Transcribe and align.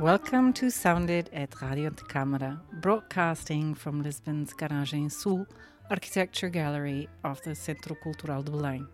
Welcome 0.00 0.52
to 0.54 0.70
Sounded 0.70 1.30
at 1.32 1.60
Radio 1.60 1.90
de 1.90 2.02
Câmara, 2.04 2.60
broadcasting 2.80 3.74
from 3.74 4.02
Lisbon's 4.02 4.52
Garage 4.52 4.92
in 4.92 5.10
Sul 5.10 5.46
Architecture 5.90 6.48
Gallery 6.48 7.08
of 7.24 7.42
the 7.42 7.54
Centro 7.54 7.94
Cultural 8.02 8.42
de 8.42 8.50
Belém. 8.50 8.86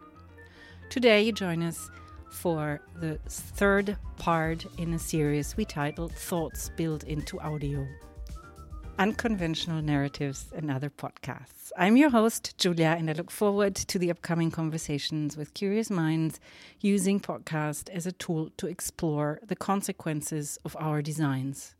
Today, 0.89 1.23
you 1.23 1.31
join 1.31 1.63
us 1.63 1.89
for 2.31 2.81
the 2.97 3.19
third 3.29 3.97
part 4.17 4.67
in 4.77 4.93
a 4.95 4.99
series 4.99 5.57
we 5.57 5.65
titled 5.65 6.13
Thoughts 6.13 6.71
Built 6.77 7.05
into 7.05 7.39
Audio 7.41 7.87
Unconventional 8.99 9.81
Narratives 9.81 10.47
and 10.53 10.69
Other 10.69 10.91
Podcasts. 10.91 11.71
I'm 11.79 11.97
your 11.97 12.11
host, 12.11 12.59
Julia, 12.59 12.97
and 12.99 13.09
I 13.09 13.13
look 13.13 13.31
forward 13.31 13.77
to 13.77 13.99
the 13.99 14.11
upcoming 14.11 14.51
conversations 14.51 15.37
with 15.37 15.55
curious 15.55 15.91
minds 15.91 16.41
using 16.81 17.21
podcast 17.21 17.89
as 17.91 18.05
a 18.05 18.13
tool 18.13 18.51
to 18.57 18.67
explore 18.67 19.41
the 19.47 19.57
consequences 19.57 20.59
of 20.65 20.77
our 20.79 21.03
designs. 21.03 21.77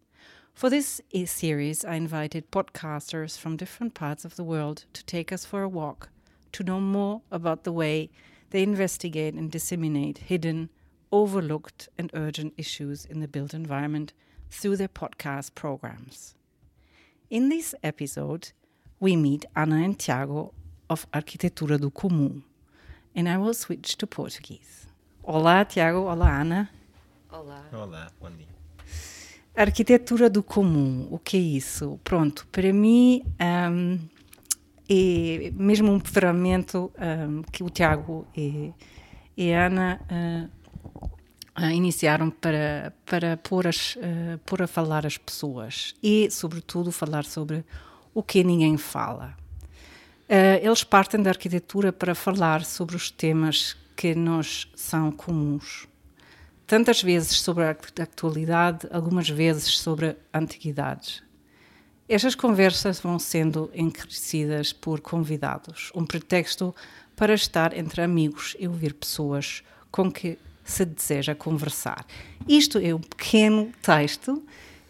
For 0.55 0.69
this 0.69 1.01
series, 1.25 1.85
I 1.85 1.95
invited 1.95 2.51
podcasters 2.51 3.39
from 3.39 3.57
different 3.57 3.95
parts 3.95 4.25
of 4.25 4.37
the 4.37 4.45
world 4.45 4.85
to 4.93 5.05
take 5.05 5.33
us 5.33 5.45
for 5.45 5.63
a 5.63 5.69
walk 5.69 6.11
to 6.53 6.65
know 6.65 6.81
more 6.81 7.23
about 7.31 7.65
the 7.65 7.73
way 7.73 8.11
they 8.51 8.63
investigate 8.63 9.35
and 9.35 9.51
disseminate 9.51 10.19
hidden, 10.19 10.69
overlooked, 11.13 11.89
and 11.97 12.11
urgent 12.15 12.53
issues 12.57 13.05
in 13.05 13.21
the 13.21 13.29
built 13.29 13.55
environment 13.55 14.13
through 14.51 14.77
their 14.77 14.89
podcast 14.89 15.55
programs. 15.55 16.35
In 17.31 17.49
this 17.49 17.75
episode, 17.83 18.51
we 18.99 19.17
meet 19.17 19.47
Ana 19.55 19.77
and 19.77 19.99
Tiago 19.99 20.53
of 20.91 21.11
Arquitetura 21.13 21.81
do 21.81 21.91
Comum. 21.91 22.43
And 23.15 23.29
I 23.29 23.39
will 23.39 23.55
switch 23.55 23.97
to 23.99 24.07
Portuguese. 24.07 24.87
Olá, 25.25 25.69
Tiago. 25.69 26.07
Olá, 26.07 26.41
Ana. 26.41 26.71
Olá. 27.33 27.63
Olá, 27.73 28.09
bom 28.21 28.31
dia. 28.37 28.60
Arquitetura 29.55 30.31
do 30.31 30.43
comum, 30.43 31.09
o 31.11 31.19
que 31.19 31.37
é 31.37 31.41
isso? 31.41 31.99
Pronto, 32.05 32.47
para 32.53 32.73
mim 32.73 33.23
um, 33.41 33.99
é 34.89 35.51
mesmo 35.55 35.93
um 35.93 36.01
ferramento 36.01 36.91
um, 36.99 37.43
que 37.43 37.63
o 37.63 37.69
Tiago 37.69 38.27
e, 38.37 38.73
e 39.37 39.53
a 39.53 39.67
Ana 39.67 40.01
uh, 41.59 41.65
iniciaram 41.73 42.31
para, 42.31 42.93
para 43.05 43.37
pôr, 43.37 43.67
as, 43.67 43.97
uh, 43.97 44.39
pôr 44.47 44.63
a 44.63 44.67
falar 44.67 45.05
as 45.05 45.19
pessoas 45.19 45.95
e, 46.03 46.31
sobretudo, 46.31 46.91
falar 46.91 47.25
sobre 47.25 47.65
o 48.15 48.23
que 48.23 48.43
ninguém 48.43 48.77
fala. 48.77 49.37
Uh, 50.29 50.63
eles 50.63 50.85
partem 50.85 51.23
da 51.23 51.31
arquitetura 51.31 51.93
para 51.93 52.15
falar 52.15 52.65
sobre 52.65 52.95
os 52.95 53.11
temas 53.11 53.77
que 53.97 54.15
nos 54.15 54.69
são 54.75 55.13
comuns. 55.13 55.90
Tantas 56.71 57.03
vezes 57.03 57.41
sobre 57.41 57.65
a 57.65 57.71
atualidade, 57.71 58.87
algumas 58.93 59.29
vezes 59.29 59.77
sobre 59.77 60.17
antiguidades. 60.33 61.21
Estas 62.09 62.37
conversas 62.37 63.01
vão 63.01 63.19
sendo 63.19 63.69
enriquecidas 63.75 64.73
por 64.73 65.01
convidados, 65.01 65.91
um 65.97 66.07
pretexto 66.07 66.73
para 67.17 67.35
estar 67.35 67.77
entre 67.77 68.03
amigos 68.03 68.57
e 68.57 68.69
ouvir 68.69 68.95
pessoas 68.95 69.65
com 69.91 70.13
que 70.13 70.39
se 70.63 70.85
deseja 70.85 71.35
conversar. 71.35 72.07
Isto 72.47 72.79
é 72.79 72.95
um 72.95 73.01
pequeno 73.01 73.73
texto 73.83 74.41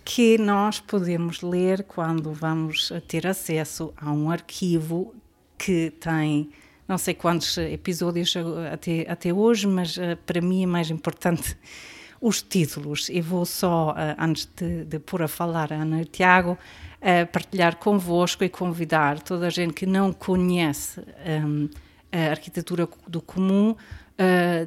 que 0.05 0.37
nós 0.37 0.81
podemos 0.81 1.41
ler 1.41 1.85
quando 1.85 2.31
vamos 2.31 2.93
ter 3.09 3.27
acesso 3.27 3.95
a 3.97 4.13
um 4.13 4.31
arquivo 4.31 5.15
que 5.57 5.91
tem 5.99 6.51
não 6.91 6.99
sei 6.99 7.15
quantos 7.15 7.57
episódios 7.57 8.35
até, 8.73 9.07
até 9.09 9.33
hoje, 9.33 9.65
mas 9.69 9.97
uh, 9.97 10.17
para 10.27 10.41
mim 10.41 10.65
é 10.65 10.67
mais 10.67 10.91
importante 10.91 11.57
os 12.21 12.43
títulos. 12.43 13.09
E 13.09 13.21
vou 13.21 13.47
só, 13.47 13.93
uh, 13.93 13.95
antes 14.19 14.49
de, 14.57 14.85
de 14.87 14.99
pôr 14.99 15.23
a 15.23 15.29
falar 15.29 15.73
a 15.73 15.77
Ana 15.77 16.03
e 16.03 16.05
Tiago, 16.05 16.59
uh, 16.59 17.27
partilhar 17.31 17.77
convosco 17.77 18.43
e 18.43 18.49
convidar 18.49 19.21
toda 19.21 19.47
a 19.47 19.51
gente 19.51 19.73
que 19.73 19.87
não 19.87 20.13
conhece 20.13 21.01
um, 21.47 21.69
a 22.11 22.31
arquitetura 22.31 22.89
do 23.07 23.23
comum 23.23 23.77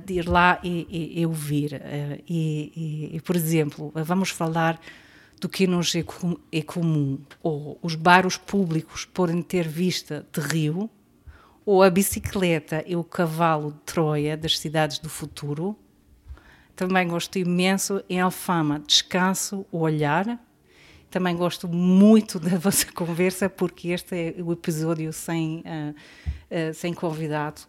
de 0.04 0.14
ir 0.16 0.28
lá 0.28 0.60
e, 0.64 0.88
e, 0.90 1.22
e 1.22 1.26
ouvir. 1.28 1.80
E, 2.28 3.12
e, 3.14 3.22
por 3.22 3.36
exemplo, 3.36 3.92
vamos 3.94 4.32
falar 4.32 4.80
do 5.40 5.48
que 5.48 5.68
nos 5.68 5.94
é, 5.94 6.04
é 6.52 6.62
comum. 6.64 7.20
Ou 7.44 7.78
os 7.84 7.94
bairros 7.94 8.36
públicos 8.36 9.06
podem 9.06 9.44
ter 9.44 9.68
vista 9.68 10.26
de 10.34 10.42
rio, 10.42 10.90
ou 11.66 11.84
a 11.84 11.90
bicicleta 11.90 12.84
e 12.86 12.96
o 12.96 13.04
cavalo 13.04 13.72
de 13.72 13.80
Troia 13.80 14.36
das 14.36 14.60
cidades 14.60 15.00
do 15.00 15.10
futuro. 15.10 15.78
Também 16.76 17.08
gosto 17.08 17.38
imenso 17.38 18.04
em 18.10 18.20
Alfama, 18.20 18.80
descanso 18.86 19.66
o 19.72 19.80
olhar. 19.80 20.40
Também 21.10 21.36
gosto 21.36 21.68
muito 21.68 22.40
da 22.40 22.58
vossa 22.60 22.92
conversa, 22.92 23.48
porque 23.50 23.90
este 23.90 24.16
é 24.16 24.42
o 24.42 24.52
episódio 24.52 25.14
sem, 25.14 25.60
uh, 25.60 25.92
uh, 25.92 26.74
sem 26.74 26.94
convidado. 26.94 27.62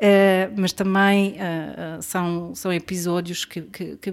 Uh, 0.00 0.48
mas 0.56 0.72
também 0.72 1.32
uh, 1.32 2.02
são, 2.02 2.54
são 2.54 2.72
episódios 2.72 3.44
que, 3.44 3.60
que, 3.60 3.96
que 3.98 4.10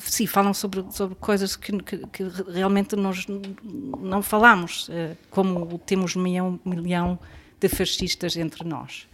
sim, 0.00 0.26
falam 0.26 0.52
sobre, 0.52 0.84
sobre 0.90 1.14
coisas 1.14 1.54
que, 1.54 1.80
que, 1.80 1.98
que 2.08 2.24
realmente 2.52 2.96
nós 2.96 3.24
não 4.00 4.20
falamos, 4.20 4.88
uh, 4.88 5.16
como 5.30 5.78
temos 5.78 6.16
um 6.16 6.22
milhão, 6.22 6.58
milhão 6.64 7.20
de 7.62 7.68
fascistas 7.68 8.36
entre 8.36 8.64
nós. 8.68 9.06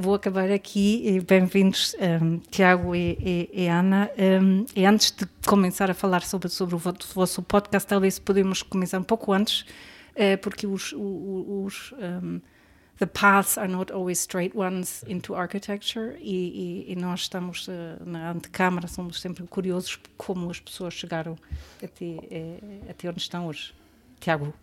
vou 0.00 0.14
acabar 0.14 0.48
aqui. 0.48 1.20
Bem-vindos, 1.26 1.96
um, 2.22 2.38
Tiago 2.50 2.94
e, 2.94 3.18
e, 3.20 3.64
e 3.64 3.66
Ana. 3.66 4.08
Um, 4.16 4.64
e 4.76 4.86
antes 4.86 5.10
de 5.10 5.26
começar 5.44 5.90
a 5.90 5.94
falar 5.94 6.22
sobre, 6.22 6.48
sobre 6.48 6.76
o 6.76 6.78
vosso 6.78 7.42
podcast, 7.42 7.88
talvez 7.88 8.20
podemos 8.20 8.62
começar 8.62 9.00
um 9.00 9.02
pouco 9.02 9.32
antes, 9.32 9.64
porque 10.40 10.68
os, 10.68 10.92
os, 10.92 11.00
os 11.48 11.94
um, 11.98 12.40
the 12.98 13.06
paths 13.06 13.58
are 13.58 13.68
not 13.68 13.92
always 13.92 14.20
straight 14.20 14.56
ones 14.56 15.04
into 15.08 15.34
architecture 15.34 16.16
e, 16.20 16.86
e, 16.86 16.92
e 16.92 16.96
nós 16.96 17.22
estamos 17.22 17.66
uh, 17.66 17.72
na 18.06 18.30
antecâmara, 18.30 18.86
somos 18.86 19.20
sempre 19.20 19.44
curiosos 19.48 19.98
como 20.16 20.48
as 20.48 20.60
pessoas 20.60 20.94
chegaram 20.94 21.36
até, 21.82 22.60
até 22.88 23.08
onde 23.08 23.20
estão 23.20 23.48
hoje. 23.48 23.74
Tiago. 24.20 24.54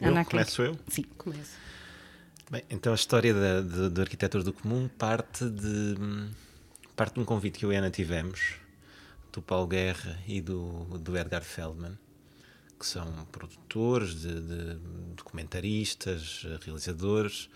Eu, 0.00 0.10
Ana, 0.10 0.24
começo 0.24 0.62
eu? 0.62 0.78
Sim, 0.88 1.02
começo. 1.16 1.56
Bem, 2.50 2.62
então 2.70 2.92
a 2.92 2.94
história 2.94 3.34
da, 3.34 3.60
de, 3.60 3.90
de 3.90 4.00
arquitetura 4.00 4.44
do 4.44 4.52
comum 4.52 4.88
parte 4.88 5.44
de, 5.50 5.96
parte 6.96 7.14
de 7.14 7.20
um 7.20 7.24
convite 7.24 7.58
que 7.58 7.64
eu 7.64 7.72
e 7.72 7.76
a 7.76 7.80
Ana 7.80 7.90
tivemos, 7.90 8.54
do 9.32 9.42
Paulo 9.42 9.66
Guerra 9.66 10.18
e 10.26 10.40
do, 10.40 10.84
do 10.98 11.18
Edgar 11.18 11.42
Feldman, 11.42 11.98
que 12.78 12.86
são 12.86 13.06
produtores, 13.32 14.14
de, 14.20 14.40
de 14.40 14.74
documentaristas, 15.16 16.46
realizadores 16.64 17.50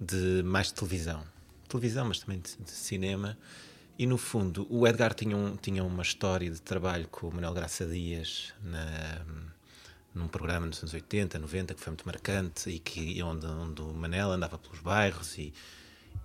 de 0.00 0.42
mais 0.42 0.68
de 0.68 0.74
televisão. 0.74 1.24
Televisão, 1.68 2.06
mas 2.06 2.18
também 2.18 2.40
de, 2.40 2.56
de, 2.56 2.70
cinema. 2.70 3.38
E 3.98 4.06
no 4.06 4.16
fundo, 4.16 4.66
o 4.70 4.86
Edgar 4.88 5.12
tinha, 5.14 5.36
um, 5.36 5.56
tinha 5.56 5.84
uma 5.84 6.02
história 6.02 6.50
de 6.50 6.60
trabalho 6.60 7.06
com 7.08 7.28
o 7.28 7.34
Manuel 7.34 7.52
Graça 7.52 7.84
Dias 7.84 8.52
na, 8.62 9.24
num 10.14 10.28
programa 10.28 10.66
nos 10.66 10.78
anos 10.78 10.92
80, 10.92 11.38
90, 11.38 11.74
que 11.74 11.80
foi 11.80 11.90
muito 11.90 12.04
marcante 12.04 12.70
e 12.70 12.78
que, 12.78 13.22
onde, 13.22 13.46
onde 13.46 13.82
o 13.82 13.92
Manel 13.94 14.30
andava 14.32 14.58
pelos 14.58 14.80
bairros 14.80 15.38
e, 15.38 15.52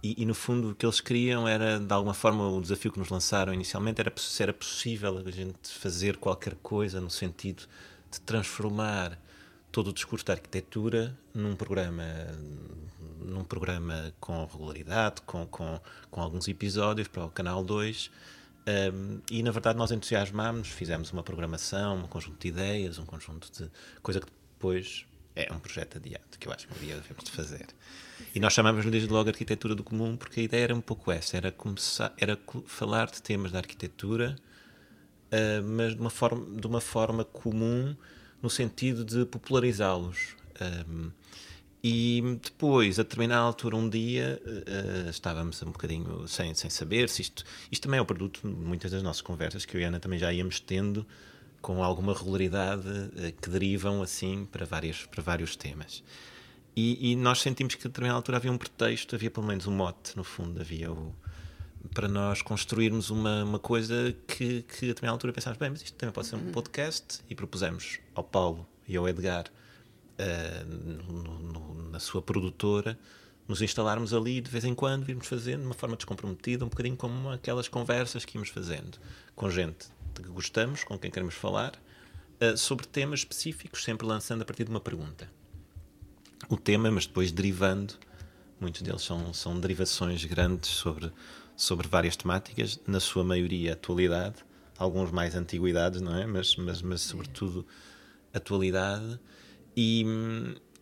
e, 0.03 0.21
e, 0.21 0.25
no 0.25 0.35
fundo 0.35 0.71
o 0.71 0.75
que 0.75 0.85
eles 0.85 1.00
queriam 1.00 1.47
era, 1.47 1.79
de 1.79 1.94
alguma 1.94 2.13
forma, 2.13 2.47
o 2.47 2.62
desafio 2.62 2.91
que 2.91 3.00
nos 3.00 3.09
lançaram 3.09 3.53
inicialmente 3.53 4.01
era 4.01 4.12
se 4.17 4.44
era 4.44 4.53
possível 4.53 5.17
a 5.17 5.31
gente 5.31 5.69
fazer 5.69 6.17
qualquer 6.17 6.56
coisa 6.56 7.00
no 7.00 7.09
sentido 7.09 7.63
de 8.12 8.19
transformar 8.21 9.17
todo 9.71 9.89
o 9.89 9.94
discurso 9.94 10.25
da 10.25 10.33
arquitetura 10.33 11.17
num 11.33 11.56
programa 11.56 12.03
num 13.19 13.44
programa 13.44 14.13
com 14.19 14.45
regularidade, 14.45 15.21
com, 15.25 15.45
com, 15.47 15.79
com 16.09 16.21
alguns 16.21 16.47
episódios 16.47 17.07
para 17.07 17.25
o 17.25 17.29
Canal 17.29 17.63
2 17.63 18.09
um, 18.67 19.21
e 19.31 19.41
na 19.41 19.51
verdade 19.51 19.77
nós 19.77 19.91
entusiasmámos, 19.91 20.67
fizemos 20.67 21.11
uma 21.11 21.23
programação, 21.23 21.97
um 21.97 22.07
conjunto 22.07 22.39
de 22.39 22.47
ideias, 22.47 22.97
um 22.97 23.05
conjunto 23.05 23.49
de 23.51 23.69
coisa 24.01 24.19
que 24.19 24.27
depois 24.53 25.05
é 25.35 25.51
um 25.53 25.59
projeto 25.59 25.97
adiado, 25.97 26.25
que 26.39 26.47
eu 26.47 26.51
acho 26.51 26.67
que 26.67 26.73
um 26.73 26.85
dia 26.85 26.95
devemos 26.95 27.23
de 27.23 27.31
fazer. 27.31 27.67
E 28.33 28.39
nós 28.39 28.53
chamamos-lhe 28.53 28.89
desde 28.89 29.09
logo 29.09 29.29
arquitetura 29.29 29.75
do 29.75 29.83
comum, 29.83 30.17
porque 30.17 30.39
a 30.39 30.43
ideia 30.43 30.63
era 30.63 30.75
um 30.75 30.81
pouco 30.81 31.11
essa, 31.11 31.37
era 31.37 31.51
começar, 31.51 32.13
era 32.17 32.37
falar 32.65 33.11
de 33.11 33.21
temas 33.21 33.51
da 33.51 33.59
arquitetura 33.59 34.35
uh, 35.27 35.63
mas 35.63 35.95
de 35.95 36.01
uma, 36.01 36.09
forma, 36.09 36.59
de 36.59 36.67
uma 36.67 36.81
forma 36.81 37.23
comum, 37.23 37.95
no 38.41 38.49
sentido 38.49 39.03
de 39.03 39.25
popularizá-los. 39.25 40.35
Um, 40.89 41.11
E 41.83 42.39
depois, 42.41 43.00
a 43.00 43.03
determinada 43.03 43.41
altura, 43.41 43.75
um 43.75 43.88
dia, 43.88 44.41
uh, 44.45 45.09
estávamos 45.09 45.62
um 45.62 45.71
bocadinho 45.71 46.27
sem, 46.27 46.53
sem 46.53 46.69
saber 46.69 47.07
se 47.07 47.21
isto. 47.21 47.44
Isto 47.71 47.83
também 47.83 48.00
é 48.00 48.01
o 48.01 48.06
produto 48.06 48.41
de 48.41 48.47
muitas 48.47 48.91
das 48.91 49.03
nossas 49.03 49.21
conversas 49.21 49.63
que 49.63 49.77
eu 49.77 49.81
e 49.81 49.85
a 49.85 49.88
Ana 49.88 50.00
também 50.00 50.18
já 50.18 50.33
íamos 50.33 50.59
tendo 50.59 51.06
com 51.62 51.83
alguma 51.83 52.13
regularidade 52.13 52.88
uh, 52.88 53.41
que 53.41 53.50
derivam 53.50 54.01
assim 54.01 54.45
para, 54.51 54.65
várias, 54.65 55.06
para 55.06 55.21
vários 55.21 55.56
temas. 55.56 56.03
E, 56.75 57.12
e, 57.12 57.15
nós 57.15 57.41
sentimos 57.41 57.74
que 57.74 57.88
a 57.88 57.89
determinada 57.89 58.18
altura 58.18 58.38
havia 58.38 58.51
um 58.51 58.57
pretexto, 58.57 59.15
havia 59.15 59.31
pelo 59.31 59.47
menos 59.47 59.65
um 59.65 59.71
mote, 59.71 60.15
no 60.15 60.24
fundo, 60.24 60.62
havia 60.62 60.91
o, 60.91 61.12
para 61.94 62.07
nós 62.07 62.44
construirmos 62.44 63.09
uma, 63.09 63.44
uma 63.44 63.59
coisa 63.59 64.15
que, 64.27 64.62
que 64.62 64.85
a 64.85 64.88
determinada 64.89 65.15
altura 65.15 65.33
pensámos, 65.33 65.57
bem, 65.57 65.71
mas 65.71 65.81
isto 65.81 65.95
também 65.95 66.13
pode 66.13 66.27
ser 66.27 66.35
um 66.35 66.39
uhum. 66.39 66.51
podcast, 66.51 67.21
e 67.29 67.33
propusemos 67.33 68.00
ao 68.13 68.24
Paulo 68.24 68.68
e 68.88 68.95
ao 68.95 69.07
Edgar, 69.09 69.45
uh, 70.19 70.65
no, 70.65 71.39
no, 71.39 71.89
na 71.91 71.99
sua 71.99 72.21
produtora, 72.21 72.97
nos 73.47 73.61
instalarmos 73.61 74.13
ali 74.13 74.41
de 74.41 74.49
vez 74.49 74.65
em 74.65 74.75
quando, 74.75 75.05
virmos 75.05 75.27
fazendo 75.27 75.61
de 75.61 75.65
uma 75.65 75.73
forma 75.73 75.95
descomprometida, 75.95 76.65
um 76.65 76.69
bocadinho 76.69 76.97
como 76.97 77.29
aquelas 77.29 77.67
conversas 77.67 78.25
que 78.25 78.37
íamos 78.37 78.49
fazendo 78.49 78.97
com 79.35 79.49
gente 79.49 79.87
de 80.13 80.23
que 80.23 80.29
gostamos, 80.29 80.83
com 80.83 80.97
quem 80.97 81.11
queremos 81.11 81.35
falar, 81.35 81.73
uh, 82.41 82.57
sobre 82.57 82.85
temas 82.87 83.19
específicos, 83.19 83.83
sempre 83.83 84.05
lançando 84.05 84.41
a 84.41 84.45
partir 84.45 84.63
de 84.63 84.69
uma 84.69 84.81
pergunta 84.81 85.29
o 86.49 86.57
tema, 86.57 86.89
mas 86.91 87.05
depois 87.05 87.31
derivando. 87.31 87.93
Muitos 88.59 88.81
deles 88.81 89.01
são, 89.01 89.33
são 89.33 89.59
derivações 89.59 90.23
grandes 90.25 90.69
sobre, 90.69 91.11
sobre 91.55 91.87
várias 91.87 92.15
temáticas, 92.15 92.79
na 92.87 92.99
sua 92.99 93.23
maioria 93.23 93.73
atualidade, 93.73 94.37
alguns 94.77 95.11
mais 95.11 95.35
antiguidades, 95.35 96.01
não 96.01 96.15
é? 96.15 96.25
Mas, 96.25 96.55
mas, 96.55 96.81
mas 96.81 97.01
sobretudo 97.01 97.65
atualidade. 98.33 99.19
E, 99.79 100.03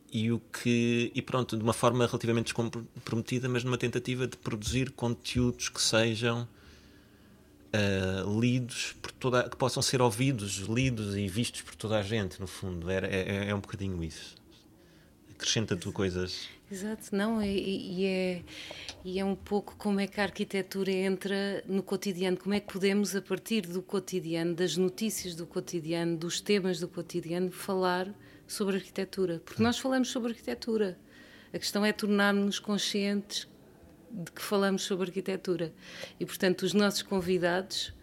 e 0.09 0.31
o 0.31 0.39
que 0.39 1.11
e 1.13 1.21
pronto 1.21 1.57
de 1.57 1.63
uma 1.63 1.73
forma 1.73 2.07
relativamente 2.07 2.45
descomprometida 2.45 3.49
mas 3.49 3.65
numa 3.65 3.77
tentativa 3.77 4.25
de 4.25 4.37
produzir 4.37 4.91
conteúdos 4.91 5.67
que 5.67 5.81
sejam 5.81 6.47
uh, 7.75 8.39
lidos 8.39 8.95
por 9.01 9.11
toda 9.11 9.49
que 9.49 9.57
possam 9.57 9.83
ser 9.83 10.01
ouvidos 10.01 10.59
lidos 10.69 11.17
e 11.17 11.27
vistos 11.27 11.61
por 11.61 11.75
toda 11.75 11.99
a 11.99 12.01
gente 12.01 12.39
no 12.39 12.47
fundo. 12.47 12.89
É, 12.89 12.99
é, 12.99 13.49
é 13.49 13.55
um 13.55 13.59
bocadinho 13.59 14.01
isso. 14.01 14.35
Acrescenta 15.35 15.75
tu 15.75 15.91
coisas. 15.91 16.47
Exato, 16.71 17.15
não, 17.15 17.43
e, 17.43 17.99
e, 17.99 18.05
é, 18.05 18.41
e 19.03 19.19
é 19.19 19.25
um 19.25 19.35
pouco 19.35 19.75
como 19.75 19.99
é 19.99 20.07
que 20.07 20.19
a 20.19 20.23
arquitetura 20.23 20.91
entra 20.91 21.63
no 21.67 21.83
cotidiano, 21.83 22.37
como 22.37 22.55
é 22.55 22.59
que 22.59 22.71
podemos, 22.71 23.15
a 23.15 23.21
partir 23.21 23.61
do 23.61 23.81
cotidiano, 23.83 24.55
das 24.55 24.75
notícias 24.75 25.35
do 25.35 25.45
cotidiano, 25.45 26.17
dos 26.17 26.41
temas 26.41 26.79
do 26.79 26.87
cotidiano, 26.87 27.51
falar 27.51 28.11
sobre 28.47 28.75
arquitetura. 28.75 29.41
Porque 29.43 29.61
nós 29.61 29.77
falamos 29.77 30.09
sobre 30.09 30.31
arquitetura. 30.31 30.97
A 31.53 31.59
questão 31.59 31.85
é 31.85 31.91
tornar-nos 31.91 32.59
conscientes 32.59 33.47
de 34.11 34.31
que 34.31 34.41
falamos 34.41 34.83
sobre 34.83 35.07
arquitetura. 35.07 35.73
E, 36.19 36.25
portanto, 36.25 36.63
os 36.63 36.73
nossos 36.73 37.01
convidados 37.01 37.93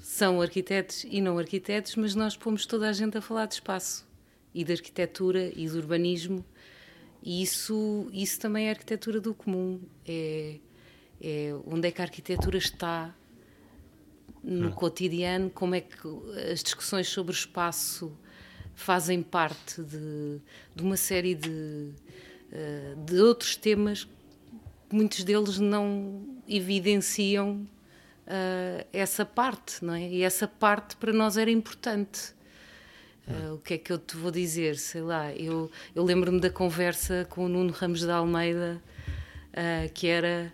são 0.00 0.40
arquitetos 0.40 1.04
e 1.04 1.20
não 1.20 1.38
arquitetos, 1.38 1.96
mas 1.96 2.14
nós 2.14 2.36
pomos 2.36 2.66
toda 2.66 2.88
a 2.88 2.92
gente 2.92 3.18
a 3.18 3.20
falar 3.20 3.46
de 3.46 3.54
espaço 3.54 4.08
e 4.54 4.64
de 4.64 4.72
arquitetura 4.72 5.50
e 5.54 5.66
de 5.66 5.76
urbanismo 5.76 6.44
e 7.22 7.42
isso, 7.42 8.08
isso 8.12 8.40
também 8.40 8.66
é 8.66 8.70
arquitetura 8.70 9.20
do 9.20 9.34
comum. 9.34 9.80
É, 10.06 10.56
é 11.20 11.54
onde 11.66 11.88
é 11.88 11.90
que 11.90 12.00
a 12.00 12.04
arquitetura 12.04 12.56
está 12.56 13.14
no 14.42 14.68
hum. 14.68 14.72
cotidiano, 14.72 15.50
como 15.50 15.74
é 15.74 15.82
que 15.82 15.98
as 16.50 16.62
discussões 16.62 17.08
sobre 17.08 17.32
o 17.32 17.34
espaço 17.34 18.16
fazem 18.80 19.22
parte 19.22 19.82
de, 19.82 20.40
de 20.74 20.82
uma 20.82 20.96
série 20.96 21.34
de, 21.34 21.90
eh, 22.52 22.94
de 23.06 23.20
outros 23.20 23.56
temas 23.56 24.06
muitos 24.92 25.24
deles 25.24 25.58
não 25.58 26.26
evidenciam 26.48 27.66
uh, 28.26 28.86
essa 28.92 29.24
parte, 29.24 29.84
não 29.84 29.94
é? 29.94 30.08
E 30.08 30.22
essa 30.22 30.48
parte 30.48 30.96
para 30.96 31.12
nós 31.12 31.36
era 31.36 31.50
importante. 31.50 32.34
Uh, 33.26 33.54
o 33.54 33.58
que 33.58 33.74
é 33.74 33.78
que 33.78 33.92
eu 33.92 33.98
te 33.98 34.16
vou 34.16 34.30
dizer? 34.30 34.76
Sei 34.76 35.00
lá, 35.00 35.32
eu, 35.32 35.70
eu 35.94 36.02
lembro-me 36.02 36.40
da 36.40 36.50
conversa 36.50 37.26
com 37.30 37.44
o 37.44 37.48
Nuno 37.48 37.72
Ramos 37.72 38.00
de 38.00 38.10
Almeida, 38.10 38.82
uh, 39.50 39.92
que 39.92 40.08
era. 40.08 40.52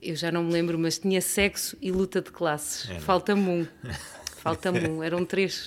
Eu 0.00 0.16
já 0.16 0.32
não 0.32 0.44
me 0.44 0.52
lembro, 0.52 0.78
mas 0.78 0.98
tinha 0.98 1.20
sexo 1.20 1.76
e 1.82 1.90
luta 1.90 2.22
de 2.22 2.30
classes. 2.30 2.88
Falta-me 3.00 3.42
um. 3.42 3.66
Falta-me 4.38 4.88
um. 4.88 5.02
Eram 5.02 5.26
três, 5.26 5.66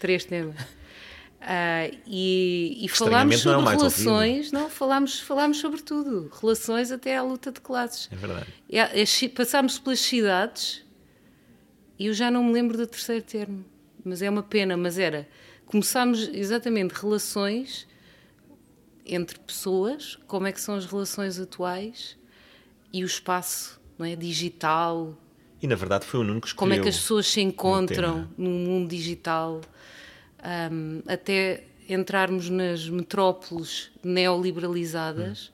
três 0.00 0.24
temas. 0.24 0.56
Uh, 0.60 1.96
e, 2.06 2.84
e 2.84 2.88
falámos 2.88 3.38
sobre 3.38 3.62
não 3.62 3.70
é 3.70 3.76
relações, 3.76 4.52
não, 4.52 4.68
falámos, 4.68 5.20
falámos 5.20 5.58
sobre 5.58 5.80
tudo, 5.80 6.30
relações 6.40 6.92
até 6.92 7.16
à 7.16 7.22
luta 7.22 7.52
de 7.52 7.60
classes. 7.60 8.08
É 8.12 8.16
verdade. 8.16 8.46
É, 8.68 9.28
passámos 9.28 9.78
pelas 9.78 10.00
cidades 10.00 10.84
e 11.98 12.06
eu 12.06 12.12
já 12.12 12.30
não 12.30 12.44
me 12.44 12.52
lembro 12.52 12.76
do 12.76 12.86
terceiro 12.86 13.24
termo 13.24 13.64
mas 14.04 14.22
é 14.22 14.30
uma 14.30 14.42
pena, 14.42 14.76
mas 14.76 14.98
era. 14.98 15.28
Começámos 15.66 16.28
exatamente 16.32 16.92
relações 16.92 17.86
entre 19.06 19.38
pessoas, 19.38 20.18
como 20.26 20.46
é 20.46 20.52
que 20.52 20.60
são 20.60 20.74
as 20.74 20.86
relações 20.86 21.38
atuais 21.38 22.16
e 22.92 23.02
o 23.02 23.06
espaço 23.06 23.80
não 23.98 24.06
é, 24.06 24.16
digital. 24.16 25.16
E 25.62 25.66
na 25.66 25.74
verdade 25.74 26.06
foi 26.06 26.20
o 26.20 26.24
Nuno 26.24 26.40
que 26.40 26.48
escolheu. 26.48 26.70
Como 26.70 26.80
é 26.80 26.82
que 26.82 26.88
as 26.88 26.96
pessoas 26.96 27.26
se 27.26 27.40
encontram 27.40 28.28
no 28.36 28.50
mundo 28.50 28.88
digital, 28.88 29.60
um, 30.72 31.02
até 31.06 31.64
entrarmos 31.88 32.48
nas 32.48 32.88
metrópoles 32.88 33.90
neoliberalizadas 34.02 35.52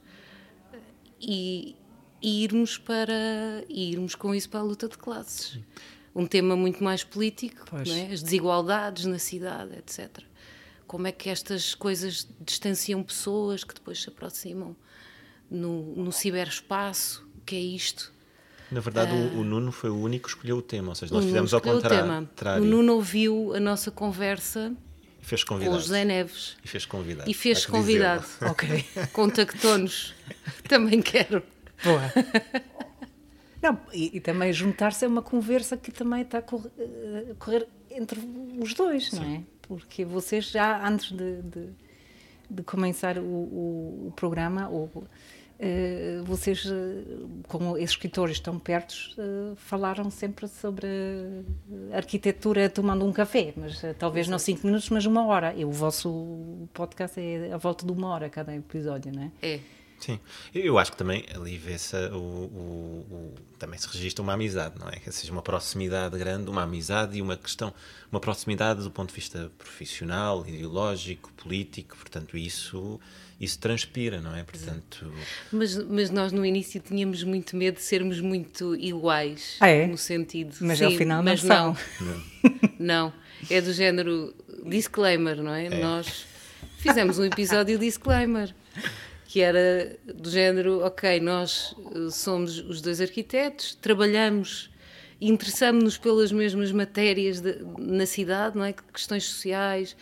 hum. 0.72 0.78
e, 1.20 1.76
e, 2.20 2.44
irmos 2.44 2.78
para 2.78 3.64
irmos 3.68 4.14
com 4.14 4.34
isso 4.34 4.48
para 4.48 4.60
a 4.60 4.62
luta 4.62 4.88
de 4.88 4.98
classes. 4.98 5.58
Um 6.14 6.26
tema 6.26 6.56
muito 6.56 6.82
mais 6.82 7.04
político, 7.04 7.64
é? 7.76 8.12
as 8.12 8.22
desigualdades 8.22 9.04
na 9.04 9.18
cidade, 9.18 9.76
etc. 9.76 10.24
Como 10.86 11.06
é 11.06 11.12
que 11.12 11.28
estas 11.28 11.74
coisas 11.74 12.26
distanciam 12.40 13.02
pessoas 13.02 13.64
que 13.64 13.74
depois 13.74 14.00
se 14.00 14.08
aproximam 14.08 14.74
no, 15.50 15.94
no 15.96 16.12
ciberespaço? 16.12 17.28
O 17.36 17.40
que 17.42 17.56
é 17.56 17.60
isto? 17.60 18.14
Na 18.70 18.80
verdade, 18.80 19.12
uh, 19.12 19.36
o, 19.36 19.40
o, 19.40 19.44
Nuno 19.44 19.70
foi 19.70 19.90
o 19.90 19.96
único 19.96 20.24
que 20.24 20.34
escolheu 20.34 20.56
o 20.56 20.62
tema, 20.62 20.88
ou 20.88 20.94
seja, 20.94 21.14
nós 21.14 21.24
fizemos 21.24 21.54
ao 21.54 21.60
contrário. 21.60 22.28
O, 22.60 22.62
o 22.62 22.64
Nuno 22.64 22.94
ouviu 22.94 23.52
a 23.54 23.60
nossa 23.60 23.90
conversa 23.90 24.72
fez 25.26 25.42
com 25.42 25.56
o 25.56 25.60
José 25.60 26.04
Neves. 26.04 26.56
E 26.64 26.68
fez 26.68 26.86
convidado. 26.86 27.28
E 27.28 27.34
fez 27.34 27.66
convidado. 27.66 28.24
Ok. 28.48 28.84
Contactou-nos. 29.12 30.14
Também 30.68 31.02
quero. 31.02 31.42
Boa. 31.82 32.12
Não, 33.60 33.80
e, 33.92 34.16
e 34.16 34.20
também 34.20 34.52
juntar-se 34.52 35.04
é 35.04 35.08
uma 35.08 35.22
conversa 35.22 35.76
que 35.76 35.90
também 35.90 36.22
está 36.22 36.38
a 36.38 36.42
correr, 36.42 36.70
a 37.32 37.34
correr 37.34 37.68
entre 37.90 38.20
os 38.60 38.72
dois, 38.74 39.10
Sim. 39.10 39.16
não 39.16 39.24
é? 39.24 39.42
Porque 39.62 40.04
vocês 40.04 40.50
já 40.50 40.86
antes 40.86 41.10
de, 41.10 41.42
de, 41.42 41.68
de 42.48 42.62
começar 42.62 43.18
o, 43.18 43.22
o, 43.22 44.06
o, 44.06 44.12
programa, 44.14 44.68
ou, 44.68 45.04
uh, 45.58 46.24
vocês, 46.24 46.64
uh, 46.64 47.28
como 47.48 47.76
escritores 47.78 48.40
tão 48.40 48.58
perto, 48.58 48.94
uh, 49.18 49.56
falaram 49.56 50.10
sempre 50.10 50.48
sobre 50.48 50.86
arquitetura 51.92 52.68
tomando 52.68 53.04
um 53.04 53.12
café, 53.12 53.52
mas 53.56 53.82
talvez 53.98 54.28
não 54.28 54.38
cinco 54.38 54.66
minutos, 54.66 54.88
mas 54.90 55.06
uma 55.06 55.26
hora. 55.26 55.54
E 55.54 55.64
o 55.64 55.70
vosso 55.70 56.68
podcast 56.72 57.20
é 57.20 57.52
a 57.52 57.56
volta 57.56 57.86
de 57.86 57.92
uma 57.92 58.08
hora 58.08 58.28
cada 58.28 58.54
episódio, 58.54 59.12
não 59.12 59.22
é? 59.22 59.30
É. 59.42 59.60
Sim, 59.98 60.20
eu 60.54 60.78
acho 60.78 60.92
que 60.92 60.98
também 60.98 61.24
ali 61.34 61.56
vê-se 61.56 61.96
o, 62.10 62.18
o, 62.18 63.06
o, 63.10 63.34
também 63.58 63.78
se 63.78 63.88
registra 63.88 64.22
uma 64.22 64.34
amizade, 64.34 64.78
não 64.78 64.88
é? 64.88 64.96
Que 64.96 65.10
seja 65.10 65.32
uma 65.32 65.40
proximidade 65.40 66.18
grande, 66.18 66.50
uma 66.50 66.62
amizade 66.62 67.16
e 67.16 67.22
uma 67.22 67.36
questão, 67.36 67.72
uma 68.12 68.20
proximidade 68.20 68.82
do 68.82 68.90
ponto 68.90 69.08
de 69.08 69.14
vista 69.14 69.50
profissional, 69.56 70.46
ideológico, 70.46 71.32
político, 71.32 71.96
portanto 71.96 72.36
isso 72.36 73.00
isso 73.40 73.58
transpira, 73.58 74.20
não 74.20 74.34
é? 74.34 74.42
Portanto, 74.42 75.12
mas, 75.52 75.76
mas 75.84 76.10
nós 76.10 76.32
no 76.32 76.44
início 76.44 76.80
tínhamos 76.80 77.22
muito 77.22 77.56
medo 77.56 77.76
de 77.76 77.82
sermos 77.82 78.20
muito 78.20 78.74
iguais, 78.74 79.56
ah, 79.60 79.68
é? 79.68 79.86
no 79.86 79.98
sentido, 79.98 80.56
mas 80.60 80.78
sim, 80.78 80.84
ao 80.84 80.90
final 80.92 81.22
mas 81.22 81.42
não, 81.42 81.76
não, 82.00 82.22
não, 82.78 83.12
é 83.50 83.60
do 83.60 83.72
género 83.72 84.34
disclaimer, 84.64 85.42
não 85.42 85.54
é? 85.54 85.66
é. 85.66 85.80
Nós 85.80 86.24
fizemos 86.78 87.18
um 87.18 87.24
episódio 87.24 87.78
disclaimer 87.78 88.54
que 89.26 89.40
era 89.42 89.98
do 90.14 90.30
género, 90.30 90.80
ok, 90.84 91.20
nós 91.20 91.74
eh, 91.94 92.10
somos 92.10 92.58
os 92.58 92.80
dois 92.80 93.02
arquitetos, 93.02 93.74
trabalhamos, 93.74 94.70
interessamos-nos 95.20 95.98
pelas 95.98 96.32
mesmas 96.32 96.72
matérias 96.72 97.40
de, 97.40 97.58
na 97.76 98.06
cidade, 98.06 98.56
não 98.56 98.64
é? 98.64 98.72
Questões 98.72 99.24
sociais, 99.24 99.94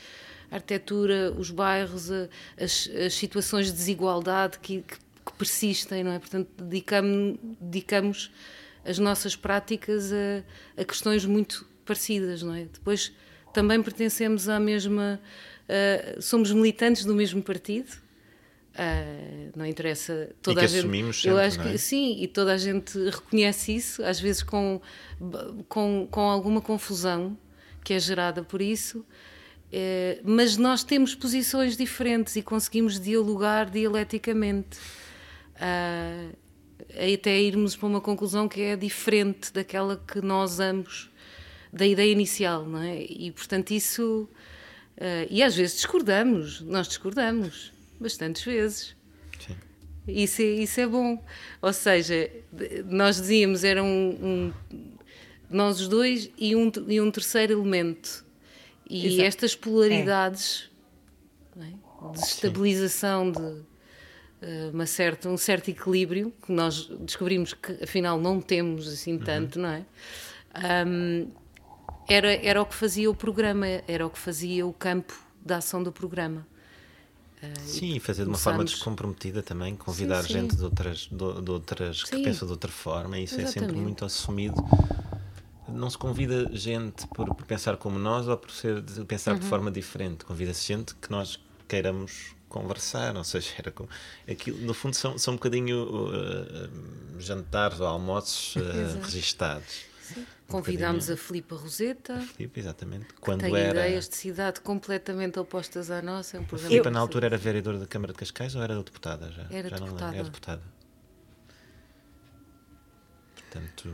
arquitetura, 0.55 1.33
os 1.37 1.51
bairros, 1.51 2.11
as, 2.11 2.89
as 2.89 3.15
situações 3.15 3.67
de 3.67 3.73
desigualdade 3.73 4.59
que, 4.59 4.83
que, 4.83 4.97
que, 4.97 5.33
persistem, 5.37 6.05
não 6.05 6.13
é? 6.13 6.19
Portanto, 6.19 6.49
dedicamos, 6.59 7.39
dedicamos 7.61 8.31
as 8.85 8.99
nossas 8.99 9.35
práticas 9.35 10.13
a, 10.13 10.81
a, 10.81 10.85
questões 10.85 11.25
muito 11.25 11.67
parecidas, 11.85 12.43
não 12.43 12.55
é? 12.55 12.65
Depois 12.65 13.13
também 13.53 13.83
pertencemos 13.83 14.49
à 14.49 14.61
mesma, 14.61 15.21
uh, 15.69 16.23
somos 16.23 16.53
militantes 16.53 17.05
do 17.05 17.15
mesmo 17.15 17.43
partido, 17.43 18.05
Uh, 18.75 19.57
não 19.57 19.65
interessa 19.65 20.31
toda 20.43 20.59
e 20.59 20.59
que 20.59 20.65
a 20.65 20.67
gente. 20.67 20.79
Assumimos 20.81 21.23
sempre, 21.23 21.31
eu 21.31 21.39
acho 21.39 21.61
é? 21.61 21.71
que 21.71 21.79
sim, 21.79 22.21
e 22.21 22.27
toda 22.27 22.53
a 22.53 22.59
gente 22.59 22.99
reconhece 23.09 23.73
isso, 23.73 24.03
às 24.03 24.19
vezes 24.19 24.43
com, 24.43 24.81
com, 25.69 26.09
com 26.11 26.21
alguma 26.23 26.61
confusão 26.61 27.39
que 27.85 27.95
é 27.95 28.01
gerada 28.01 28.43
por 28.43 28.61
isso. 28.61 29.07
Uh, 29.73 30.21
mas 30.23 30.57
nós 30.57 30.85
temos 30.85 31.15
posições 31.15 31.77
diferentes 31.77 32.37
e 32.37 32.43
conseguimos 32.43 33.01
dialogar 33.01 33.69
dialeticamente. 33.71 34.79
Uh, 35.57 36.45
até 36.91 37.41
irmos 37.41 37.75
para 37.75 37.89
uma 37.89 38.01
conclusão 38.01 38.49
que 38.49 38.61
é 38.61 38.77
diferente 38.77 39.53
daquela 39.53 39.97
que 39.97 40.21
nós 40.21 40.61
ambos 40.61 41.11
da 41.73 41.87
ideia 41.87 42.13
inicial, 42.13 42.65
não 42.65 42.81
é? 42.81 43.03
E 43.03 43.33
portanto 43.33 43.73
isso 43.73 44.29
uh, 44.97 45.27
e 45.29 45.43
às 45.43 45.57
vezes 45.57 45.77
discordamos, 45.77 46.61
nós 46.61 46.87
discordamos 46.87 47.73
bastantes 47.99 48.45
vezes. 48.45 48.97
Sim. 49.45 49.57
Isso 50.07 50.43
é, 50.43 50.45
isso 50.45 50.81
é 50.81 50.87
bom. 50.87 51.23
Ou 51.61 51.73
seja, 51.73 52.31
nós 52.87 53.17
dizíamos 53.17 53.65
era 53.65 53.83
um, 53.83 53.89
um 53.89 54.53
nós 55.51 55.81
os 55.81 55.89
dois 55.89 56.31
e 56.39 56.55
um, 56.55 56.71
e 56.89 57.01
um 57.01 57.11
terceiro 57.11 57.55
elemento. 57.55 58.24
E 58.95 59.07
Exato. 59.07 59.23
estas 59.23 59.57
polaridades 59.57 60.71
é. 61.57 61.65
É? 61.65 62.13
de 62.13 62.19
estabilização 62.21 63.33
de 63.33 63.63
eh, 64.41 64.71
uma 64.73 64.87
certa, 64.87 65.29
um 65.29 65.37
certo 65.37 65.69
equilíbrio 65.69 66.33
que 66.47 66.53
nós 66.53 66.87
descobrimos 67.01 67.55
que 67.55 67.73
afinal 67.83 68.21
não 68.21 68.41
temos 68.41 68.87
assim 68.87 69.19
tanto, 69.19 69.57
uhum. 69.57 69.63
não 69.63 69.71
é? 69.71 69.85
Um, 70.87 71.29
era, 72.09 72.33
era 72.35 72.63
o 72.63 72.67
que 72.67 72.75
fazia 72.77 73.11
o 73.11 73.15
programa, 73.17 73.67
era 73.89 74.07
o 74.07 74.11
que 74.11 74.19
fazia 74.19 74.65
o 74.65 74.73
campo 74.73 75.19
da 75.45 75.57
ação 75.57 75.83
do 75.83 75.91
programa. 75.91 76.47
Uh, 77.43 77.61
sim, 77.67 77.97
e 77.97 78.01
fazer 78.01 78.23
de 78.23 78.29
uma 78.29 78.39
forma 78.39 78.65
descomprometida 78.65 79.43
também, 79.43 79.75
convidar 79.75 80.23
sim, 80.23 80.29
sim. 80.29 80.35
gente 80.35 80.55
de 80.55 80.63
outras, 80.63 81.09
de, 81.11 81.43
de 81.43 81.51
outras 81.51 82.05
que 82.05 82.23
pensam 82.23 82.47
de 82.47 82.53
outra 82.53 82.71
forma, 82.71 83.19
isso 83.19 83.35
Exatamente. 83.35 83.59
é 83.59 83.61
sempre 83.61 83.77
muito 83.77 84.05
assumido. 84.05 84.63
Não 85.69 85.89
se 85.89 85.97
convida 85.97 86.49
gente 86.53 87.07
por, 87.09 87.35
por 87.35 87.47
pensar 87.47 87.77
como 87.77 87.99
nós 87.99 88.29
ou 88.29 88.37
por 88.37 88.51
ser, 88.51 88.83
pensar 89.07 89.33
uhum. 89.33 89.39
de 89.39 89.47
forma 89.47 89.71
diferente, 89.71 90.25
convida-se 90.25 90.67
gente 90.67 90.95
que 90.95 91.11
nós 91.11 91.41
queiramos 91.67 92.35
conversar, 92.49 93.17
ou 93.17 93.25
seja, 93.25 93.51
era 93.59 93.73
com, 93.73 93.89
aquilo, 94.31 94.59
no 94.59 94.75
fundo 94.75 94.95
são, 94.95 95.19
são 95.19 95.35
um 95.35 95.37
bocadinho 95.37 96.09
uh, 96.09 97.21
jantares 97.21 97.81
ou 97.81 97.87
almoços 97.87 98.55
uh, 98.57 99.01
registados. 99.03 99.87
Sim. 100.03 100.27
Convidámos 100.47 101.11
a 101.11 101.17
Filipa 101.17 101.57
Roseta. 101.57 102.15
A 102.15 102.21
Filipa, 102.21 102.61
exatamente. 102.61 103.07
Quando 103.21 103.41
tem 103.41 103.57
era... 103.57 103.71
ideias 103.71 104.09
de 104.09 104.17
cidade 104.17 104.61
completamente 104.61 105.39
opostas 105.39 105.91
à 105.91 106.03
nossa. 106.03 106.37
É 106.37 106.41
um 106.41 106.45
a 106.45 106.59
Filipa, 106.59 106.91
na 106.91 107.01
altura, 107.01 107.27
era 107.27 107.39
vereadora 107.39 107.79
da 107.79 107.87
Câmara 107.87 108.13
de 108.13 108.19
Cascais 108.19 108.55
ou 108.55 108.63
era 108.63 108.77
deputada? 108.77 109.33
Já, 109.33 109.47
era 109.51 109.69
já 109.71 109.77
deputada. 109.77 109.81
Não 109.81 109.95
lembro. 109.97 110.15
Era 110.15 110.25
deputada. 110.25 110.63
Portanto, 113.35 113.89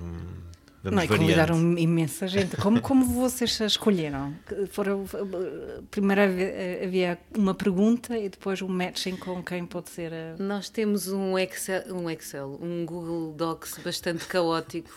Vamos 0.82 1.08
não, 1.08 1.18
convidaram 1.18 1.76
imensa 1.76 2.26
gente. 2.26 2.56
Como, 2.56 2.80
como 2.80 3.04
vocês 3.04 3.60
escolheram? 3.60 4.34
Foram, 4.70 5.04
primeiro 5.90 6.22
havia 6.82 7.18
uma 7.36 7.54
pergunta 7.54 8.16
e 8.16 8.30
depois 8.30 8.62
um 8.62 8.68
matching 8.68 9.16
com 9.16 9.42
quem 9.42 9.66
pode 9.66 9.90
ser 9.90 10.10
a... 10.12 10.36
Nós 10.38 10.70
temos 10.70 11.08
um 11.08 11.38
Excel, 11.38 11.82
um 11.94 12.08
Excel, 12.08 12.58
um 12.62 12.86
Google 12.86 13.34
Docs 13.34 13.78
bastante 13.84 14.24
caótico, 14.26 14.90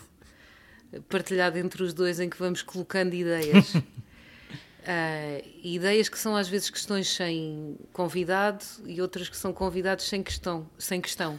partilhado 1.10 1.58
entre 1.58 1.82
os 1.82 1.92
dois, 1.92 2.18
em 2.18 2.30
que 2.30 2.38
vamos 2.38 2.62
colocando 2.62 3.12
ideias. 3.12 3.74
uh, 3.74 3.82
ideias 5.62 6.08
que 6.08 6.18
são 6.18 6.34
às 6.34 6.48
vezes 6.48 6.70
questões 6.70 7.14
sem 7.14 7.76
convidado 7.92 8.64
e 8.86 9.02
outras 9.02 9.28
que 9.28 9.36
são 9.36 9.52
convidados 9.52 10.08
sem 10.08 10.22
questão. 10.22 10.66
Sem 10.78 10.98
questão. 11.02 11.38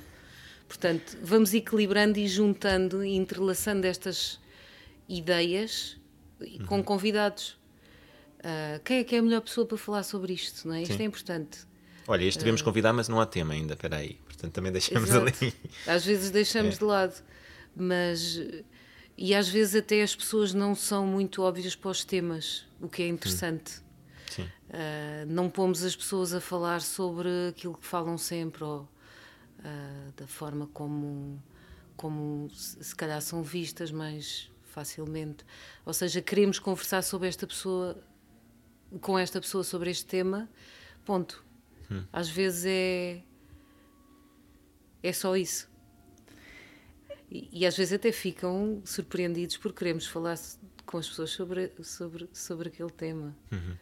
Portanto, 0.67 1.17
vamos 1.21 1.53
equilibrando 1.53 2.17
e 2.17 2.27
juntando 2.27 3.03
e 3.03 3.15
entrelaçando 3.15 3.85
estas 3.85 4.39
ideias 5.07 5.97
uhum. 6.39 6.65
com 6.65 6.83
convidados. 6.83 7.57
Uh, 8.39 8.79
quem 8.83 8.99
é 8.99 9.03
que 9.03 9.15
é 9.15 9.19
a 9.19 9.21
melhor 9.21 9.41
pessoa 9.41 9.65
para 9.65 9.77
falar 9.77 10.03
sobre 10.03 10.33
isto? 10.33 10.67
Não 10.67 10.75
é? 10.75 10.81
Isto 10.83 10.99
é 10.99 11.03
importante. 11.03 11.59
Olha, 12.07 12.23
isto 12.23 12.39
devemos 12.39 12.61
uh, 12.61 12.63
convidar, 12.63 12.93
mas 12.93 13.07
não 13.07 13.19
há 13.19 13.25
tema 13.25 13.53
ainda, 13.53 13.73
espera 13.73 13.97
aí. 13.97 14.15
Portanto, 14.25 14.53
também 14.53 14.71
deixamos 14.71 15.09
exato. 15.09 15.25
ali. 15.43 15.53
Às 15.87 16.05
vezes 16.05 16.31
deixamos 16.31 16.75
é. 16.75 16.77
de 16.77 16.83
lado, 16.83 17.23
mas. 17.75 18.39
E 19.17 19.33
às 19.33 19.47
vezes 19.47 19.75
até 19.75 20.01
as 20.01 20.15
pessoas 20.15 20.53
não 20.53 20.75
são 20.75 21.07
muito 21.07 21.41
óbvias 21.41 21.73
para 21.75 21.89
os 21.89 22.03
temas, 22.03 22.65
o 22.81 22.89
que 22.89 23.01
é 23.01 23.07
interessante. 23.07 23.81
Sim. 24.29 24.43
Uh, 24.43 25.25
não 25.27 25.49
pomos 25.49 25.83
as 25.83 25.95
pessoas 25.95 26.33
a 26.33 26.41
falar 26.41 26.81
sobre 26.81 27.29
aquilo 27.49 27.75
que 27.75 27.85
falam 27.87 28.17
sempre 28.17 28.63
ou 28.63 28.87
uh, 29.65 30.11
da 30.15 30.27
forma 30.27 30.67
como, 30.67 31.41
como 31.97 32.49
se 32.51 32.95
calhar 32.95 33.21
são 33.21 33.41
vistas 33.41 33.91
mais 33.91 34.51
facilmente. 34.63 35.45
Ou 35.85 35.93
seja, 35.93 36.21
queremos 36.21 36.59
conversar 36.59 37.01
sobre 37.01 37.27
esta 37.27 37.47
pessoa, 37.47 37.97
com 39.01 39.17
esta 39.17 39.41
pessoa 39.41 39.63
sobre 39.63 39.89
este 39.89 40.05
tema, 40.05 40.49
ponto. 41.03 41.43
Hum. 41.89 42.03
Às 42.13 42.29
vezes 42.29 42.65
é. 42.67 43.23
É 45.01 45.13
só 45.13 45.35
isso. 45.37 45.69
E, 47.29 47.61
e, 47.61 47.65
às 47.65 47.77
vezes 47.77 47.93
até 47.93 48.11
ficam 48.11 48.81
surpreendidos 48.85 49.57
por 49.57 49.71
queremos 49.71 50.07
falar 50.07 50.37
com 50.85 50.97
as 50.97 51.07
pessoas 51.07 51.31
sobre, 51.31 51.71
sobre, 51.83 52.29
sobre 52.33 52.69
aquele 52.69 52.89
tema. 52.89 53.35
Uhum. 53.51 53.77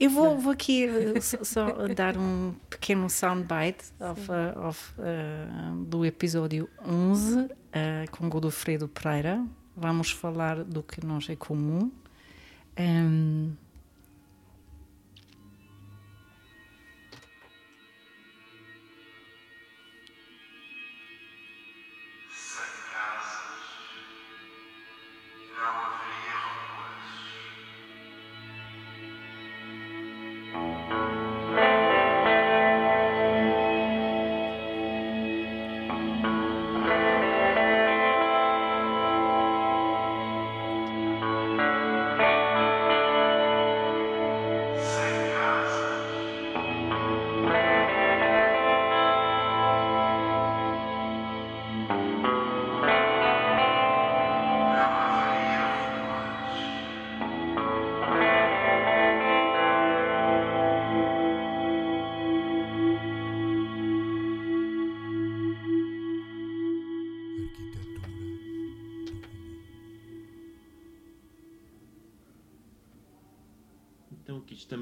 Eu 0.00 0.10
vou, 0.10 0.38
vou 0.38 0.52
aqui 0.52 0.86
uh, 0.86 1.20
só, 1.20 1.42
só, 1.42 1.88
dar 1.88 2.16
um 2.16 2.54
pequeno 2.70 3.10
soundbite 3.10 3.84
of, 3.98 4.30
uh, 4.30 4.68
of, 4.68 4.94
uh, 4.98 5.84
do 5.84 6.06
episódio 6.06 6.68
11 6.86 7.40
uh, 7.40 7.48
com 8.12 8.28
Godofredo 8.28 8.86
Pereira. 8.86 9.44
Vamos 9.76 10.12
falar 10.12 10.62
do 10.62 10.84
que 10.84 11.04
nos 11.04 11.28
é 11.28 11.34
comum. 11.34 11.90
Um, 12.78 13.52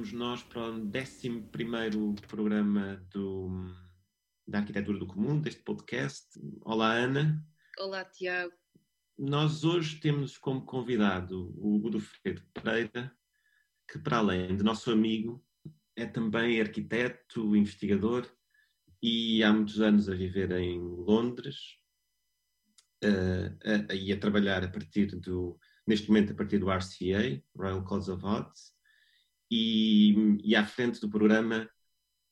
estamos 0.07 0.13
nós 0.13 0.43
para 0.43 0.61
o 0.61 0.75
11 0.75 2.21
programa 2.29 2.97
do, 3.11 3.49
da 4.47 4.59
Arquitetura 4.59 4.99
do 4.99 5.07
Comum, 5.07 5.41
deste 5.41 5.63
podcast. 5.63 6.27
Olá, 6.65 6.93
Ana. 6.93 7.45
Olá, 7.79 8.05
Tiago. 8.05 8.53
Nós 9.19 9.65
hoje 9.65 9.99
temos 9.99 10.39
como 10.39 10.65
convidado 10.65 11.53
o 11.59 11.81
Godofredo 11.81 12.43
Pereira, 12.55 13.13
que, 13.91 13.99
para 13.99 14.19
além 14.19 14.57
de 14.57 14.63
nosso 14.63 14.93
amigo, 14.93 15.45
é 15.97 16.07
também 16.07 16.61
arquiteto, 16.61 17.57
investigador 17.57 18.31
e 19.03 19.43
há 19.43 19.53
muitos 19.53 19.81
anos 19.81 20.09
a 20.09 20.15
viver 20.15 20.53
em 20.53 20.79
Londres 20.79 21.79
uh, 23.03 23.93
uh, 23.93 23.95
e 23.95 24.13
a 24.13 24.21
trabalhar 24.21 24.63
a 24.63 24.69
partir 24.69 25.07
do, 25.17 25.59
neste 25.87 26.09
momento, 26.09 26.33
a 26.33 26.37
partir 26.37 26.59
do 26.59 26.71
RCA, 26.71 27.43
Royal 27.57 27.83
College 27.83 28.11
of 28.11 28.25
Arts 28.25 28.75
e, 29.50 30.38
e 30.43 30.57
à 30.57 30.67
frente 30.67 31.00
do 31.00 31.09
programa 31.09 31.69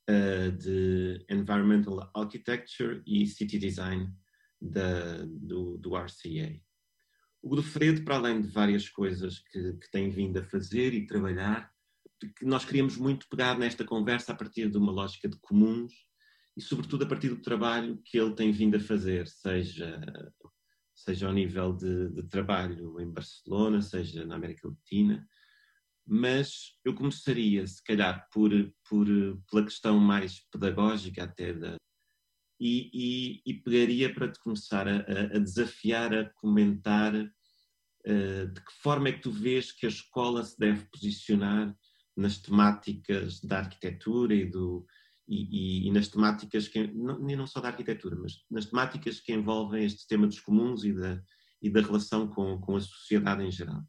uh, 0.09 0.53
de 0.53 1.25
Environmental 1.31 2.11
Architecture 2.15 3.03
e 3.07 3.27
City 3.27 3.59
Design 3.59 4.13
da, 4.61 5.25
do, 5.27 5.79
do 5.79 5.97
RCA. 5.97 6.61
O 7.43 7.49
Godofredo, 7.51 8.03
para 8.05 8.17
além 8.17 8.41
de 8.41 8.49
várias 8.49 8.89
coisas 8.89 9.39
que, 9.39 9.75
que 9.75 9.91
tem 9.91 10.09
vindo 10.09 10.39
a 10.39 10.45
fazer 10.45 10.95
e 10.95 11.07
trabalhar, 11.07 11.71
nós 12.43 12.65
queríamos 12.65 12.97
muito 12.97 13.29
pegar 13.29 13.59
nesta 13.59 13.85
conversa 13.85 14.33
a 14.33 14.35
partir 14.35 14.71
de 14.71 14.79
uma 14.79 14.91
lógica 14.91 15.29
de 15.29 15.39
comuns 15.41 15.93
e 16.57 16.63
sobretudo 16.63 17.05
a 17.05 17.09
partir 17.09 17.29
do 17.29 17.43
trabalho 17.43 18.01
que 18.05 18.19
ele 18.19 18.35
tem 18.35 18.51
vindo 18.53 18.77
a 18.77 18.81
fazer, 18.81 19.27
seja, 19.27 20.01
seja 20.95 21.27
ao 21.27 21.33
nível 21.33 21.73
de, 21.75 22.11
de 22.11 22.23
trabalho 22.29 22.99
em 23.01 23.11
Barcelona, 23.11 23.83
seja 23.83 24.25
na 24.25 24.37
América 24.37 24.69
Latina, 24.69 25.29
mas 26.07 26.77
eu 26.85 26.95
começaria, 26.95 27.67
se 27.67 27.83
calhar, 27.83 28.29
por, 28.33 28.51
por, 28.89 29.07
pela 29.51 29.65
questão 29.65 29.99
mais 29.99 30.41
pedagógica 30.51 31.25
até 31.25 31.53
da. 31.53 31.77
E, 32.61 32.91
e, 32.95 33.43
e 33.47 33.55
pegaria 33.55 34.15
para 34.15 34.31
te 34.31 34.39
começar 34.39 34.87
a, 34.87 35.01
a 35.35 35.39
desafiar 35.39 36.15
a 36.15 36.31
comentar 36.35 37.15
uh, 37.15 38.47
de 38.53 38.61
que 38.61 38.73
forma 38.81 39.09
é 39.09 39.13
que 39.13 39.23
tu 39.23 39.31
vês 39.31 39.73
que 39.73 39.87
a 39.87 39.89
escola 39.89 40.45
se 40.45 40.57
deve 40.59 40.87
posicionar 40.93 41.75
nas 42.17 42.39
temáticas 42.39 43.41
da 43.41 43.59
arquitetura 43.59 44.35
e, 44.35 44.49
do, 44.49 44.87
e, 45.27 45.89
e, 45.89 45.91
nas 45.91 46.09
temáticas 46.09 46.69
que, 46.69 46.87
não, 46.87 47.19
não 47.19 47.47
só 47.47 47.61
da 47.61 47.69
arquitetura, 47.69 48.17
mas 48.17 48.45
nas 48.51 48.67
temáticas 48.67 49.21
que 49.21 49.33
envolvem 49.33 49.85
este 49.85 50.07
tema 50.07 50.27
dos 50.27 50.41
comuns 50.41 50.85
e 50.85 50.93
da, 50.93 51.21
e 51.61 51.71
da 51.71 51.81
relação 51.81 52.29
com, 52.29 52.61
com 52.61 52.77
a 52.77 52.81
sociedade 52.81 53.43
em 53.43 53.51
geral. 53.51 53.83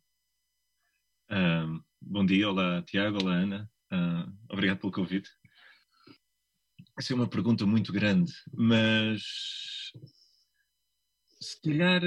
Bom 2.07 2.25
dia, 2.25 2.49
olá 2.49 2.81
Tiago, 2.83 3.17
olá 3.21 3.33
Ana, 3.33 3.71
uh, 3.91 4.31
obrigado 4.47 4.79
pelo 4.79 4.91
convite. 4.91 5.29
Essa 6.97 7.13
é 7.13 7.15
uma 7.15 7.27
pergunta 7.27 7.65
muito 7.65 7.91
grande, 7.91 8.31
mas 8.53 9.91
se 11.41 11.59
calhar 11.61 12.01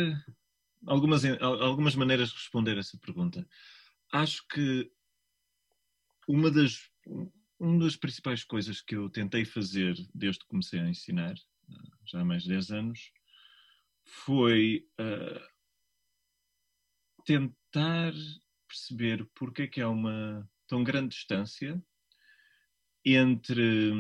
algumas, 0.87 1.25
algumas 1.41 1.95
maneiras 1.95 2.31
de 2.31 2.37
responder 2.37 2.79
essa 2.79 2.97
pergunta. 2.99 3.47
Acho 4.13 4.47
que 4.49 4.91
uma 6.29 6.51
das, 6.51 6.89
uma 7.59 7.85
das 7.85 7.97
principais 7.97 8.45
coisas 8.45 8.81
que 8.81 8.97
eu 8.97 9.11
tentei 9.11 9.45
fazer 9.45 9.95
desde 10.15 10.41
que 10.41 10.49
comecei 10.49 10.81
a 10.81 10.89
ensinar, 10.89 11.35
já 12.07 12.21
há 12.21 12.25
mais 12.25 12.45
de 12.45 12.51
10 12.51 12.71
anos, 12.71 13.13
foi 14.05 14.89
uh, 15.01 15.41
tentar 17.27 18.13
perceber 18.69 19.29
porque 19.35 19.63
é 19.63 19.67
que 19.67 19.81
há 19.81 19.89
uma 19.89 20.49
tão 20.69 20.85
grande 20.85 21.15
distância 21.15 21.83
entre, 23.05 23.93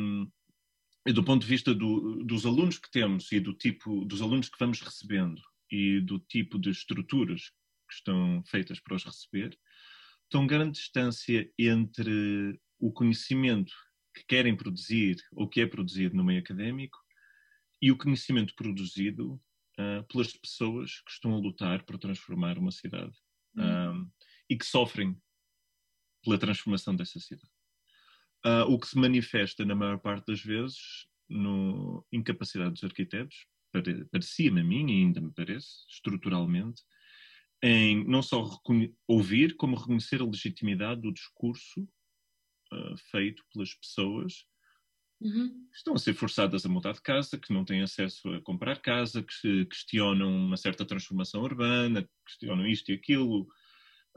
do 1.06 1.24
ponto 1.24 1.42
de 1.42 1.48
vista 1.48 1.74
do, 1.74 2.22
dos 2.24 2.44
alunos 2.44 2.78
que 2.78 2.90
temos 2.90 3.32
e 3.32 3.40
do 3.40 3.54
tipo 3.54 4.04
dos 4.04 4.20
alunos 4.20 4.48
que 4.48 4.58
vamos 4.58 4.80
recebendo 4.80 5.40
e 5.70 6.00
do 6.00 6.18
tipo 6.18 6.58
de 6.58 6.70
estruturas 6.70 7.50
que 7.88 7.94
estão 7.94 8.42
feitas 8.44 8.80
para 8.80 8.96
os 8.96 9.04
receber, 9.04 9.58
tão 10.30 10.46
grande 10.46 10.78
distância 10.78 11.50
entre 11.58 12.60
o 12.78 12.92
conhecimento 12.92 13.72
que 14.14 14.24
querem 14.26 14.56
produzir 14.56 15.16
ou 15.32 15.48
que 15.48 15.60
é 15.60 15.66
produzido 15.66 16.14
no 16.16 16.24
meio 16.24 16.40
académico 16.40 16.98
e 17.80 17.90
o 17.90 17.96
conhecimento 17.96 18.54
produzido 18.54 19.40
uh, 19.78 20.04
pelas 20.08 20.32
pessoas 20.32 21.00
que 21.00 21.10
estão 21.10 21.34
a 21.34 21.38
lutar 21.38 21.84
para 21.84 21.98
transformar 21.98 22.58
uma 22.58 22.70
cidade 22.70 23.16
uhum. 23.56 23.87
uh, 23.87 23.87
e 24.48 24.56
que 24.56 24.64
sofrem 24.64 25.16
pela 26.22 26.38
transformação 26.38 26.94
dessa 26.94 27.18
cidade. 27.20 27.50
Uh, 28.44 28.70
o 28.72 28.78
que 28.78 28.86
se 28.86 28.96
manifesta 28.96 29.64
na 29.64 29.74
maior 29.74 29.98
parte 29.98 30.26
das 30.26 30.40
vezes 30.40 31.06
no 31.28 32.06
incapacidade 32.12 32.72
dos 32.72 32.84
arquitetos, 32.84 33.46
parecia-me 34.10 34.60
a 34.60 34.64
mim 34.64 34.90
e 34.90 35.02
ainda 35.02 35.20
me 35.20 35.32
parece, 35.32 35.84
estruturalmente, 35.90 36.82
em 37.62 38.04
não 38.06 38.22
só 38.22 38.48
ouvir, 39.06 39.56
como 39.56 39.76
reconhecer 39.76 40.20
a 40.20 40.24
legitimidade 40.24 41.02
do 41.02 41.12
discurso 41.12 41.82
uh, 42.72 42.96
feito 43.10 43.44
pelas 43.52 43.74
pessoas 43.74 44.46
uhum. 45.20 45.48
que 45.70 45.76
estão 45.76 45.94
a 45.94 45.98
ser 45.98 46.14
forçadas 46.14 46.64
a 46.64 46.68
mudar 46.68 46.92
de 46.92 47.02
casa, 47.02 47.38
que 47.38 47.52
não 47.52 47.64
têm 47.64 47.82
acesso 47.82 48.28
a 48.32 48.40
comprar 48.42 48.80
casa, 48.80 49.22
que 49.22 49.66
questionam 49.66 50.30
uma 50.30 50.56
certa 50.56 50.84
transformação 50.84 51.42
urbana, 51.42 52.08
questionam 52.24 52.66
isto 52.66 52.90
e 52.90 52.94
aquilo, 52.94 53.48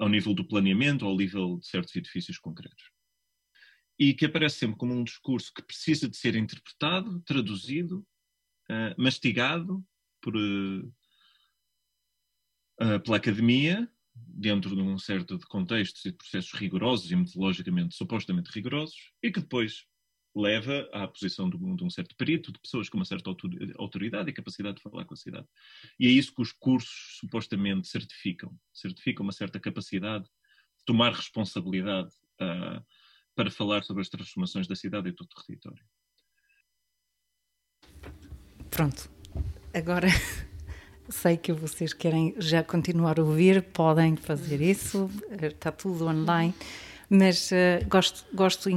ao 0.02 0.10
nível 0.10 0.34
do 0.34 0.44
planeamento, 0.44 1.06
ao 1.06 1.16
nível 1.16 1.60
de 1.60 1.68
certos 1.68 1.96
edifícios 1.96 2.40
concretos. 2.40 2.90
E 4.00 4.16
que 4.16 4.26
aparece 4.26 4.58
sempre 4.58 4.76
como 4.78 4.96
um 4.96 5.04
discurso 5.04 5.54
que 5.54 5.62
precisa 5.62 6.10
de 6.10 6.18
ser 6.18 6.36
interpretado, 6.36 7.22
traduzido, 7.22 8.00
uh, 8.68 9.00
mastigado 9.00 9.86
por, 10.20 10.36
uh, 10.36 10.92
pela 13.04 13.18
academia, 13.18 13.88
dentro 14.16 14.76
de 14.76 14.82
um 14.82 14.98
certo 14.98 15.38
de 15.38 15.46
contextos 15.46 16.04
e 16.04 16.12
de 16.12 16.18
processos 16.18 16.54
rigorosos 16.54 17.12
e 17.12 17.16
metodologicamente 17.16 17.96
supostamente 17.96 18.50
rigorosos, 18.50 19.14
e 19.22 19.32
que 19.32 19.40
depois 19.40 19.86
leva 20.36 20.90
à 20.94 21.08
posição 21.08 21.50
de 21.50 21.58
um, 21.58 21.90
certo 21.90 22.16
perito, 22.16 22.52
de 22.52 22.60
pessoas 22.60 22.90
com 22.90 22.98
uma 22.98 23.06
certa 23.06 23.30
autoridade 23.78 24.30
e 24.30 24.34
capacidade 24.34 24.78
de 24.78 24.84
falar 24.84 25.06
com 25.06 25.14
a 25.14 25.18
cidade. 25.18 25.48
E 26.00 26.08
é 26.08 26.10
isso 26.10 26.34
que 26.34 26.42
os 26.42 26.52
cursos 26.52 27.18
supostamente 27.20 27.88
certificam. 27.88 28.58
Certificam 28.74 29.24
uma 29.24 29.34
certa 29.34 29.60
capacidade 29.60 30.24
de 30.24 30.86
tomar 30.86 31.14
responsabilidade 31.14 32.10
uh, 32.42 32.84
para 33.36 33.52
falar 33.52 33.84
sobre 33.84 34.02
as 34.02 34.10
transformações 34.10 34.68
da 34.68 34.76
cidade 34.76 35.10
e 35.10 35.12
do 35.12 35.26
território. 35.26 35.84
Pronto. 38.70 39.12
Agora 39.74 40.08
sei 41.10 41.36
que 41.36 41.52
vocês 41.52 41.94
querem 41.94 42.34
já 42.38 42.64
continuar 42.64 43.20
a 43.20 43.24
ouvir, 43.24 43.62
podem 43.62 44.16
fazer 44.16 44.62
isso, 44.62 45.10
está 45.42 45.72
tudo 45.72 46.08
online. 46.08 46.54
Mas 47.14 47.52
uh, 47.52 47.86
gosto, 47.90 48.26
gosto, 48.34 48.70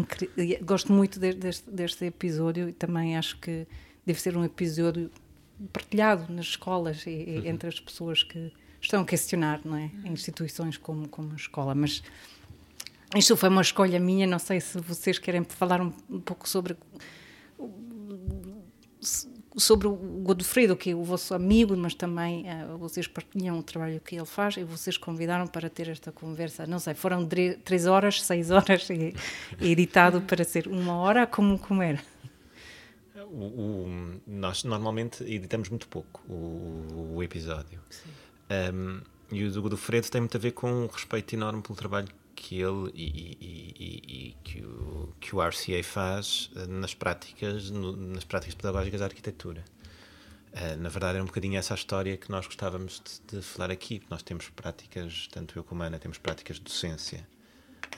gosto 0.62 0.92
muito 0.92 1.20
de, 1.20 1.34
deste, 1.34 1.70
deste 1.70 2.04
episódio 2.04 2.68
e 2.68 2.72
também 2.72 3.16
acho 3.16 3.38
que 3.38 3.64
deve 4.04 4.20
ser 4.20 4.36
um 4.36 4.42
episódio 4.42 5.08
partilhado 5.72 6.32
nas 6.32 6.46
escolas 6.46 7.06
e, 7.06 7.10
e 7.10 7.38
uhum. 7.38 7.46
entre 7.46 7.68
as 7.68 7.78
pessoas 7.78 8.24
que 8.24 8.52
estão 8.80 9.02
a 9.02 9.04
questionar, 9.04 9.60
não 9.64 9.76
é? 9.76 9.88
Em 10.04 10.10
instituições 10.10 10.76
como, 10.76 11.08
como 11.08 11.30
a 11.30 11.36
escola. 11.36 11.76
Mas 11.76 12.02
isto 13.14 13.36
foi 13.36 13.48
uma 13.48 13.62
escolha 13.62 14.00
minha, 14.00 14.26
não 14.26 14.40
sei 14.40 14.60
se 14.60 14.80
vocês 14.80 15.16
querem 15.16 15.44
falar 15.44 15.80
um, 15.80 15.92
um 16.10 16.18
pouco 16.18 16.48
sobre 16.48 16.76
sobre 19.56 19.86
o 19.86 19.94
Godofredo, 19.94 20.76
que 20.76 20.90
é 20.90 20.94
o 20.94 21.02
vosso 21.02 21.34
amigo, 21.34 21.76
mas 21.76 21.94
também 21.94 22.44
uh, 22.48 22.76
vocês 22.76 23.06
partilham 23.06 23.58
o 23.58 23.62
trabalho 23.62 24.00
que 24.00 24.16
ele 24.16 24.26
faz 24.26 24.56
e 24.56 24.64
vocês 24.64 24.96
convidaram 24.96 25.46
para 25.46 25.70
ter 25.70 25.88
esta 25.88 26.10
conversa. 26.10 26.66
Não 26.66 26.78
sei, 26.78 26.94
foram 26.94 27.26
três 27.64 27.86
horas, 27.86 28.22
seis 28.24 28.50
horas 28.50 28.88
e, 28.90 29.14
e 29.60 29.70
editado 29.70 30.20
para 30.22 30.44
ser 30.44 30.66
uma 30.66 30.96
hora, 30.96 31.26
como, 31.26 31.58
como 31.58 31.82
era? 31.82 32.00
O, 33.30 33.44
o, 33.44 34.20
nós 34.26 34.64
normalmente 34.64 35.24
editamos 35.24 35.68
muito 35.68 35.88
pouco 35.88 36.22
o, 36.28 37.14
o 37.16 37.22
episódio. 37.22 37.80
Um, 38.72 39.00
e 39.30 39.44
o 39.44 39.50
do 39.50 39.62
Godofredo 39.62 40.08
tem 40.10 40.20
muito 40.20 40.36
a 40.36 40.40
ver 40.40 40.52
com 40.52 40.70
um 40.70 40.86
respeito 40.86 41.34
enorme 41.34 41.62
pelo 41.62 41.74
trabalho 41.74 42.08
que 42.34 42.60
ele 42.60 42.90
e, 42.94 43.38
e, 43.40 44.28
e, 44.28 44.36
que, 44.42 44.62
o, 44.62 45.14
que 45.20 45.34
o 45.34 45.40
RCA 45.40 45.82
faz 45.82 46.50
eh, 46.56 46.66
nas 46.66 46.94
práticas, 46.94 47.70
no, 47.70 47.96
nas 47.96 48.24
práticas 48.24 48.54
pedagógicas 48.54 49.00
da 49.00 49.06
arquitetura. 49.06 49.64
Uh, 50.52 50.76
na 50.80 50.88
verdade, 50.88 51.18
é 51.18 51.22
um 51.22 51.26
bocadinho 51.26 51.58
essa 51.58 51.74
a 51.74 51.76
história 51.76 52.16
que 52.16 52.30
nós 52.30 52.46
gostávamos 52.46 53.02
de, 53.04 53.38
de, 53.38 53.42
falar 53.42 53.72
aqui. 53.72 54.00
Nós 54.08 54.22
temos 54.22 54.48
práticas, 54.50 55.28
tanto 55.32 55.58
eu 55.58 55.64
como 55.64 55.82
a 55.82 55.86
Ana, 55.86 55.98
temos 55.98 56.16
práticas 56.16 56.56
de 56.56 56.62
docência 56.62 57.26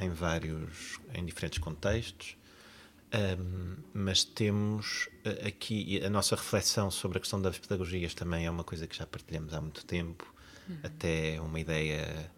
em 0.00 0.08
vários, 0.08 0.98
em 1.14 1.24
diferentes 1.24 1.58
contextos, 1.58 2.36
um, 3.38 3.76
mas 3.94 4.24
temos 4.24 5.08
eh, 5.24 5.48
aqui 5.48 6.02
a 6.04 6.10
nossa 6.10 6.34
reflexão 6.34 6.90
sobre 6.90 7.18
a 7.18 7.20
questão 7.20 7.40
das 7.40 7.58
pedagogias 7.58 8.14
também 8.14 8.46
é 8.46 8.50
uma 8.50 8.64
coisa 8.64 8.86
que 8.86 8.96
já 8.96 9.06
partilhamos 9.06 9.54
há 9.54 9.60
muito 9.60 9.84
tempo, 9.84 10.34
uhum. 10.68 10.78
até 10.82 11.40
uma 11.40 11.60
ideia 11.60 12.30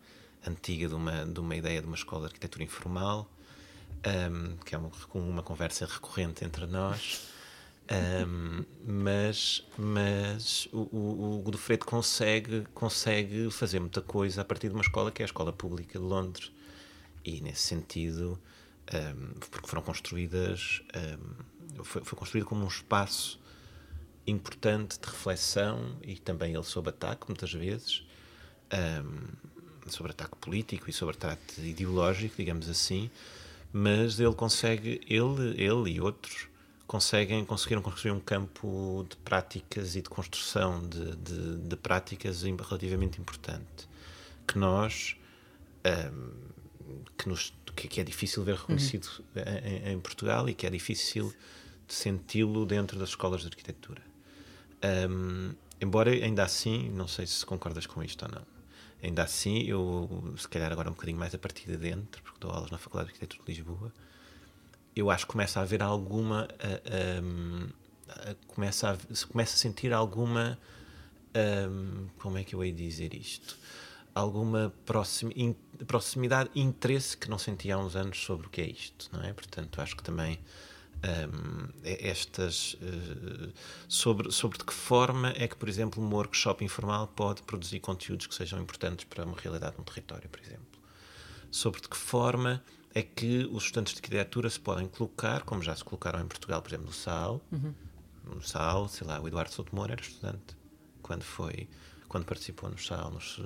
antiga 0.49 0.89
de 0.89 0.95
uma, 0.95 1.25
de 1.25 1.41
uma 1.41 1.57
ideia 1.57 1.81
de 1.81 1.87
uma 1.87 1.97
escola 1.97 2.23
de 2.23 2.27
arquitetura 2.27 2.65
informal, 2.65 3.31
um, 4.31 4.57
que 4.65 4.75
é 4.75 4.79
uma, 4.79 4.91
uma 5.15 5.43
conversa 5.43 5.87
recorrente 5.87 6.45
entre 6.45 6.67
nós. 6.67 7.29
Um, 7.91 8.65
mas 8.87 9.65
mas 9.79 10.69
o, 10.73 10.81
o, 10.95 11.39
o 11.39 11.43
Godofredo 11.43 11.87
consegue, 11.87 12.67
consegue 12.75 13.51
fazer 13.51 13.81
muita 13.81 14.03
coisa 14.03 14.43
a 14.43 14.45
partir 14.45 14.69
de 14.69 14.75
uma 14.75 14.83
escola 14.83 15.11
que 15.11 15.23
é 15.23 15.25
a 15.25 15.27
Escola 15.27 15.53
Pública 15.53 15.99
de 15.99 16.05
Londres. 16.05 16.53
E 17.25 17.41
nesse 17.41 17.63
sentido, 17.63 18.39
um, 18.93 19.41
porque 19.51 19.67
foram 19.67 19.83
construídas, 19.83 20.83
foi, 21.83 22.05
foi 22.05 22.19
construído 22.19 22.45
como 22.47 22.65
um 22.65 22.69
espaço 22.69 23.41
importante 24.27 24.99
de 25.01 25.07
reflexão 25.07 25.97
e 26.03 26.17
também 26.17 26.55
ele 26.55 26.65
sob 26.65 26.89
ataque, 26.91 27.27
muitas 27.29 27.53
vezes. 27.53 28.07
Um, 28.73 29.49
sobre 29.93 30.13
ataque 30.13 30.37
político 30.37 30.89
e 30.89 30.93
sobre 30.93 31.17
ataque 31.17 31.61
ideológico, 31.61 32.37
digamos 32.37 32.69
assim, 32.69 33.11
mas 33.73 34.19
ele 34.19 34.35
consegue, 34.35 35.01
ele, 35.09 35.63
ele 35.63 35.93
e 35.93 36.01
outros 36.01 36.49
conseguem 36.87 37.45
conseguiram 37.45 37.83
construir 37.83 38.13
um 38.13 38.21
campo 38.21 39.07
de 39.09 39.17
práticas 39.19 39.95
e 39.95 40.01
de 40.01 40.09
construção 40.09 40.81
de, 40.89 41.17
de, 41.17 41.59
de 41.59 41.77
práticas 41.77 42.43
relativamente 42.43 43.21
importante 43.21 43.87
que 44.47 44.59
nós 44.59 45.15
um, 45.85 46.49
que, 47.17 47.29
nos, 47.29 47.53
que, 47.77 48.01
é 48.01 48.05
difícil 48.05 48.43
ver 48.43 48.57
reconhecido 48.57 49.07
uhum. 49.37 49.43
em, 49.65 49.93
em, 49.93 50.01
Portugal 50.01 50.49
e 50.49 50.55
que 50.55 50.67
é 50.67 50.71
difícil 50.71 51.33
senti-lo 51.87 52.65
dentro 52.65 52.99
das 52.99 53.11
escolas 53.11 53.43
de 53.43 53.49
arquitetura. 53.49 54.03
Um, 55.11 55.53
embora 55.81 56.11
ainda 56.11 56.43
assim, 56.43 56.91
não 56.91 57.07
sei 57.07 57.27
se 57.27 57.45
concordas 57.45 57.87
com 57.87 58.03
isto 58.03 58.25
ou 58.25 58.31
não, 58.31 58.43
ainda 59.03 59.23
assim 59.23 59.63
eu, 59.63 60.35
se 60.37 60.49
calhar 60.49 60.73
agora 60.73 60.91
um 60.91 60.93
bocadinho 60.93 61.19
mais 61.19 61.35
a 61.35 61.39
partir 61.39 61.67
de 61.67 61.77
dentro, 61.77 62.23
porque 62.23 62.39
dou 62.41 62.51
aulas 62.51 62.71
na 62.71 62.79
Faculdade 62.79 63.09
de 63.09 63.15
Arquitetura 63.15 63.45
de 63.45 63.53
Lisboa, 63.53 63.93
eu 64.95 65.11
acho 65.11 65.27
que 65.27 65.33
começa 65.33 65.61
a 65.61 65.63
haver 65.63 65.83
alguma. 65.83 66.49
Uh, 66.65 67.73
começa, 68.49 68.91
a, 68.91 69.27
começa 69.27 69.55
a 69.55 69.59
sentir 69.59 69.93
alguma. 69.93 70.59
como 72.19 72.39
é 72.39 72.45
que 72.45 72.55
eu 72.55 72.65
hei 72.65 72.73
dizer 72.73 73.15
isto? 73.15 73.57
Alguma 74.15 74.73
proximidade, 75.87 76.51
interesse 76.57 77.17
que 77.17 77.31
não 77.31 77.39
sentia 77.39 77.77
há 77.77 77.79
uns 77.79 77.95
anos 77.95 78.19
sobre 78.19 78.49
o 78.49 78.51
que 78.51 78.61
é 78.61 78.67
isto, 78.67 79.09
não 79.13 79.23
é? 79.23 79.33
Portanto, 79.33 79.81
acho 79.81 79.95
que 79.95 80.03
também 80.03 80.41
um, 81.05 81.69
estas 81.85 82.75
uh, 82.75 83.53
sobre, 83.87 84.33
sobre 84.33 84.59
de 84.59 84.65
que 84.65 84.73
forma 84.73 85.33
é 85.37 85.47
que, 85.47 85.57
por 85.57 85.69
exemplo, 85.69 86.03
um 86.03 86.13
workshop 86.13 86.65
informal 86.65 87.07
pode 87.09 87.43
produzir 87.43 87.81
conteúdos 87.81 88.27
que 88.27 88.35
sejam 88.35 88.61
importantes 88.61 89.05
para 89.05 89.25
uma 89.25 89.37
realidade 89.37 89.77
de 89.77 89.81
um 89.81 89.85
território, 89.85 90.29
por 90.29 90.41
exemplo. 90.41 90.67
Sobre 91.51 91.81
de 91.81 91.89
que 91.89 91.97
forma 91.97 92.63
é 92.95 93.03
que 93.03 93.49
os 93.53 93.65
estudantes 93.65 93.95
de 93.95 94.01
arquitetura 94.01 94.51
se 94.51 94.59
podem 94.59 94.87
colocar, 94.89 95.43
como 95.43 95.63
já 95.63 95.75
se 95.75 95.85
colocaram 95.85 96.21
em 96.21 96.27
Portugal, 96.27 96.61
por 96.61 96.69
exemplo, 96.69 96.87
no 96.87 96.93
SAL. 96.93 97.41
Uhum. 97.53 97.75
No 98.25 98.43
SAL, 98.43 98.89
sei 98.89 99.07
lá, 99.07 99.21
o 99.21 99.29
Eduardo 99.29 99.53
Souto 99.53 99.75
Moura 99.75 99.93
era 99.93 100.03
estudante 100.03 100.57
quando 101.01 101.23
foi, 101.23 101.69
quando 102.09 102.25
participou 102.25 102.69
no 102.69 102.79
SAL. 102.79 103.11
Nos, 103.11 103.41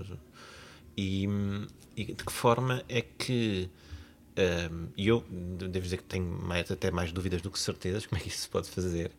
e, 0.97 1.27
e 1.97 2.05
de 2.07 2.25
que 2.25 2.33
forma 2.33 2.83
é 2.89 3.03
que 3.03 3.71
e 4.97 5.09
eu 5.09 5.25
devo 5.31 5.85
dizer 5.85 5.99
que 5.99 6.05
tenho 6.05 6.25
mais, 6.25 6.71
até 6.71 6.91
mais 6.91 7.13
dúvidas 7.13 7.43
do 7.43 7.51
que 7.51 7.59
certezas 7.59 8.07
como 8.07 8.19
é 8.19 8.23
que 8.23 8.29
isso 8.29 8.43
se 8.43 8.49
pode 8.49 8.69
fazer. 8.71 9.11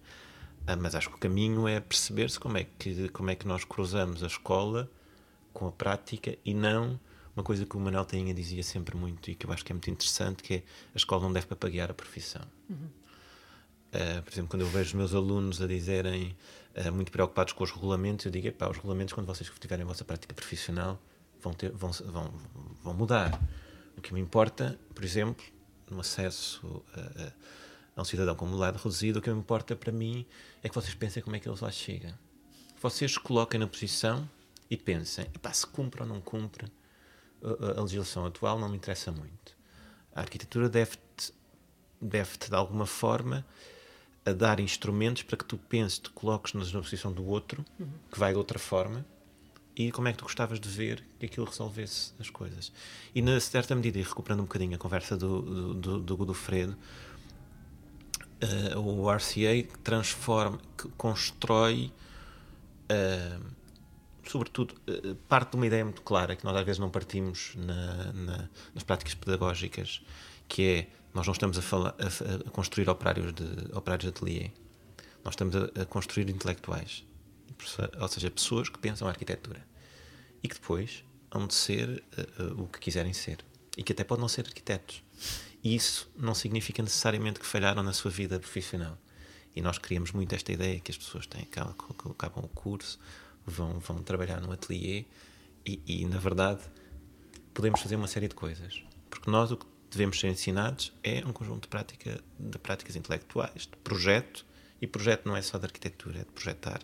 Uh, 0.64 0.78
mas 0.80 0.96
acho 0.96 1.10
que 1.10 1.16
o 1.16 1.20
caminho 1.20 1.68
é 1.68 1.80
perceber-se 1.80 2.40
como, 2.40 2.58
é 2.58 2.64
que, 2.64 3.10
como 3.10 3.30
é 3.30 3.36
que 3.36 3.48
nós 3.48 3.64
cruzamos 3.64 4.24
a 4.24 4.28
escola 4.28 4.90
com 5.52 5.68
a 5.68 5.72
prática 5.72 6.36
e 6.44 6.54
não 6.54 7.00
uma 7.36 7.44
coisa 7.44 7.66
que 7.66 7.76
o 7.76 7.80
Manuel 7.80 8.06
Tainha 8.06 8.34
dizia 8.34 8.62
sempre 8.62 8.96
muito 8.96 9.32
e 9.32 9.36
que 9.36 9.46
eu 9.46 9.52
acho 9.52 9.66
que 9.66 9.72
é 9.72 9.76
muito 9.76 9.90
interessante, 9.90 10.44
que 10.44 10.54
é 10.56 10.58
a 10.58 10.98
escola 10.98 11.24
não 11.24 11.34
deve 11.34 11.48
papaguear 11.48 11.90
a 11.90 11.94
profissão. 11.94 12.44
Uhum. 12.70 12.88
Uh, 13.94 14.22
por 14.24 14.32
exemplo, 14.32 14.50
quando 14.50 14.62
eu 14.62 14.68
vejo 14.68 14.90
os 14.90 14.94
meus 14.94 15.14
alunos 15.14 15.62
a 15.62 15.68
dizerem, 15.68 16.36
uh, 16.76 16.92
muito 16.92 17.12
preocupados 17.12 17.54
com 17.54 17.64
os 17.64 17.72
regulamentos, 17.72 18.26
eu 18.26 18.32
digo, 18.32 18.52
pá, 18.52 18.70
os 18.70 18.78
regulamentos, 18.78 19.14
quando 19.14 19.28
vocês 19.28 19.52
tiverem 19.60 19.84
a 19.84 19.88
vossa 19.88 20.04
prática 20.04 20.34
profissional, 20.34 21.00
vão, 21.42 21.54
ter, 21.54 21.72
vão, 21.72 21.92
vão, 21.92 22.34
vão 22.84 22.94
mudar 22.94 23.40
que 24.04 24.14
me 24.14 24.20
importa, 24.20 24.78
por 24.94 25.04
exemplo, 25.04 25.44
no 25.90 26.02
acesso 26.02 26.84
a, 26.94 27.32
a, 27.96 28.02
um 28.02 28.06
cidadão 28.06 28.36
com 28.36 28.46
mobilidade 28.46 28.78
reduzida, 28.78 29.20
o 29.20 29.22
que 29.22 29.32
me 29.32 29.40
importa 29.40 29.76
para 29.76 29.92
mim 29.92 30.26
é 30.62 30.70
que 30.70 30.76
vocês 30.76 30.94
pensem 30.94 31.24
como 31.24 31.36
é 31.36 31.40
que 31.40 31.48
eles 31.48 31.62
lá 31.62 31.72
chegam. 31.72 32.14
Vocês 32.82 33.18
coloquem 33.18 33.60
na 33.60 33.68
posição 33.68 34.30
e 34.70 34.76
pensem, 34.76 35.26
se 35.54 35.66
cumpre 35.66 36.02
ou 36.02 36.08
não 36.08 36.20
cumpre 36.20 36.72
a, 37.42 37.80
a 37.80 37.82
legislação 37.82 38.26
atual, 38.26 38.60
não 38.60 38.68
me 38.68 38.76
interessa 38.76 39.12
muito. 39.12 39.56
A 40.14 40.22
arquitetura 40.22 40.68
deve-te, 40.68 41.34
deve-te 42.02 42.50
de 42.50 42.56
alguma 42.56 42.86
forma, 42.86 43.46
a 44.26 44.34
dar 44.34 44.60
instrumentos 44.60 45.24
para 45.24 45.38
que 45.38 45.46
tu 45.46 45.58
penses, 45.58 46.00
te 46.00 46.10
coloques 46.10 46.54
na 46.54 46.82
posição 46.82 47.12
do 47.12 47.26
outro, 47.26 47.66
uhum. 47.80 47.88
que 48.12 48.20
vai 48.20 48.32
de 48.32 48.38
outra 48.38 48.60
forma, 48.60 49.06
e 49.76 49.92
como 49.92 50.08
é 50.08 50.12
que 50.12 50.20
tu 50.20 50.24
gostavas 50.24 50.60
de 50.60 50.70
ver 50.70 51.04
que 51.20 51.26
aquilo 51.26 51.46
resolvesse 51.46 52.14
as 52.20 52.30
coisas. 52.30 52.72
E, 53.14 53.22
na 53.22 53.40
certa 53.40 53.76
medida, 53.76 53.98
e 53.98 54.04
recuperando 54.04 54.42
um 54.42 54.44
bocadinho 54.44 54.76
a 54.76 54.78
conversa 54.78 55.18
do, 55.18 55.42
do, 55.42 55.74
do, 55.74 56.00
do 56.00 56.18
Godofredo, 56.18 56.78
uh, 58.76 58.80
o 58.80 59.12
RCA 59.12 59.68
transforma, 59.84 60.60
constrói, 60.96 61.92
uh, 62.92 63.44
sobretudo, 64.24 64.76
uh, 64.88 65.16
parte 65.28 65.52
de 65.52 65.58
uma 65.58 65.66
ideia 65.66 65.84
muito 65.84 66.04
clara 66.04 66.36
que 66.36 66.46
nós 66.46 66.56
às 66.56 66.64
vezes 66.64 66.80
não 66.80 66.92
partimos 66.92 67.54
na, 67.56 68.14
na, 68.14 68.50
nas 68.76 68.84
práticas 68.84 69.16
pedagógicas, 69.16 70.04
que 70.48 70.64
é 70.64 70.88
nós 71.16 71.26
não 71.26 71.34
estamos 71.34 71.58
a, 71.58 71.62
falar, 71.62 71.96
a, 72.00 72.48
a 72.48 72.52
construir 72.52 72.90
operários 72.90 73.34
de, 73.34 73.44
operários 73.76 74.04
de 74.04 74.10
ateliê, 74.10 74.52
nós 75.24 75.34
estamos 75.34 75.56
a, 75.56 75.82
a 75.82 75.86
construir 75.86 76.30
intelectuais 76.30 77.04
ou 78.00 78.08
seja, 78.08 78.30
pessoas 78.32 78.70
que 78.70 78.78
pensam 78.78 79.08
arquitetura 79.08 79.66
e 80.42 80.48
que 80.48 80.56
depois 80.56 81.04
hão 81.32 81.48
de 81.48 81.54
ser 81.54 82.04
uh, 82.40 82.44
uh, 82.44 82.64
o 82.64 82.68
que 82.68 82.80
quiserem 82.80 83.14
ser 83.14 83.44
e 83.78 83.84
que 83.84 83.92
até 83.92 84.04
podem 84.04 84.22
não 84.22 84.28
ser 84.28 84.46
arquitetos. 84.46 85.04
E 85.64 85.74
isso 85.76 86.12
não 86.16 86.36
significa 86.36 86.84
necessariamente 86.84 87.40
que 87.40 87.46
falharam 87.46 87.82
na 87.82 87.94
sua 87.94 88.12
vida 88.12 88.40
profissional. 88.40 88.98
E 89.56 89.62
nós 89.62 89.78
criamos 89.78 90.12
muito 90.12 90.34
esta 90.36 90.52
ideia 90.52 90.80
que 90.80 90.92
as 90.92 90.98
pessoas 90.98 91.26
têm, 91.26 91.46
que 91.46 91.60
acabam 91.60 92.44
o 92.44 92.48
curso, 92.50 93.00
vão, 93.46 93.80
vão 93.80 94.04
trabalhar 94.04 94.42
no 94.42 94.52
ateliê 94.52 95.06
e, 95.66 95.82
e, 95.86 96.06
na 96.06 96.18
verdade, 96.18 96.62
podemos 97.54 97.82
fazer 97.82 97.96
uma 97.96 98.08
série 98.08 98.28
de 98.28 98.36
coisas. 98.36 98.84
Porque 99.10 99.30
nós 99.30 99.52
o 99.52 99.58
que 99.58 99.66
devemos 99.90 100.20
ser 100.20 100.28
ensinados 100.28 100.92
é 101.04 101.24
um 101.26 101.32
conjunto 101.32 101.64
de, 101.64 101.68
prática, 101.68 102.20
de 102.40 102.58
práticas 102.60 102.96
intelectuais, 102.96 103.62
de 103.62 103.78
projeto, 103.84 104.46
e 104.82 104.88
projeto 104.88 105.26
não 105.26 105.36
é 105.36 105.42
só 105.42 105.58
de 105.58 105.66
arquitetura, 105.66 106.20
é 106.20 106.24
de 106.24 106.32
projetar 106.32 106.82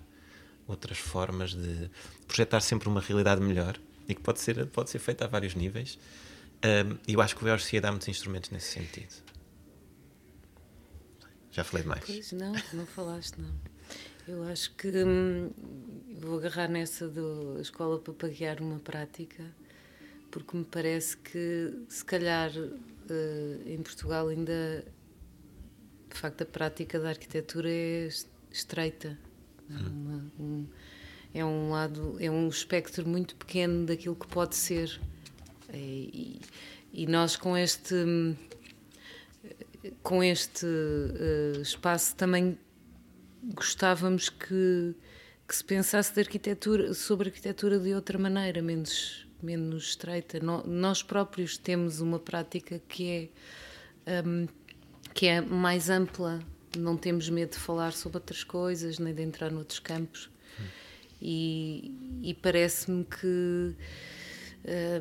outras 0.69 0.99
formas 0.99 1.53
de 1.53 1.89
projetar 2.27 2.61
sempre 2.61 2.87
uma 2.87 3.01
realidade 3.01 3.41
melhor 3.41 3.79
e 4.07 4.13
que 4.13 4.21
pode 4.21 4.39
ser, 4.39 4.67
pode 4.67 4.89
ser 4.89 4.99
feita 4.99 5.25
a 5.25 5.27
vários 5.27 5.55
níveis. 5.55 5.97
E 7.07 7.13
eu 7.13 7.21
acho 7.21 7.35
que 7.35 7.43
o 7.43 7.47
VRCA 7.47 7.81
dá 7.81 7.91
muitos 7.91 8.07
instrumentos 8.07 8.51
nesse 8.51 8.71
sentido. 8.71 9.13
Já 11.51 11.63
falei 11.63 11.83
demais. 11.83 12.03
Pois 12.05 12.31
não, 12.31 12.53
não 12.73 12.85
falaste, 12.85 13.35
não. 13.39 13.53
Eu 14.27 14.43
acho 14.43 14.75
que 14.75 14.89
hum, 14.89 15.49
vou 16.19 16.37
agarrar 16.37 16.67
nessa 16.67 17.07
da 17.07 17.59
escola 17.59 17.97
para 17.97 18.13
paguear 18.13 18.61
uma 18.61 18.77
prática, 18.79 19.43
porque 20.29 20.55
me 20.55 20.63
parece 20.63 21.17
que, 21.17 21.73
se 21.89 22.05
calhar, 22.05 22.51
uh, 22.55 23.63
em 23.65 23.81
Portugal 23.81 24.27
ainda, 24.27 24.85
de 26.07 26.15
facto, 26.15 26.43
a 26.43 26.45
prática 26.45 26.99
da 26.99 27.09
arquitetura 27.09 27.69
é 27.69 28.09
estreita 28.51 29.17
uma, 29.69 30.31
um, 30.39 30.67
é 31.33 31.45
um 31.45 31.69
lado, 31.69 32.17
é 32.19 32.29
um 32.29 32.47
espectro 32.47 33.07
muito 33.07 33.35
pequeno 33.35 33.85
daquilo 33.85 34.15
que 34.15 34.27
pode 34.27 34.55
ser. 34.55 34.99
É, 35.69 35.77
e, 35.77 36.41
e 36.91 37.07
nós 37.07 37.35
com 37.35 37.55
este 37.55 37.95
com 40.03 40.23
este 40.23 40.65
uh, 40.65 41.61
espaço 41.61 42.15
também 42.15 42.57
gostávamos 43.55 44.29
que, 44.29 44.95
que 45.47 45.55
se 45.55 45.63
pensasse 45.63 46.13
de 46.13 46.19
arquitetura, 46.19 46.93
sobre 46.93 47.29
arquitetura 47.29 47.79
de 47.79 47.93
outra 47.93 48.17
maneira, 48.17 48.61
menos, 48.61 49.27
menos 49.41 49.89
estreita. 49.89 50.39
No, 50.39 50.65
nós 50.67 51.01
próprios 51.01 51.57
temos 51.57 52.01
uma 52.01 52.19
prática 52.19 52.81
que 52.87 53.31
é, 54.05 54.21
um, 54.25 54.47
que 55.13 55.27
é 55.27 55.41
mais 55.41 55.89
ampla 55.89 56.39
não 56.77 56.95
temos 56.97 57.29
medo 57.29 57.51
de 57.51 57.57
falar 57.57 57.93
sobre 57.93 58.17
outras 58.17 58.43
coisas, 58.43 58.99
nem 58.99 59.13
de 59.13 59.21
entrar 59.21 59.51
noutros 59.51 59.79
campos. 59.79 60.29
Hum. 60.59 60.63
E, 61.21 62.19
e 62.23 62.33
parece-me 62.33 63.03
que, 63.03 63.75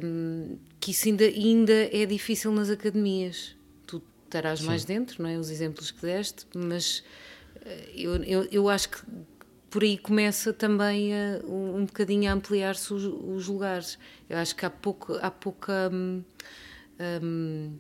um, 0.03 0.59
que 0.81 0.91
isso 0.91 1.09
ainda, 1.09 1.25
ainda 1.25 1.97
é 1.97 2.07
difícil 2.07 2.53
nas 2.53 2.71
academias. 2.71 3.57
Tu 3.87 4.03
estarás 4.25 4.61
Sim. 4.61 4.67
mais 4.67 4.85
dentro, 4.85 5.23
não 5.23 5.29
é? 5.29 5.39
Os 5.39 5.51
exemplos 5.51 5.91
que 5.91 6.03
deste, 6.03 6.47
mas 6.55 7.05
eh, 7.65 7.91
eu, 7.95 8.17
eu, 8.25 8.49
eu 8.51 8.69
acho 8.69 8.91
que 8.91 8.99
por 9.71 9.83
aí 9.83 9.99
começa 9.99 10.53
também 10.53 11.15
a, 11.15 11.41
um, 11.45 11.77
um 11.77 11.85
bocadinho 11.85 12.31
a 12.31 12.35
ampliar-se 12.35 12.93
os, 12.93 13.05
os, 13.05 13.47
lugares. 13.47 13.99
Eu 14.29 14.39
acho 14.39 14.57
que 14.57 14.65
há, 14.65 14.71
pouco, 14.71 15.15
há 15.21 15.31
pouca. 15.31 15.91
Hum, 15.93 16.23
hum, 17.23 17.77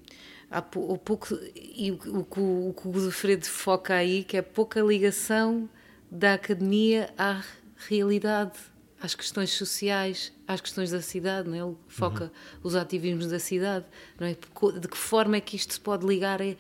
há 0.51 0.63
pouco 0.63 1.39
e 1.55 1.91
o, 1.91 1.99
o, 2.07 2.69
o 2.71 2.75
que 2.75 2.89
o 2.89 2.91
Godofredo 2.91 3.47
foca 3.47 3.95
aí 3.95 4.25
que 4.25 4.37
é 4.37 4.43
pouca 4.43 4.81
ligação 4.81 5.69
da 6.11 6.35
academia 6.35 7.13
à 7.19 7.43
realidade 7.89 8.59
às 9.01 9.15
questões 9.15 9.51
sociais 9.51 10.33
às 10.47 10.61
questões 10.61 10.91
da 10.91 11.03
cidade 11.03 11.49
não 11.49 11.55
é? 11.55 11.61
ele 11.61 11.77
foca 11.87 12.25
uhum. 12.25 12.31
os 12.63 12.75
ativismos 12.75 13.29
da 13.29 13.39
cidade 13.39 13.85
não 14.19 14.27
é 14.27 14.33
de 14.33 14.89
que 14.89 14.97
forma 14.97 15.37
é 15.37 15.41
que 15.41 15.57
isto 15.57 15.75
se 15.75 15.81
pode 15.81 16.07
ligar 16.07 16.41
é, 16.41 16.57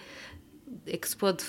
é 0.86 0.96
que 0.96 1.08
se 1.08 1.16
pode 1.16 1.44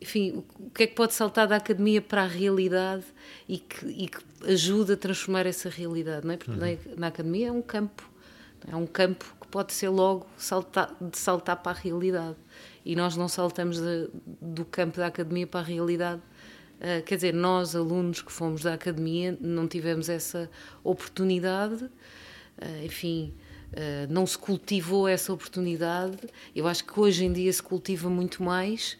enfim, 0.00 0.44
o 0.60 0.70
que 0.70 0.84
é 0.84 0.86
que 0.86 0.94
pode 0.94 1.14
saltar 1.14 1.48
da 1.48 1.56
academia 1.56 2.00
para 2.00 2.22
a 2.22 2.26
realidade 2.26 3.04
e 3.48 3.58
que, 3.58 3.86
e 3.86 4.08
que 4.08 4.18
ajuda 4.46 4.94
a 4.94 4.96
transformar 4.96 5.46
essa 5.46 5.68
realidade, 5.68 6.24
não 6.24 6.34
é? 6.34 6.36
Porque 6.36 6.52
uhum. 6.52 6.78
na 6.96 7.08
academia 7.08 7.48
é 7.48 7.52
um 7.52 7.60
campo, 7.60 8.08
é 8.70 8.76
um 8.76 8.86
campo 8.86 9.24
que 9.35 9.35
pode 9.56 9.72
ser 9.72 9.88
logo 9.88 10.26
saltar, 10.36 10.94
de 11.00 11.16
saltar 11.16 11.56
para 11.56 11.72
a 11.72 11.80
realidade. 11.80 12.36
E 12.84 12.94
nós 12.94 13.16
não 13.16 13.26
saltamos 13.26 13.80
de, 13.80 14.10
do 14.38 14.66
campo 14.66 14.98
da 14.98 15.06
academia 15.06 15.46
para 15.46 15.60
a 15.60 15.62
realidade. 15.62 16.20
Uh, 16.78 17.02
quer 17.06 17.14
dizer, 17.14 17.32
nós, 17.32 17.74
alunos 17.74 18.20
que 18.20 18.30
fomos 18.30 18.64
da 18.64 18.74
academia, 18.74 19.34
não 19.40 19.66
tivemos 19.66 20.10
essa 20.10 20.50
oportunidade, 20.84 21.84
uh, 21.84 22.84
enfim, 22.84 23.32
uh, 23.72 24.12
não 24.12 24.26
se 24.26 24.36
cultivou 24.36 25.08
essa 25.08 25.32
oportunidade. 25.32 26.18
Eu 26.54 26.68
acho 26.68 26.84
que 26.84 27.00
hoje 27.00 27.24
em 27.24 27.32
dia 27.32 27.50
se 27.50 27.62
cultiva 27.62 28.10
muito 28.10 28.42
mais, 28.42 28.98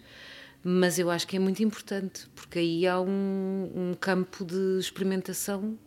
mas 0.64 0.98
eu 0.98 1.10
acho 1.10 1.28
que 1.28 1.36
é 1.36 1.38
muito 1.38 1.62
importante, 1.62 2.30
porque 2.34 2.60
aí 2.60 2.86
há 2.86 2.98
um, 2.98 3.70
um 3.74 3.94
campo 4.00 4.42
de 4.42 4.78
experimentação 4.80 5.78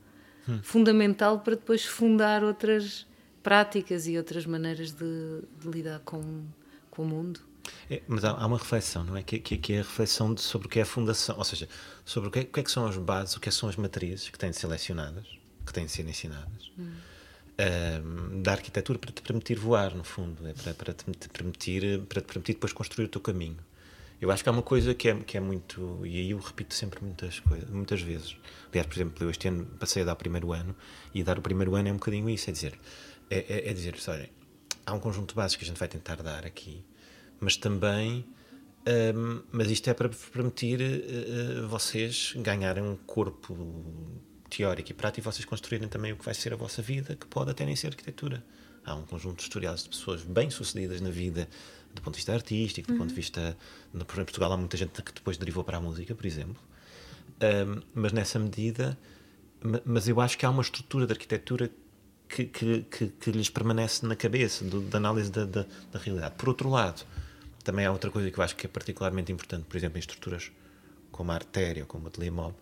hum. 0.48 0.60
fundamental 0.62 1.40
para 1.40 1.56
depois 1.56 1.84
fundar 1.84 2.44
outras 2.44 3.09
práticas 3.50 4.06
e 4.06 4.16
outras 4.16 4.46
maneiras 4.46 4.92
de, 4.92 5.42
de 5.60 5.68
lidar 5.68 5.98
com, 6.02 6.44
com 6.92 7.02
o 7.02 7.06
mundo. 7.06 7.40
É, 7.90 8.00
mas 8.08 8.24
há, 8.24 8.30
há, 8.30 8.46
uma 8.46 8.60
reflexão, 8.60 9.04
não 9.04 9.18
é? 9.18 9.24
Que, 9.24 9.40
que, 9.40 9.58
que, 9.58 9.74
é 9.74 9.80
a 9.80 9.82
reflexão 9.82 10.32
de, 10.32 10.42
sobre 10.42 10.68
o 10.68 10.70
que 10.70 10.78
é 10.78 10.84
a 10.84 10.86
fundação, 10.86 11.36
ou 11.36 11.44
seja, 11.44 11.68
sobre 12.06 12.30
o 12.30 12.32
que, 12.32 12.38
é, 12.38 12.42
o 12.44 12.46
que, 12.46 12.60
é 12.60 12.64
que 12.64 12.70
são 12.70 12.86
as 12.86 12.96
bases, 12.96 13.36
o 13.36 13.40
que, 13.40 13.50
é 13.50 13.52
são 13.52 13.68
as 13.68 13.76
matrizes 13.76 14.30
que 14.30 14.38
têm 14.38 14.52
de 14.52 14.56
ser 14.56 14.68
selecionadas, 14.68 15.26
que 15.66 15.74
têm 15.74 15.84
de 15.84 15.92
ser 15.92 16.08
ensinadas, 16.08 16.72
hum. 16.78 16.92
um, 18.06 18.42
da 18.44 18.52
arquitetura 18.52 19.00
para 19.00 19.12
te 19.12 19.24
permitir 19.24 19.56
voar, 19.58 19.96
no 19.96 20.04
fundo, 20.04 20.48
é 20.48 20.54
para, 20.54 20.76
para, 20.76 20.94
te 20.94 21.30
permitir, 21.30 22.02
para 22.02 22.22
te 22.22 22.28
permitir 22.28 22.54
depois 22.54 22.72
construir 22.72 23.06
o 23.06 23.10
teu 23.10 23.20
caminho. 23.20 23.58
Eu 24.22 24.30
acho 24.32 24.44
que 24.44 24.50
há 24.50 24.52
uma 24.52 24.62
coisa 24.62 24.94
que 24.94 25.08
é, 25.08 25.16
que 25.16 25.38
é 25.38 25.40
muito, 25.40 26.02
e 26.06 26.20
aí 26.20 26.32
eu 26.32 26.38
repito 26.38 26.74
sempre 26.76 27.02
muitas, 27.02 27.40
coisas, 27.40 27.70
muitas 27.70 28.02
vezes. 28.02 28.36
Aliás, 28.70 28.86
por 28.86 28.96
exemplo, 28.96 29.24
eu 29.24 29.30
este 29.30 29.48
ano 29.48 29.66
passei 29.80 30.02
a 30.02 30.06
dar 30.06 30.14
o 30.14 30.18
primeiro 30.18 30.52
ano, 30.52 30.76
e 31.14 31.24
dar 31.24 31.40
o 31.40 31.42
primeiro 31.42 31.74
ano 31.74 31.88
é 31.88 31.92
um 31.92 31.96
bocadinho 31.96 32.30
isso, 32.30 32.50
é 32.50 32.54
dizer, 32.54 32.78
é, 33.30 33.38
é, 33.38 33.70
é 33.70 33.74
dizer, 33.74 33.96
olha, 34.08 34.30
há 34.86 34.94
um 34.94 35.00
conjunto 35.00 35.30
de 35.30 35.36
bases 35.36 35.56
que 35.56 35.64
a 35.64 35.68
gente 35.68 35.78
vai 35.78 35.88
tentar 35.88 36.16
dar 36.16 36.46
aqui, 36.46 36.84
mas 37.40 37.58
também 37.58 38.26
um, 39.16 39.42
mas 39.52 39.70
isto 39.70 39.90
é 39.90 39.94
para 39.94 40.10
permitir 40.10 40.80
uh, 40.82 41.68
vocês 41.68 42.34
ganharem 42.38 42.84
um 42.84 42.96
corpo 42.96 43.56
teórico 44.50 44.92
e 44.92 44.94
prático 44.94 45.20
e 45.20 45.32
vocês 45.32 45.46
construírem 45.46 45.88
também 45.88 46.14
o 46.14 46.18
que 46.18 46.26
vai 46.26 46.34
ser 46.34 46.54
a 46.54 46.56
vossa 46.56 46.82
vida, 46.82 47.16
que 47.16 47.28
pode 47.28 47.52
até 47.52 47.66
nem 47.66 47.76
ser 47.76 47.88
arquitetura. 47.88 48.44
Há 48.84 48.96
um 48.96 49.04
conjunto 49.04 49.38
de 49.38 49.44
historiados 49.44 49.84
de 49.84 49.90
pessoas 49.90 50.24
bem-sucedidas 50.24 51.02
na 51.02 51.12
vida, 51.12 51.48
do 51.94 52.02
ponto 52.02 52.14
de 52.14 52.20
vista 52.20 52.34
artístico, 52.34 52.88
do 52.88 52.94
uhum. 52.94 53.00
ponto 53.00 53.10
de 53.10 53.16
vista. 53.16 53.56
No, 53.94 54.06
por 54.06 54.14
exemplo, 54.14 54.26
Portugal 54.26 54.54
há 54.54 54.58
muita 54.58 54.78
gente 54.78 55.02
que 55.02 55.14
depois 55.14 55.38
derivou 55.38 55.64
para 55.64 55.78
a 55.78 55.82
música, 55.82 56.16
por 56.16 56.26
exemplo. 56.26 56.62
Um, 57.42 57.82
mas 57.94 58.12
nessa 58.12 58.40
medida. 58.40 58.98
Mas 59.86 60.08
eu 60.08 60.22
acho 60.22 60.38
que 60.38 60.46
há 60.46 60.50
uma 60.50 60.62
estrutura 60.62 61.06
de 61.06 61.12
arquitetura 61.12 61.70
que, 62.30 62.46
que, 62.46 62.82
que, 62.84 63.08
que 63.08 63.32
lhes 63.32 63.50
permanece 63.50 64.06
na 64.06 64.16
cabeça, 64.16 64.64
do, 64.64 64.82
da 64.82 64.98
análise 64.98 65.32
da, 65.32 65.46
da, 65.46 65.66
da 65.92 66.00
realidade. 66.00 66.36
Por 66.38 66.50
outro 66.50 66.70
lado 66.70 67.04
também 67.64 67.86
há 67.86 67.92
outra 67.92 68.10
coisa 68.10 68.32
que 68.32 68.40
eu 68.40 68.44
acho 68.44 68.56
que 68.56 68.66
é 68.66 68.70
particularmente 68.70 69.32
importante, 69.32 69.66
por 69.66 69.76
exemplo, 69.76 69.98
em 69.98 70.00
estruturas 70.00 70.52
como 71.12 71.32
a 71.32 71.36
artéria 71.36 71.84
ou 71.84 71.88
como 71.88 72.08
a 72.08 72.12
telemob, 72.12 72.56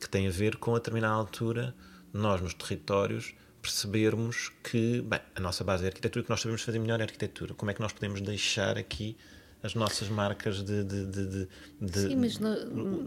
que 0.00 0.08
tem 0.08 0.28
a 0.28 0.30
ver 0.30 0.56
com, 0.56 0.74
a 0.74 0.78
determinada 0.78 1.14
altura, 1.14 1.74
nós 2.12 2.40
nos 2.40 2.54
territórios 2.54 3.34
percebermos 3.60 4.52
que, 4.62 5.02
bem, 5.02 5.20
a 5.34 5.40
nossa 5.40 5.64
base 5.64 5.84
é 5.84 5.88
arquitetura, 5.88 6.24
que 6.24 6.30
nós 6.30 6.40
sabemos 6.40 6.62
fazer 6.62 6.78
melhor 6.78 7.00
é 7.00 7.02
a 7.02 7.06
arquitetura. 7.06 7.54
Como 7.54 7.70
é 7.70 7.74
que 7.74 7.80
nós 7.80 7.92
podemos 7.92 8.20
deixar 8.20 8.78
aqui 8.78 9.16
as 9.62 9.74
nossas 9.74 10.08
marcas 10.08 10.62
de, 10.62 10.84
de, 10.84 11.04
de, 11.06 11.48
de 11.80 11.98
Sim, 11.98 12.16
mas, 12.16 12.38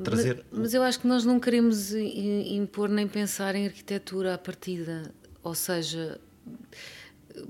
trazer. 0.04 0.44
Mas, 0.52 0.60
mas, 0.60 0.74
eu 0.74 0.84
acho 0.84 1.00
que 1.00 1.08
nós 1.08 1.24
não 1.24 1.40
queremos 1.40 1.94
impor 1.94 2.90
nem 2.90 3.08
pensar 3.08 3.56
em 3.56 3.66
arquitetura 3.66 4.34
à 4.34 4.38
partida. 4.38 5.14
Ou 5.44 5.56
seja, 5.56 6.20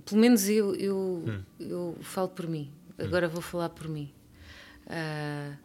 pelo 0.06 0.22
menos 0.22 0.48
eu, 0.48 0.76
eu, 0.76 1.24
hum. 1.28 1.44
eu 1.60 1.98
falo 2.02 2.30
por 2.30 2.48
mim. 2.48 2.72
Agora 2.98 3.28
vou 3.28 3.42
falar 3.42 3.70
por 3.70 3.88
mim. 3.88 4.12
Uh, 4.86 5.58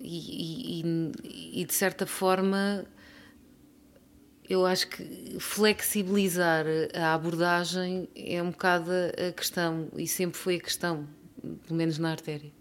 e, 0.00 0.80
e, 0.80 1.60
e, 1.60 1.64
de 1.64 1.72
certa 1.72 2.06
forma, 2.06 2.84
eu 4.48 4.66
acho 4.66 4.88
que 4.88 5.36
flexibilizar 5.38 6.66
a 6.94 7.14
abordagem 7.14 8.08
é 8.14 8.42
um 8.42 8.50
bocado 8.50 8.90
a 8.92 9.32
questão, 9.32 9.88
e 9.96 10.06
sempre 10.06 10.38
foi 10.38 10.56
a 10.56 10.60
questão, 10.60 11.08
pelo 11.66 11.76
menos 11.76 11.98
na 11.98 12.10
artéria. 12.10 12.52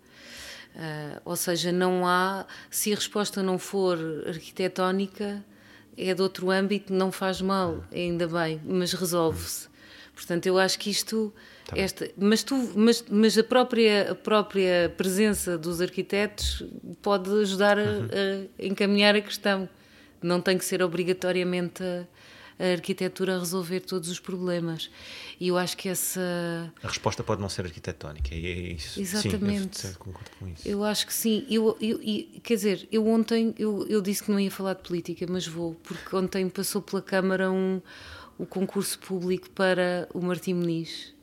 Uh, 0.76 1.22
ou 1.26 1.36
seja, 1.36 1.72
não 1.72 2.08
há, 2.08 2.46
se 2.70 2.92
a 2.94 2.96
resposta 2.96 3.44
não 3.44 3.60
for 3.60 3.98
arquitetónica, 4.28 5.44
é 5.98 6.14
de 6.14 6.22
outro 6.22 6.50
âmbito, 6.50 6.94
não 6.94 7.12
faz 7.12 7.42
mal, 7.42 7.84
ainda 7.92 8.28
bem, 8.28 8.62
mas 8.66 8.94
resolve-se. 8.94 9.68
Portanto, 10.14 10.46
eu 10.46 10.58
acho 10.58 10.78
que 10.78 10.90
isto 10.90 11.34
Tá 11.66 11.78
esta, 11.78 12.10
mas, 12.18 12.44
tu, 12.44 12.72
mas, 12.76 13.06
mas 13.10 13.38
a, 13.38 13.44
própria, 13.44 14.12
a 14.12 14.16
própria 14.16 14.94
presença 14.98 15.58
dos 15.58 15.80
arquitetos 15.80 16.64
pode 17.02 17.30
ajudar 17.42 17.78
uhum. 17.78 18.08
a, 18.12 18.62
a, 18.62 18.66
encaminhar 18.66 19.16
a 19.16 19.22
questão. 19.22 19.70
Não 20.22 20.42
tem 20.42 20.58
que 20.58 20.66
ser 20.66 20.82
obrigatoriamente 20.82 21.82
a, 21.84 22.06
a, 22.60 22.72
arquitetura 22.72 23.36
a 23.36 23.40
resolver 23.40 23.82
todos 23.82 24.10
os 24.10 24.20
problemas. 24.20 24.90
E 25.40 25.48
eu 25.48 25.58
acho 25.58 25.76
que 25.78 25.90
essa. 25.90 26.72
A 26.82 26.88
resposta 26.88 27.24
pode 27.24 27.42
não 27.42 27.50
ser 27.50 27.66
arquitetónica, 27.66 28.34
é 28.34 28.38
isso. 28.38 29.00
Exatamente. 29.00 29.80
Sim, 29.80 29.88
eu 29.90 29.96
concordo 29.96 30.32
com 30.40 30.48
isso. 30.48 30.68
Eu 30.68 30.84
acho 30.84 31.08
que 31.08 31.14
sim. 31.14 31.46
Eu, 31.50 31.78
eu, 31.82 32.02
eu, 32.02 32.42
quer 32.42 32.56
dizer, 32.56 32.88
eu 32.92 33.08
ontem 33.08 33.54
eu, 33.58 33.86
eu 33.88 34.02
disse 34.02 34.24
que 34.24 34.32
não 34.32 34.40
ia 34.40 34.52
falar 34.52 34.74
de 34.74 34.84
política, 34.84 35.26
mas 35.30 35.48
vou, 35.48 35.76
porque 35.76 36.16
ontem 36.16 36.50
passou 36.50 36.82
pela 36.82 37.02
Câmara 37.02 37.52
um, 37.52 37.82
o 38.38 38.46
concurso 38.46 39.00
público 39.00 39.50
para 39.50 40.08
o 40.14 40.22
Martim 40.22 40.54
Muniz 40.54 41.14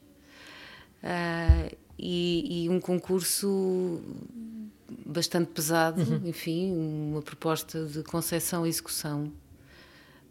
Uh, 1.02 1.74
e, 1.98 2.64
e, 2.64 2.68
um 2.68 2.78
concurso 2.78 4.00
bastante 5.06 5.48
pesado, 5.48 6.02
uhum. 6.02 6.28
enfim, 6.28 6.72
uma 6.72 7.22
proposta 7.22 7.84
de 7.86 8.02
concepção 8.02 8.66
e 8.66 8.68
execução 8.68 9.32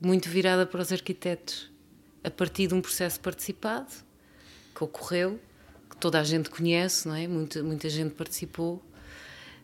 muito 0.02 0.30
virada 0.30 0.66
para 0.66 0.82
os 0.82 0.92
arquitetos, 0.92 1.72
a 2.24 2.30
partir 2.30 2.68
de 2.68 2.74
um 2.74 2.82
processo 2.82 3.20
participado 3.20 3.94
que 4.76 4.84
ocorreu, 4.84 5.40
que 5.90 5.98
toda 5.98 6.20
a 6.20 6.24
gente 6.24 6.50
conhece, 6.50 7.08
não 7.08 7.16
é? 7.16 7.28
Muita, 7.28 7.62
muita 7.64 7.90
gente 7.90 8.14
participou. 8.14 8.84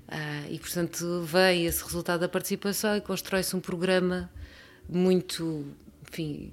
Uh, 0.08 0.52
e 0.52 0.60
portanto 0.60 1.22
veio 1.24 1.68
esse 1.68 1.84
resultado 1.84 2.20
da 2.22 2.30
participação 2.30 2.96
e 2.96 3.02
constrói-se 3.02 3.56
um 3.56 3.60
programa 3.60 4.30
muito, 4.88 5.66
enfim, 6.08 6.52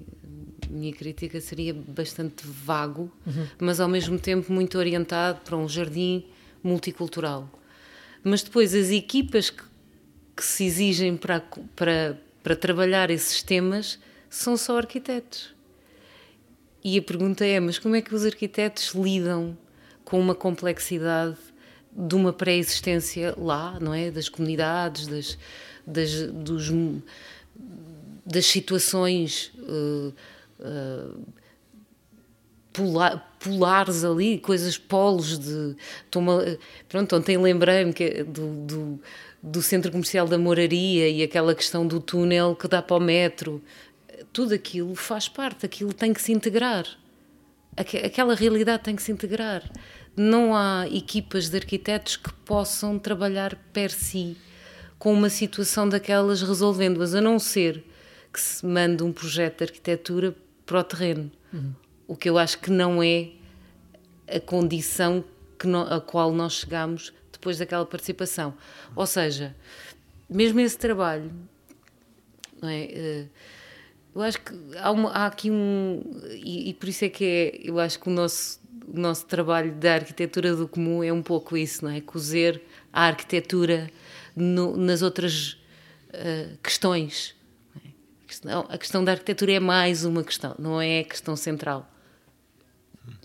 minha 0.69 0.91
crítica 0.91 1.39
seria 1.39 1.71
bastante 1.71 2.47
vago, 2.47 3.11
uhum. 3.25 3.47
mas 3.59 3.79
ao 3.79 3.87
mesmo 3.87 4.17
tempo 4.17 4.51
muito 4.51 4.75
orientado 4.77 5.41
para 5.41 5.55
um 5.55 5.69
jardim 5.69 6.25
multicultural. 6.63 7.47
Mas 8.23 8.41
depois 8.41 8.73
as 8.73 8.89
equipas 8.89 9.51
que, 9.51 9.63
que 10.35 10.43
se 10.43 10.65
exigem 10.65 11.15
para, 11.15 11.41
para, 11.75 12.19
para 12.43 12.55
trabalhar 12.55 13.09
esses 13.09 13.41
temas 13.41 13.97
são 14.29 14.55
só 14.57 14.77
arquitetos. 14.77 15.55
E 16.83 16.97
a 16.97 17.01
pergunta 17.01 17.45
é: 17.45 17.59
mas 17.59 17.79
como 17.79 17.95
é 17.95 18.01
que 18.01 18.13
os 18.13 18.25
arquitetos 18.25 18.93
lidam 18.93 19.57
com 20.03 20.19
uma 20.19 20.35
complexidade 20.35 21.37
de 21.95 22.15
uma 22.15 22.33
pré-existência 22.33 23.33
lá, 23.37 23.79
não 23.79 23.93
é? 23.93 24.11
Das 24.11 24.27
comunidades, 24.27 25.07
das, 25.07 25.37
das, 25.87 26.27
dos, 26.31 26.71
das 28.25 28.45
situações. 28.45 29.51
Uh, 29.57 30.13
polar, 32.73 33.35
polares 33.39 34.03
ali, 34.03 34.39
coisas 34.39 34.77
polos 34.77 35.37
de. 35.37 35.75
Pronto, 36.89 37.15
ontem 37.15 37.37
lembrei-me 37.37 37.93
que 37.93 38.23
do, 38.23 38.65
do, 38.65 38.99
do, 39.41 39.61
centro 39.61 39.91
comercial 39.91 40.27
da 40.27 40.37
Moraria 40.37 41.07
e 41.07 41.21
aquela 41.21 41.53
questão 41.53 41.85
do 41.85 42.01
túnel 42.01 42.55
que 42.55 42.67
dá 42.67 42.81
para 42.81 42.97
o 42.97 42.99
metro. 42.99 43.61
Tudo 44.33 44.53
aquilo 44.53 44.95
faz 44.95 45.29
parte, 45.29 45.65
aquilo 45.65 45.93
tem 45.93 46.11
que 46.11 46.21
se 46.21 46.31
integrar. 46.31 46.85
Aquela 47.77 48.35
realidade 48.35 48.83
tem 48.83 48.95
que 48.95 49.01
se 49.01 49.11
integrar. 49.11 49.63
Não 50.15 50.55
há 50.55 50.87
equipas 50.91 51.49
de 51.49 51.57
arquitetos 51.57 52.17
que 52.17 52.31
possam 52.45 52.99
trabalhar 52.99 53.55
per 53.71 53.91
si 53.91 54.37
com 54.99 55.11
uma 55.11 55.29
situação 55.29 55.89
daquelas 55.89 56.41
resolvendo-as, 56.41 57.13
a 57.13 57.19
não 57.19 57.37
ser 57.37 57.83
que 58.31 58.39
se 58.39 58.65
mande 58.65 59.03
um 59.03 59.11
projeto 59.11 59.57
de 59.57 59.63
arquitetura 59.65 60.35
para 60.65 60.79
o 60.79 60.83
terreno. 60.83 61.31
Uhum. 61.51 61.73
O 62.07 62.15
que 62.15 62.29
eu 62.29 62.37
acho 62.37 62.59
que 62.59 62.69
não 62.69 63.01
é 63.01 63.29
a 64.27 64.39
condição 64.39 65.23
que 65.57 65.67
no, 65.67 65.81
a 65.81 66.01
qual 66.01 66.33
nós 66.33 66.53
chegamos 66.53 67.13
depois 67.31 67.57
daquela 67.57 67.85
participação. 67.85 68.53
Ou 68.95 69.05
seja, 69.05 69.55
mesmo 70.29 70.59
esse 70.59 70.77
trabalho, 70.77 71.31
é? 72.61 72.83
Eh, 72.83 73.25
eu 74.15 74.21
acho 74.21 74.39
que 74.39 74.53
há, 74.77 74.91
uma, 74.91 75.09
há 75.09 75.25
aqui 75.25 75.49
um. 75.49 76.01
E, 76.31 76.69
e, 76.69 76.73
por 76.73 76.87
isso 76.87 77.03
é 77.03 77.09
que 77.09 77.25
é, 77.25 77.61
eu 77.63 77.79
acho 77.79 77.99
que 77.99 78.07
o 78.07 78.11
nosso, 78.11 78.59
o 78.87 78.99
nosso 78.99 79.25
trabalho 79.25 79.73
da 79.73 79.95
arquitetura 79.95 80.55
do 80.55 80.67
comum 80.67 81.03
é 81.03 81.11
um 81.11 81.21
pouco 81.21 81.57
isso, 81.57 81.83
não 81.83 81.91
é? 81.91 81.99
Cozer 81.99 82.61
a 82.91 83.07
arquitetura 83.07 83.89
no, 84.35 84.77
nas 84.77 85.01
outras 85.01 85.53
uh, 86.13 86.57
questões 86.61 87.35
questão, 88.33 88.65
a 88.67 88.77
questão 88.77 89.03
da 89.03 89.11
arquitetura 89.11 89.53
é 89.53 89.59
mais 89.59 90.03
uma 90.03 90.23
questão, 90.23 90.55
não 90.57 90.81
é 90.81 90.99
a 90.99 91.03
questão 91.03 91.35
central. 91.35 91.89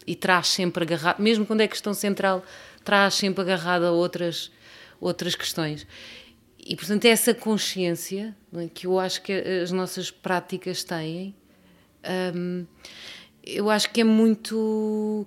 E 0.09 0.15
traz 0.15 0.49
sempre 0.49 0.85
agarrado, 0.85 1.21
mesmo 1.21 1.45
quando 1.45 1.61
é 1.61 1.69
questão 1.69 1.93
central, 1.93 2.43
traz 2.83 3.15
sempre 3.15 3.43
agarrado 3.43 3.85
a 3.85 3.93
outras, 3.93 4.51
outras 4.99 5.35
questões. 5.35 5.87
E, 6.59 6.75
portanto, 6.75 7.05
é 7.05 7.09
essa 7.09 7.35
consciência 7.35 8.35
é, 8.55 8.69
que 8.73 8.87
eu 8.87 8.99
acho 8.99 9.21
que 9.23 9.33
as 9.33 9.71
nossas 9.71 10.11
práticas 10.11 10.83
têm, 10.83 11.35
hum, 12.35 12.65
eu 13.45 13.69
acho 13.69 13.91
que 13.91 14.01
é 14.01 14.05
muito. 14.05 15.27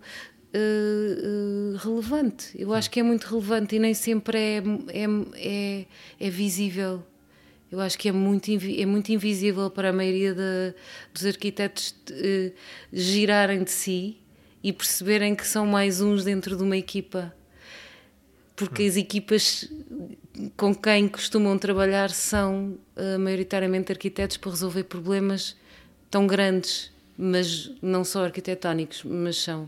uh, 0.53 1.73
uh, 1.73 1.77
relevante. 1.77 2.51
Eu 2.55 2.73
acho 2.73 2.89
que 2.89 2.99
é 2.99 3.03
muito 3.03 3.25
relevante 3.25 3.75
e 3.75 3.79
nem 3.79 3.93
sempre 3.93 4.37
é, 4.37 4.57
é, 4.89 5.05
é, 5.35 5.85
é 6.19 6.29
visível. 6.29 7.03
Eu 7.71 7.79
acho 7.79 7.97
que 7.97 8.09
é 8.09 8.11
muito, 8.11 8.51
é 8.51 8.85
muito 8.85 9.11
invisível 9.11 9.69
para 9.69 9.89
a 9.89 9.93
maioria 9.93 10.33
de, 10.33 10.73
dos 11.13 11.25
arquitetos 11.25 11.95
uh, 12.09 12.53
girarem 12.91 13.63
de 13.63 13.71
si 13.71 14.20
e 14.63 14.71
perceberem 14.71 15.35
que 15.35 15.45
são 15.45 15.65
mais 15.65 16.01
uns 16.01 16.23
dentro 16.23 16.55
de 16.55 16.63
uma 16.63 16.77
equipa. 16.77 17.33
Porque 18.55 18.83
as 18.83 18.95
equipas 18.95 19.67
com 20.55 20.73
quem 20.75 21.07
costumam 21.07 21.57
trabalhar 21.57 22.11
são 22.11 22.77
uh, 22.95 23.19
maioritariamente 23.19 23.91
arquitetos 23.91 24.37
para 24.37 24.51
resolver 24.51 24.83
problemas 24.83 25.55
tão 26.09 26.27
grandes, 26.27 26.91
mas 27.17 27.71
não 27.81 28.03
só 28.03 28.25
arquitetónicos, 28.25 29.03
mas 29.03 29.37
são. 29.37 29.63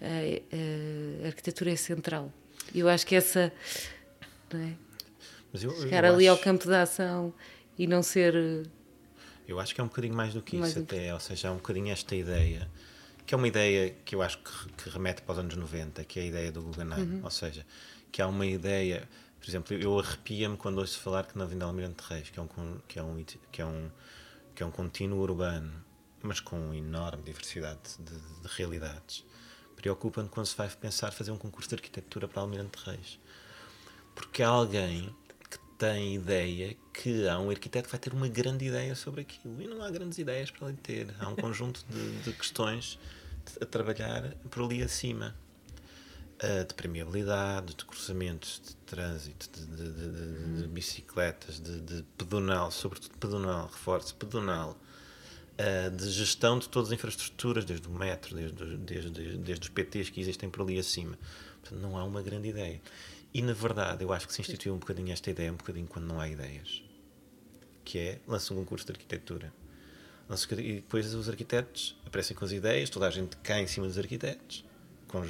Uh, 0.00 0.42
uh, 0.52 1.24
a 1.24 1.26
arquitetura 1.28 1.70
é 1.70 1.76
central. 1.76 2.32
Eu 2.74 2.88
acho 2.88 3.06
que 3.06 3.14
essa. 3.14 3.52
É? 4.52 4.72
Eu, 5.54 5.70
Chegar 5.80 6.04
eu 6.04 6.14
ali 6.14 6.28
acho... 6.28 6.38
ao 6.38 6.42
campo 6.42 6.66
da 6.66 6.82
ação 6.82 7.32
e 7.78 7.86
não 7.86 8.02
ser. 8.02 8.34
Eu 9.46 9.58
acho 9.58 9.74
que 9.74 9.80
é 9.80 9.84
um 9.84 9.88
bocadinho 9.88 10.14
mais 10.14 10.34
do 10.34 10.42
que 10.42 10.56
mais 10.56 10.72
isso, 10.72 10.80
até. 10.80 11.14
Ou 11.14 11.20
seja, 11.20 11.48
é 11.48 11.50
um 11.50 11.56
bocadinho 11.56 11.90
esta 11.90 12.14
ideia 12.14 12.68
que 13.28 13.34
é 13.34 13.36
uma 13.36 13.46
ideia 13.46 13.94
que 14.06 14.14
eu 14.14 14.22
acho 14.22 14.38
que, 14.38 14.72
que 14.72 14.88
remete 14.88 15.20
para 15.20 15.34
os 15.34 15.38
anos 15.38 15.54
90, 15.54 16.02
que 16.04 16.18
é 16.18 16.22
a 16.22 16.24
ideia 16.24 16.50
do 16.50 16.62
Guggenheim, 16.62 17.16
uhum. 17.16 17.20
ou 17.22 17.30
seja, 17.30 17.64
que 18.10 18.22
há 18.22 18.26
uma 18.26 18.46
ideia, 18.46 19.06
por 19.38 19.46
exemplo, 19.46 19.76
eu 19.76 19.98
arrepia-me 19.98 20.56
quando 20.56 20.78
ouço 20.78 20.98
falar 20.98 21.26
que 21.26 21.36
na 21.36 21.44
Avenida 21.44 21.66
Almirante 21.66 22.02
Reis, 22.08 22.30
que 22.30 22.38
é 22.38 22.42
um 22.42 22.48
que 22.88 22.98
é 22.98 23.02
um 23.02 23.24
que 23.52 23.60
é 23.60 23.66
um 23.66 23.90
que 24.54 24.62
é 24.62 24.66
um 24.66 24.70
contínuo 24.70 25.20
urbano, 25.20 25.70
mas 26.22 26.40
com 26.40 26.72
enorme 26.72 27.22
diversidade 27.22 27.98
de, 27.98 28.14
de 28.14 28.48
realidades. 28.56 29.26
Preocupa-me 29.76 30.30
quando 30.30 30.46
se 30.46 30.56
vai 30.56 30.66
pensar 30.70 31.12
fazer 31.12 31.30
um 31.30 31.36
concurso 31.36 31.68
de 31.68 31.74
arquitetura 31.74 32.26
para 32.26 32.40
Almirante 32.40 32.78
Reis. 32.82 33.20
Porque 34.14 34.42
há 34.42 34.48
alguém 34.48 35.14
que 35.50 35.58
tem 35.76 36.14
ideia 36.14 36.74
que 36.94 37.28
há 37.28 37.38
um 37.38 37.50
arquiteto 37.50 37.88
que 37.88 37.92
vai 37.92 38.00
ter 38.00 38.14
uma 38.14 38.26
grande 38.26 38.64
ideia 38.64 38.94
sobre 38.94 39.20
aquilo. 39.20 39.60
E 39.60 39.66
não 39.66 39.82
há 39.82 39.90
grandes 39.90 40.16
ideias 40.16 40.50
para 40.50 40.68
ele 40.68 40.78
ter. 40.78 41.14
Há 41.20 41.28
um 41.28 41.36
conjunto 41.36 41.84
de, 41.90 42.22
de 42.22 42.32
questões 42.32 42.98
a 43.60 43.66
trabalhar 43.66 44.34
por 44.50 44.64
ali 44.64 44.82
acima. 44.82 45.34
Uh, 46.40 46.64
de 46.64 46.72
permeabilidade, 46.72 47.74
de 47.74 47.84
cruzamentos, 47.84 48.62
de 48.64 48.76
trânsito, 48.86 49.50
de, 49.50 49.66
de, 49.66 49.90
de, 49.90 50.62
de 50.62 50.68
bicicletas, 50.68 51.58
de, 51.58 52.04
pedonal, 52.16 52.70
sobretudo 52.70 53.18
pedonal, 53.18 53.66
reforço 53.66 54.14
pedonal, 54.14 54.78
uh, 55.58 55.90
de 55.96 56.08
gestão 56.10 56.56
de 56.56 56.68
todas 56.68 56.90
as 56.90 56.94
infraestruturas, 56.94 57.64
desde 57.64 57.88
o 57.88 57.90
metro, 57.90 58.36
desde, 58.36 58.76
desde, 58.76 59.36
desde 59.38 59.62
os 59.64 59.68
PTs 59.68 60.10
que 60.10 60.20
existem 60.20 60.48
por 60.48 60.62
ali 60.62 60.78
acima. 60.78 61.18
Portanto, 61.60 61.80
não 61.80 61.98
há 61.98 62.04
uma 62.04 62.22
grande 62.22 62.50
ideia. 62.50 62.80
E, 63.32 63.42
na 63.42 63.52
verdade, 63.52 64.04
eu 64.04 64.12
acho 64.12 64.26
que 64.26 64.32
se 64.32 64.40
instituiu 64.40 64.74
um 64.74 64.78
bocadinho 64.78 65.12
esta 65.12 65.30
ideia, 65.30 65.52
um 65.52 65.56
bocadinho 65.56 65.86
quando 65.86 66.06
não 66.06 66.20
há 66.20 66.28
ideias, 66.28 66.82
que 67.84 67.98
é 67.98 68.20
lança 68.26 68.54
um 68.54 68.56
concurso 68.58 68.86
de 68.86 68.92
arquitetura. 68.92 69.52
E 70.58 70.74
depois 70.74 71.14
os 71.14 71.28
arquitetos 71.28 71.96
aparecem 72.04 72.36
com 72.36 72.44
as 72.44 72.52
ideias, 72.52 72.90
toda 72.90 73.06
a 73.06 73.10
gente 73.10 73.36
cai 73.38 73.62
em 73.62 73.66
cima 73.66 73.86
dos 73.86 73.96
arquitetos, 73.96 74.62
com, 75.06 75.24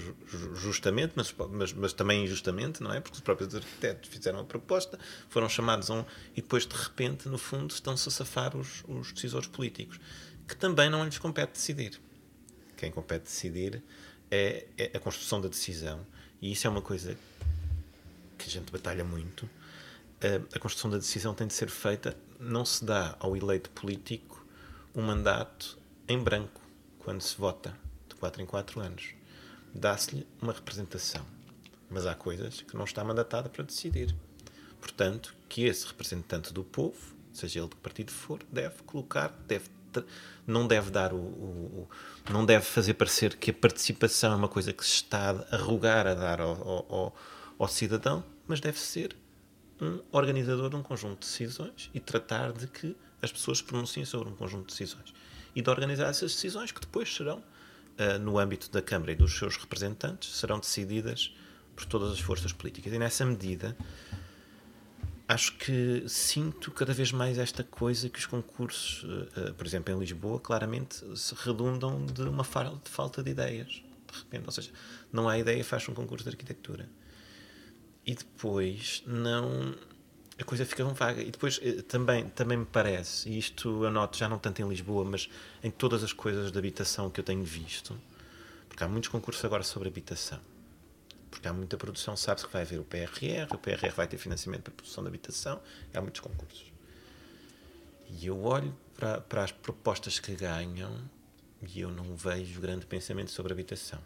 justamente, 0.57 1.13
mas, 1.15 1.33
mas, 1.51 1.73
mas, 1.73 1.93
também 1.93 2.25
injustamente, 2.25 2.83
não 2.83 2.93
é? 2.93 3.01
Porque 3.01 3.15
os 3.15 3.21
próprios 3.21 3.55
arquitetos 3.55 4.11
fizeram 4.11 4.41
a 4.41 4.45
proposta, 4.45 4.99
foram 5.29 5.49
chamados 5.49 5.89
a 5.89 5.95
um. 5.95 6.05
e 6.33 6.43
depois, 6.43 6.67
de 6.67 6.75
repente, 6.75 7.29
no 7.29 7.39
fundo, 7.39 7.73
estão-se 7.73 8.09
a 8.09 8.13
safar 8.13 8.57
os, 8.57 8.83
os 8.89 9.13
decisores 9.13 9.47
políticos, 9.47 10.01
que 10.49 10.57
também 10.57 10.91
não 10.91 11.05
lhes 11.05 11.19
compete 11.19 11.53
decidir. 11.53 12.01
Quem 12.77 12.91
compete 12.91 13.23
decidir 13.23 13.81
é, 14.31 14.67
é 14.77 14.97
a 14.97 15.01
construção 15.01 15.41
da 15.41 15.47
decisão, 15.47 16.05
e 16.43 16.51
isso 16.51 16.67
é 16.67 16.71
uma 16.71 16.83
coisa 16.83 17.17
que 18.37 18.49
a 18.49 18.51
gente 18.51 18.73
batalha 18.73 19.05
muito. 19.05 19.49
A 20.53 20.59
construção 20.59 20.91
da 20.91 20.97
decisão 20.97 21.33
tem 21.33 21.47
de 21.47 21.55
ser 21.55 21.71
feita, 21.71 22.17
não 22.41 22.65
se 22.65 22.85
dá 22.85 23.17
ao 23.21 23.37
eleito 23.37 23.71
político 23.71 24.38
um 24.99 25.03
mandato 25.03 25.79
em 26.09 26.19
branco 26.19 26.61
quando 26.99 27.23
se 27.23 27.39
vota 27.39 27.73
de 28.09 28.17
4 28.17 28.43
em 28.43 28.47
4 28.47 28.81
anos. 28.81 29.15
Dá-se-lhe 29.73 30.27
uma 30.43 30.53
representação, 30.53 31.25
mas 31.89 32.05
há 32.05 32.17
coisas 32.17 32.63
que 32.63 32.77
não 32.77 32.85
está 32.85 33.05
mandatada 33.05 33.49
para 33.49 33.63
decidir. 33.63 34.13
Portanto, 34.81 35.37
que 35.49 35.65
esse 35.67 35.87
representante 35.87 36.53
do 36.53 36.65
povo, 36.65 37.15
seja 37.33 37.61
ele 37.61 37.69
de 37.69 37.77
que 37.77 37.81
partido 37.81 38.11
for, 38.11 38.41
deve 38.51 38.83
colocar, 38.83 39.29
deve 39.47 39.71
não 40.47 40.67
deve 40.67 40.91
dar 40.91 41.15
o, 41.15 41.17
o, 41.17 41.89
o, 42.29 42.33
não 42.33 42.45
deve 42.45 42.65
fazer 42.65 42.95
parecer 42.95 43.37
que 43.37 43.51
a 43.51 43.55
participação 43.55 44.33
é 44.33 44.37
uma 44.37 44.49
coisa 44.49 44.73
que 44.73 44.85
se 44.85 44.97
está 44.97 45.31
a 45.31 45.57
arrogar 45.57 46.07
a 46.07 46.15
dar 46.15 46.41
ao, 46.41 46.87
ao, 46.93 47.17
ao 47.59 47.69
cidadão, 47.69 48.23
mas 48.47 48.61
deve 48.61 48.79
ser 48.79 49.17
um 49.81 50.01
organizador 50.13 50.69
de 50.69 50.77
um 50.77 50.83
conjunto 50.83 51.21
de 51.21 51.27
decisões 51.27 51.89
e 51.95 52.01
tratar 52.01 52.53
de 52.53 52.67
que 52.67 52.95
as 53.23 53.33
pessoas 53.33 53.61
pronunciem 53.61 54.05
sobre 54.05 54.29
um 54.29 54.35
conjunto 54.35 54.69
de 54.69 54.73
decisões 54.73 55.13
e 55.55 55.63
de 55.63 55.71
organizar 55.71 56.09
essas 56.09 56.33
decisões 56.33 56.71
que 56.71 56.81
depois 56.81 57.13
serão, 57.13 57.39
uh, 57.39 58.19
no 58.21 58.39
âmbito 58.39 58.71
da 58.71 58.81
Câmara 58.81 59.13
e 59.13 59.15
dos 59.15 59.37
seus 59.37 59.57
representantes, 59.57 60.37
serão 60.37 60.59
decididas 60.59 61.35
por 61.75 61.85
todas 61.85 62.13
as 62.13 62.21
forças 62.21 62.53
políticas. 62.53 62.93
E 62.93 62.99
nessa 62.99 63.25
medida, 63.25 63.77
acho 65.27 65.57
que 65.57 66.05
sinto 66.09 66.71
cada 66.71 66.93
vez 66.93 67.13
mais 67.13 67.39
esta 67.39 67.65
coisa 67.65 68.09
que 68.09 68.19
os 68.19 68.27
concursos, 68.27 69.05
uh, 69.05 69.55
por 69.55 69.67
exemplo, 69.67 69.93
em 69.95 69.99
Lisboa, 69.99 70.39
claramente 70.39 71.05
se 71.17 71.35
redundam 71.35 72.07
de 72.07 72.23
uma 72.23 72.45
falta 72.45 73.23
de 73.23 73.31
ideias. 73.31 73.83
De 74.11 74.19
repente, 74.19 74.45
ou 74.47 74.53
seja, 74.53 74.71
não 75.13 75.29
há 75.29 75.39
ideia, 75.39 75.63
faz 75.65 75.89
um 75.89 75.95
concurso 75.95 76.25
de 76.25 76.31
arquitetura. 76.31 76.89
E 78.07 78.15
depois 78.15 79.03
não 79.07 79.75
a 80.39 80.45
coisa 80.45 80.65
fica 80.65 80.85
vaga. 80.85 81.21
E 81.21 81.31
depois 81.31 81.61
eh, 81.63 81.83
também, 81.83 82.29
também 82.29 82.59
me 82.59 82.67
parece, 82.67 83.29
e 83.29 83.39
isto 83.39 83.85
eu 83.85 83.91
noto 83.91 84.17
já 84.17 84.29
não 84.29 84.39
tanto 84.39 84.63
em 84.63 84.69
Lisboa, 84.69 85.05
mas 85.05 85.29
em 85.63 85.71
todas 85.71 86.05
as 86.05 86.13
coisas 86.13 86.53
de 86.53 86.59
habitação 86.59 87.11
que 87.11 87.21
eu 87.21 87.25
tenho 87.25 87.43
visto, 87.43 87.99
porque 88.69 88.85
há 88.85 88.89
muitos 88.89 89.09
concursos 89.09 89.45
agora 89.45 89.63
sobre 89.63 89.89
habitação. 89.89 90.41
Porque 91.31 91.47
há 91.47 91.53
muita 91.53 91.77
produção, 91.77 92.17
sabe-se 92.17 92.47
que 92.47 92.53
vai 92.53 92.63
haver 92.63 92.81
o 92.81 92.85
PRR, 92.85 93.53
o 93.53 93.59
PRR 93.59 93.93
vai 93.95 94.07
ter 94.07 94.17
financiamento 94.17 94.63
para 94.63 94.73
a 94.73 94.77
produção 94.77 95.05
de 95.05 95.09
habitação, 95.09 95.61
há 95.93 96.01
muitos 96.01 96.21
concursos. 96.21 96.73
E 98.09 98.27
eu 98.27 98.43
olho 98.43 98.75
para, 98.97 99.21
para 99.21 99.45
as 99.45 99.53
propostas 99.53 100.19
que 100.19 100.35
ganham 100.35 100.93
e 101.63 101.81
eu 101.81 101.91
não 101.91 102.17
vejo 102.17 102.61
grande 102.61 102.87
pensamento 102.87 103.31
sobre 103.31 103.53
habitação. 103.53 103.99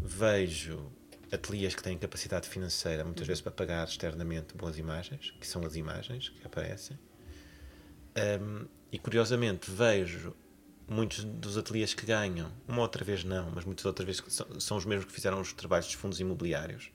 Vejo 0.00 0.90
ateliês 1.34 1.74
que 1.74 1.82
têm 1.82 1.98
capacidade 1.98 2.48
financeira, 2.48 3.04
muitas 3.04 3.26
vezes 3.26 3.40
para 3.40 3.52
pagar 3.52 3.86
externamente 3.86 4.54
boas 4.54 4.78
imagens, 4.78 5.32
que 5.40 5.46
são 5.46 5.64
as 5.64 5.76
imagens 5.76 6.28
que 6.28 6.46
aparecem. 6.46 6.98
Um, 8.16 8.66
e 8.92 8.98
curiosamente 8.98 9.70
vejo 9.70 10.34
muitos 10.88 11.24
dos 11.24 11.58
ateliês 11.58 11.94
que 11.94 12.06
ganham, 12.06 12.52
uma 12.68 12.82
outra 12.82 13.04
vez 13.04 13.24
não, 13.24 13.50
mas 13.50 13.64
muitas 13.64 13.84
outras 13.84 14.06
vezes 14.06 14.22
são, 14.28 14.60
são 14.60 14.76
os 14.76 14.84
mesmos 14.84 15.06
que 15.06 15.12
fizeram 15.12 15.40
os 15.40 15.52
trabalhos 15.52 15.86
dos 15.86 15.94
fundos 15.94 16.20
imobiliários. 16.20 16.90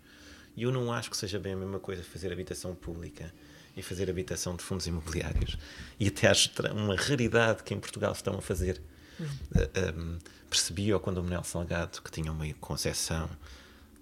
E 0.56 0.64
eu 0.64 0.72
não 0.72 0.92
acho 0.92 1.10
que 1.10 1.18
seja 1.18 1.40
bem 1.40 1.54
a 1.54 1.58
mesma 1.58 1.80
coisa 1.80 2.04
fazer 2.04 2.32
habitação 2.32 2.76
pública 2.76 3.34
e 3.76 3.82
fazer 3.82 4.10
habitação 4.10 4.56
de 4.56 4.64
fundos 4.64 4.88
imobiliários. 4.88 5.58
E 6.00 6.08
até 6.08 6.28
acho 6.28 6.52
uma 6.74 6.96
raridade 6.96 7.64
que 7.64 7.74
em 7.74 7.80
Portugal 7.80 8.12
estão 8.12 8.38
a 8.38 8.42
fazer. 8.42 8.82
Uhum. 9.20 9.26
Uh, 9.26 10.00
um, 10.00 10.20
percebi 10.50 10.92
ao 10.92 11.00
quando 11.00 11.20
o 11.20 11.24
Manuel 11.24 11.44
Salgado, 11.44 12.02
que 12.02 12.12
tinha 12.12 12.32
uma 12.32 12.52
concepção 12.56 13.30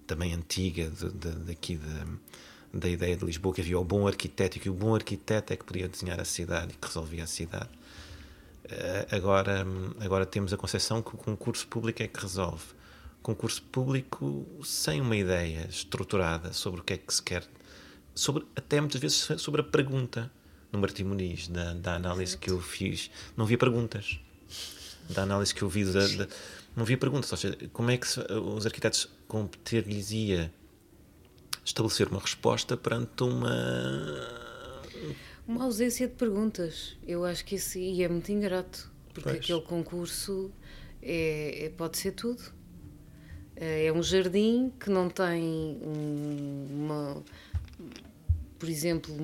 também 0.08 0.32
antiga 0.32 0.90
de, 0.90 1.10
de, 1.10 1.30
daqui 1.44 1.76
de, 1.76 2.78
da 2.78 2.88
ideia 2.88 3.16
de 3.16 3.24
Lisboa, 3.24 3.54
que 3.54 3.60
havia 3.60 3.78
o 3.78 3.84
bom 3.84 4.08
arquiteto 4.08 4.56
e 4.56 4.60
que 4.60 4.70
o 4.70 4.72
bom 4.72 4.94
arquiteto 4.94 5.52
é 5.52 5.56
que 5.56 5.64
podia 5.64 5.86
desenhar 5.86 6.18
a 6.18 6.24
cidade 6.24 6.72
e 6.72 6.76
que 6.76 6.86
resolvia 6.86 7.24
a 7.24 7.26
cidade. 7.26 7.68
Uh, 8.64 9.14
agora, 9.14 9.66
agora 10.00 10.26
temos 10.26 10.52
a 10.52 10.56
concepção 10.56 11.02
que 11.02 11.14
o 11.14 11.18
concurso 11.18 11.66
público 11.68 12.02
é 12.02 12.08
que 12.08 12.20
resolve. 12.20 12.64
Concurso 13.22 13.62
público 13.62 14.46
sem 14.64 15.00
uma 15.00 15.16
ideia 15.16 15.66
estruturada 15.68 16.52
sobre 16.52 16.80
o 16.80 16.84
que 16.84 16.94
é 16.94 16.96
que 16.96 17.12
se 17.12 17.22
quer, 17.22 17.46
sobre, 18.14 18.46
até 18.56 18.80
muitas 18.80 19.00
vezes 19.00 19.28
sobre 19.40 19.60
a 19.60 19.64
pergunta. 19.64 20.30
No 20.70 20.78
Martim 20.78 21.04
Muniz, 21.04 21.48
da, 21.48 21.72
da 21.72 21.94
análise 21.94 22.36
que 22.36 22.50
eu 22.50 22.60
fiz, 22.60 23.10
não 23.36 23.46
havia 23.46 23.56
perguntas. 23.56 24.20
Da 25.08 25.22
análise 25.22 25.54
que 25.54 25.62
eu 25.62 25.68
vi 25.68 25.84
da, 25.84 26.06
da 26.06 26.28
não 26.78 26.84
havia 26.84 26.96
perguntas. 26.96 27.30
Ou 27.32 27.38
seja, 27.38 27.58
como 27.72 27.90
é 27.90 27.96
que 27.96 28.06
se, 28.06 28.20
os 28.20 28.64
arquitetos 28.64 29.10
competir-lhes-ia 29.26 30.52
estabelecer 31.64 32.08
uma 32.08 32.20
resposta 32.20 32.76
perante 32.76 33.24
uma. 33.24 34.48
Uma 35.46 35.64
ausência 35.64 36.06
de 36.06 36.14
perguntas. 36.14 36.96
Eu 37.06 37.24
acho 37.24 37.44
que 37.44 37.56
isso 37.56 37.78
e 37.78 38.02
é 38.02 38.08
muito 38.08 38.30
ingrato, 38.30 38.90
porque 39.12 39.30
pois. 39.30 39.36
aquele 39.36 39.60
concurso 39.62 40.52
é, 41.02 41.64
é, 41.64 41.68
pode 41.70 41.98
ser 41.98 42.12
tudo. 42.12 42.42
É, 43.56 43.86
é 43.86 43.92
um 43.92 44.02
jardim 44.02 44.72
que 44.78 44.88
não 44.88 45.10
tem 45.10 45.78
uma. 46.70 47.22
Por 48.58 48.68
exemplo, 48.68 49.14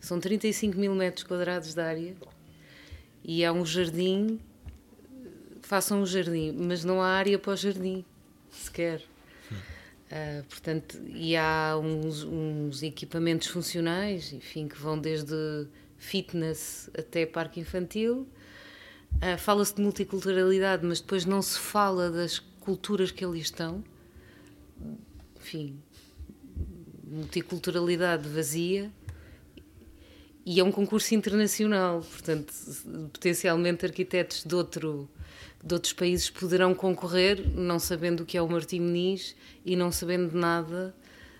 são 0.00 0.18
35 0.18 0.78
mil 0.78 0.94
metros 0.94 1.24
quadrados 1.24 1.74
de 1.74 1.80
área 1.80 2.14
e 3.22 3.42
é 3.42 3.52
um 3.52 3.64
jardim 3.64 4.40
façam 5.70 6.02
um 6.02 6.06
jardim, 6.06 6.50
mas 6.50 6.82
não 6.82 7.00
há 7.00 7.06
área 7.06 7.38
para 7.38 7.52
o 7.52 7.56
jardim. 7.56 8.04
sequer. 8.50 9.00
Uh, 10.10 10.42
portanto, 10.48 11.00
e 11.06 11.36
há 11.36 11.78
uns, 11.80 12.24
uns, 12.24 12.82
equipamentos 12.82 13.46
funcionais, 13.46 14.32
enfim, 14.32 14.66
que 14.66 14.76
vão 14.76 14.98
desde 14.98 15.68
fitness 15.96 16.90
até 16.98 17.24
parque 17.24 17.60
infantil. 17.60 18.26
Uh, 19.14 19.38
Fala-se 19.38 19.76
de 19.76 19.80
multiculturalidade, 19.80 20.84
mas 20.84 21.00
depois 21.00 21.24
não 21.24 21.40
se 21.40 21.56
fala 21.56 22.10
das 22.10 22.40
culturas 22.40 23.12
que 23.12 23.24
ali 23.24 23.38
estão. 23.38 23.84
Enfim, 25.36 25.80
multiculturalidade 27.06 28.28
vazia. 28.28 28.90
E 30.44 30.58
é 30.58 30.64
um 30.64 30.72
concurso 30.72 31.14
internacional, 31.14 32.00
portanto, 32.00 32.52
potencialmente 33.12 33.84
arquitetos 33.84 34.44
de 34.44 34.54
outro 34.54 35.08
de 35.62 35.74
outros 35.74 35.92
países 35.92 36.30
poderão 36.30 36.74
concorrer, 36.74 37.46
não 37.54 37.78
sabendo 37.78 38.22
o 38.22 38.26
que 38.26 38.36
é 38.36 38.42
o 38.42 38.48
Martim 38.48 38.80
Meniz 38.80 39.36
e 39.64 39.76
não 39.76 39.92
sabendo 39.92 40.36
nada 40.36 40.94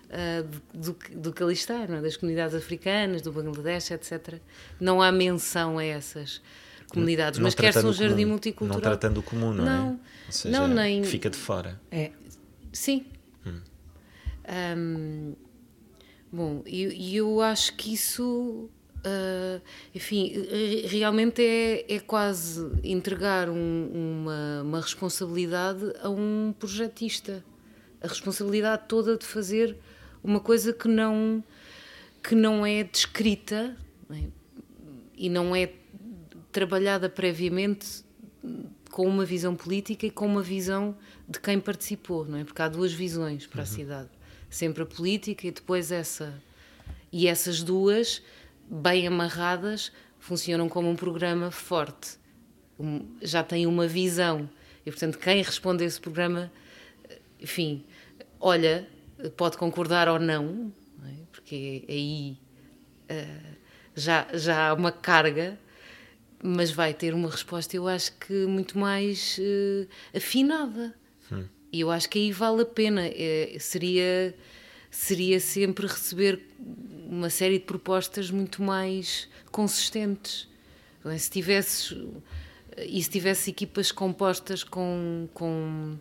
uh, 0.05 0.77
do, 0.77 0.95
do, 1.11 1.33
que 1.33 1.41
ali 1.41 1.53
está, 1.53 1.79
é? 1.81 2.01
das 2.01 2.17
comunidades 2.17 2.55
africanas, 2.55 3.21
do 3.21 3.31
Bangladesh, 3.31 3.91
etc. 3.91 4.39
Não 4.79 5.01
há 5.01 5.11
menção 5.11 5.79
a 5.79 5.83
essas 5.83 6.41
comunidades, 6.89 7.39
não, 7.39 7.45
mas 7.45 7.55
quer-se 7.55 7.83
um 7.83 7.93
jardim 7.93 8.23
comum, 8.23 8.29
multicultural. 8.29 8.75
Não 8.75 8.81
tratando 8.81 9.17
o 9.19 9.23
comum, 9.23 9.53
não, 9.53 9.63
é? 9.63 9.65
não 9.65 9.87
é? 9.87 9.89
Ou 9.91 10.31
seja, 10.31 10.59
não, 10.59 10.67
nem... 10.67 11.03
fica 11.03 11.29
de 11.29 11.37
fora. 11.37 11.81
É. 11.89 12.11
Sim. 12.71 13.05
Hum. 13.45 13.61
Um, 14.77 15.35
bom, 16.31 16.63
e 16.67 17.15
eu, 17.15 17.31
eu 17.31 17.41
acho 17.41 17.75
que 17.75 17.93
isso 17.93 18.69
Uh, 19.03 19.59
enfim, 19.95 20.31
realmente 20.85 21.41
é, 21.41 21.95
é 21.95 21.99
quase 21.99 22.71
entregar 22.83 23.49
um, 23.49 23.89
uma, 23.93 24.61
uma 24.63 24.81
responsabilidade 24.81 25.91
a 26.03 26.09
um 26.09 26.53
projetista. 26.59 27.43
A 27.99 28.07
responsabilidade 28.07 28.83
toda 28.87 29.17
de 29.17 29.25
fazer 29.25 29.75
uma 30.23 30.39
coisa 30.39 30.71
que 30.71 30.87
não, 30.87 31.43
que 32.23 32.35
não 32.35 32.63
é 32.63 32.83
descrita 32.83 33.75
é? 34.11 34.23
e 35.15 35.29
não 35.29 35.55
é 35.55 35.71
trabalhada 36.51 37.09
previamente 37.09 38.03
com 38.91 39.07
uma 39.07 39.25
visão 39.25 39.55
política 39.55 40.05
e 40.05 40.11
com 40.11 40.25
uma 40.25 40.43
visão 40.43 40.95
de 41.27 41.39
quem 41.39 41.59
participou, 41.59 42.25
não 42.25 42.37
é? 42.37 42.43
Porque 42.43 42.61
há 42.61 42.67
duas 42.67 42.91
visões 42.91 43.47
para 43.47 43.59
uhum. 43.59 43.63
a 43.63 43.65
cidade. 43.65 44.09
Sempre 44.49 44.83
a 44.83 44.85
política 44.85 45.47
e 45.47 45.51
depois 45.51 45.91
essa. 45.91 46.39
E 47.11 47.27
essas 47.27 47.63
duas 47.63 48.21
bem 48.71 49.05
amarradas, 49.05 49.91
funcionam 50.17 50.69
como 50.69 50.89
um 50.89 50.95
programa 50.95 51.51
forte. 51.51 52.17
Um, 52.79 53.05
já 53.21 53.43
tem 53.43 53.67
uma 53.67 53.85
visão. 53.85 54.49
E, 54.85 54.89
portanto, 54.89 55.19
quem 55.19 55.43
responde 55.43 55.83
a 55.83 55.87
esse 55.87 55.99
programa, 55.99 56.51
enfim, 57.39 57.83
olha, 58.39 58.87
pode 59.35 59.57
concordar 59.57 60.07
ou 60.07 60.17
não, 60.17 60.73
não 60.97 61.07
é? 61.07 61.13
porque 61.31 61.83
aí 61.89 62.37
uh, 63.11 63.57
já, 63.93 64.27
já 64.33 64.69
há 64.69 64.73
uma 64.73 64.91
carga, 64.91 65.59
mas 66.41 66.71
vai 66.71 66.93
ter 66.93 67.13
uma 67.13 67.29
resposta, 67.29 67.75
eu 67.75 67.87
acho 67.87 68.13
que 68.13 68.33
muito 68.45 68.79
mais 68.79 69.37
uh, 69.37 69.87
afinada. 70.15 70.95
Hum. 71.31 71.45
E 71.71 71.81
eu 71.81 71.91
acho 71.91 72.09
que 72.09 72.19
aí 72.19 72.31
vale 72.31 72.63
a 72.63 72.65
pena. 72.65 73.03
É, 73.05 73.55
seria, 73.59 74.35
seria 74.91 75.39
sempre 75.39 75.87
receber 75.87 76.41
uma 77.07 77.29
série 77.29 77.57
de 77.57 77.65
propostas 77.65 78.29
muito 78.29 78.61
mais 78.61 79.27
consistentes. 79.49 80.47
Se 81.17 81.31
tivesses 81.31 81.97
e 82.77 83.01
se 83.01 83.09
tivesse 83.09 83.49
equipas 83.49 83.91
compostas 83.91 84.63
com, 84.63 85.27
com, 85.33 85.97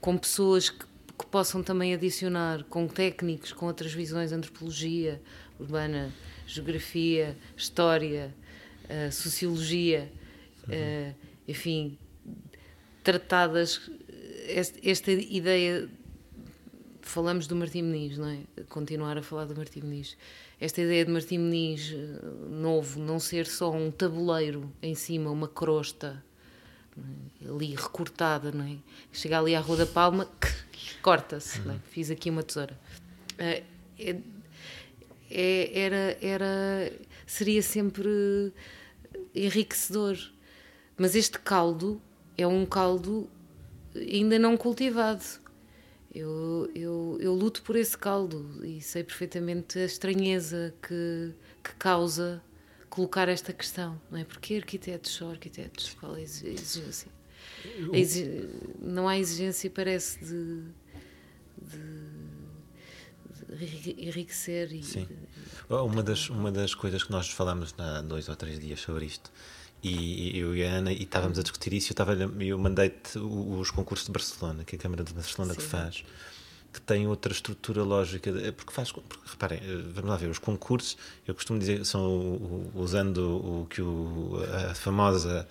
com 0.00 0.18
pessoas 0.18 0.70
que, 0.70 0.84
que, 1.18 1.26
possam 1.26 1.62
também 1.62 1.94
adicionar, 1.94 2.64
com 2.64 2.86
técnicos, 2.86 3.52
com 3.52 3.66
outras 3.66 3.92
visões, 3.92 4.32
antropologia 4.32 5.20
urbana, 5.58 6.12
geografia, 6.46 7.36
história, 7.56 8.34
uh, 8.84 9.10
sociologia, 9.10 10.10
uh, 10.64 11.14
enfim, 11.46 11.98
tratadas 13.02 13.90
esta 14.82 15.12
ideia 15.12 15.88
falamos 17.02 17.46
do 17.46 17.54
Martim 17.56 17.82
Meniz, 17.82 18.18
não 18.18 18.28
é? 18.28 18.40
Continuar 18.68 19.18
a 19.18 19.22
falar 19.22 19.44
do 19.44 19.56
Martim 19.56 19.80
Meniz 19.80 20.16
esta 20.62 20.80
ideia 20.80 21.04
de 21.04 21.10
Martim 21.10 21.38
Meniz 21.38 21.92
eh, 21.92 22.20
novo 22.48 23.00
não 23.00 23.18
ser 23.18 23.46
só 23.46 23.72
um 23.72 23.90
tabuleiro 23.90 24.72
em 24.80 24.94
cima, 24.94 25.28
uma 25.28 25.48
crosta 25.48 26.22
é? 27.44 27.48
ali 27.48 27.74
recortada, 27.74 28.52
não 28.52 28.64
é? 28.64 28.76
Chega 29.12 29.40
ali 29.40 29.56
à 29.56 29.60
Rua 29.60 29.78
da 29.78 29.86
Palma, 29.86 30.28
corta-se, 31.02 31.58
é? 31.68 31.74
fiz 31.90 32.12
aqui 32.12 32.30
uma 32.30 32.44
tesoura. 32.44 32.78
Eh, 33.38 33.64
é, 33.98 34.16
é, 35.28 35.80
era, 35.80 36.18
era, 36.22 36.92
seria 37.26 37.60
sempre 37.60 38.52
enriquecedor. 39.34 40.16
Mas 40.96 41.16
este 41.16 41.40
caldo 41.40 42.00
é 42.38 42.46
um 42.46 42.64
caldo 42.64 43.28
ainda 43.96 44.38
não 44.38 44.56
cultivado. 44.56 45.24
Eu, 46.14 46.70
eu, 46.74 47.16
eu 47.20 47.34
luto 47.34 47.62
por 47.62 47.74
esse 47.74 47.96
caldo 47.96 48.60
e 48.62 48.82
sei 48.82 49.02
perfeitamente 49.02 49.78
a 49.78 49.84
estranheza 49.86 50.74
que, 50.82 51.32
que 51.64 51.74
causa 51.76 52.42
colocar 52.90 53.30
esta 53.30 53.50
questão, 53.52 53.98
não 54.10 54.18
é? 54.18 54.24
Porque 54.24 54.56
arquitetos 54.56 55.12
só 55.12 55.30
arquitetos? 55.30 55.94
Qual 55.98 56.14
é 56.14 56.18
a 56.18 56.22
exigência? 56.22 57.10
A 57.90 57.96
exig... 57.96 58.50
Não 58.78 59.08
há 59.08 59.18
exigência, 59.18 59.70
parece, 59.70 60.22
de, 60.22 60.64
de, 63.56 63.66
de 63.66 64.06
enriquecer. 64.06 64.70
E... 64.70 64.82
Sim. 64.82 65.08
Uma 65.70 66.02
das, 66.02 66.28
uma 66.28 66.52
das 66.52 66.74
coisas 66.74 67.02
que 67.02 67.10
nós 67.10 67.30
falámos 67.30 67.74
há 67.78 68.02
dois 68.02 68.28
ou 68.28 68.36
três 68.36 68.60
dias 68.60 68.80
sobre 68.80 69.06
isto 69.06 69.32
e 69.82 70.38
eu 70.38 70.54
e 70.54 70.64
a 70.64 70.70
Ana 70.70 70.92
e 70.92 71.02
estávamos 71.02 71.38
a 71.38 71.42
discutir 71.42 71.72
isso. 71.72 71.90
Eu, 71.90 71.94
estava, 71.94 72.14
eu 72.14 72.58
mandei-te 72.58 73.18
os 73.18 73.70
concursos 73.70 74.06
de 74.06 74.12
Barcelona, 74.12 74.62
que 74.64 74.76
a 74.76 74.78
Câmara 74.78 75.02
de 75.02 75.12
Barcelona 75.12 75.54
Sim. 75.54 75.60
que 75.60 75.66
faz, 75.66 76.04
que 76.72 76.80
tem 76.80 77.08
outra 77.08 77.32
estrutura 77.32 77.82
lógica. 77.82 78.30
Porque 78.56 78.72
faz. 78.72 78.92
Porque, 78.92 79.18
reparem, 79.26 79.58
eh, 79.58 79.82
vamos 79.92 80.10
lá 80.10 80.16
ver, 80.16 80.28
os 80.28 80.38
concursos, 80.38 80.96
eu 81.26 81.34
costumo 81.34 81.58
dizer, 81.58 81.84
são 81.84 82.70
usando 82.74 83.18
o 83.18 83.66
que 83.66 83.82
o, 83.82 84.38
a 84.70 84.74
famosa. 84.74 85.48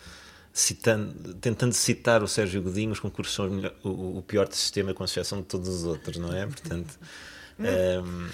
Citando, 0.54 1.34
tentando 1.36 1.72
citar 1.72 2.22
o 2.22 2.28
Sérgio 2.28 2.62
Godinho, 2.62 2.92
os 2.92 3.00
concursos 3.00 3.34
são 3.34 3.48
o, 3.84 4.18
o, 4.18 4.22
pior 4.22 4.52
sistema 4.52 4.94
com 4.94 5.02
exceção 5.06 5.40
de 5.40 5.46
todos 5.46 5.70
os 5.70 5.86
outros, 5.86 6.18
não 6.18 6.34
é? 6.34 6.46
Portanto. 6.46 7.00
um, 7.58 7.66
ehm, 7.66 8.30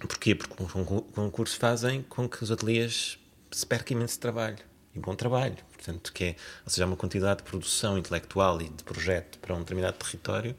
porquê? 0.00 0.34
Porque 0.34 0.62
os 0.62 0.72
concursos 1.12 1.56
fazem 1.58 2.02
com 2.02 2.26
que 2.26 2.42
os 2.42 2.50
ateliês 2.50 3.18
se 3.50 3.66
perca 3.66 3.92
imenso 3.92 4.18
trabalho 4.18 4.56
e 4.94 4.98
bom 4.98 5.14
trabalho. 5.14 5.56
Portanto, 5.72 6.12
que 6.12 6.24
é, 6.24 6.36
ou 6.64 6.70
seja, 6.70 6.86
uma 6.86 6.96
quantidade 6.96 7.38
de 7.38 7.50
produção 7.50 7.98
intelectual 7.98 8.60
e 8.60 8.68
de 8.68 8.84
projeto 8.84 9.38
para 9.38 9.54
um 9.54 9.58
determinado 9.60 9.96
território 9.96 10.54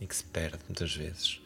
e 0.00 0.06
que 0.06 0.14
se 0.14 0.24
perde 0.24 0.58
muitas 0.68 0.94
vezes. 0.94 1.40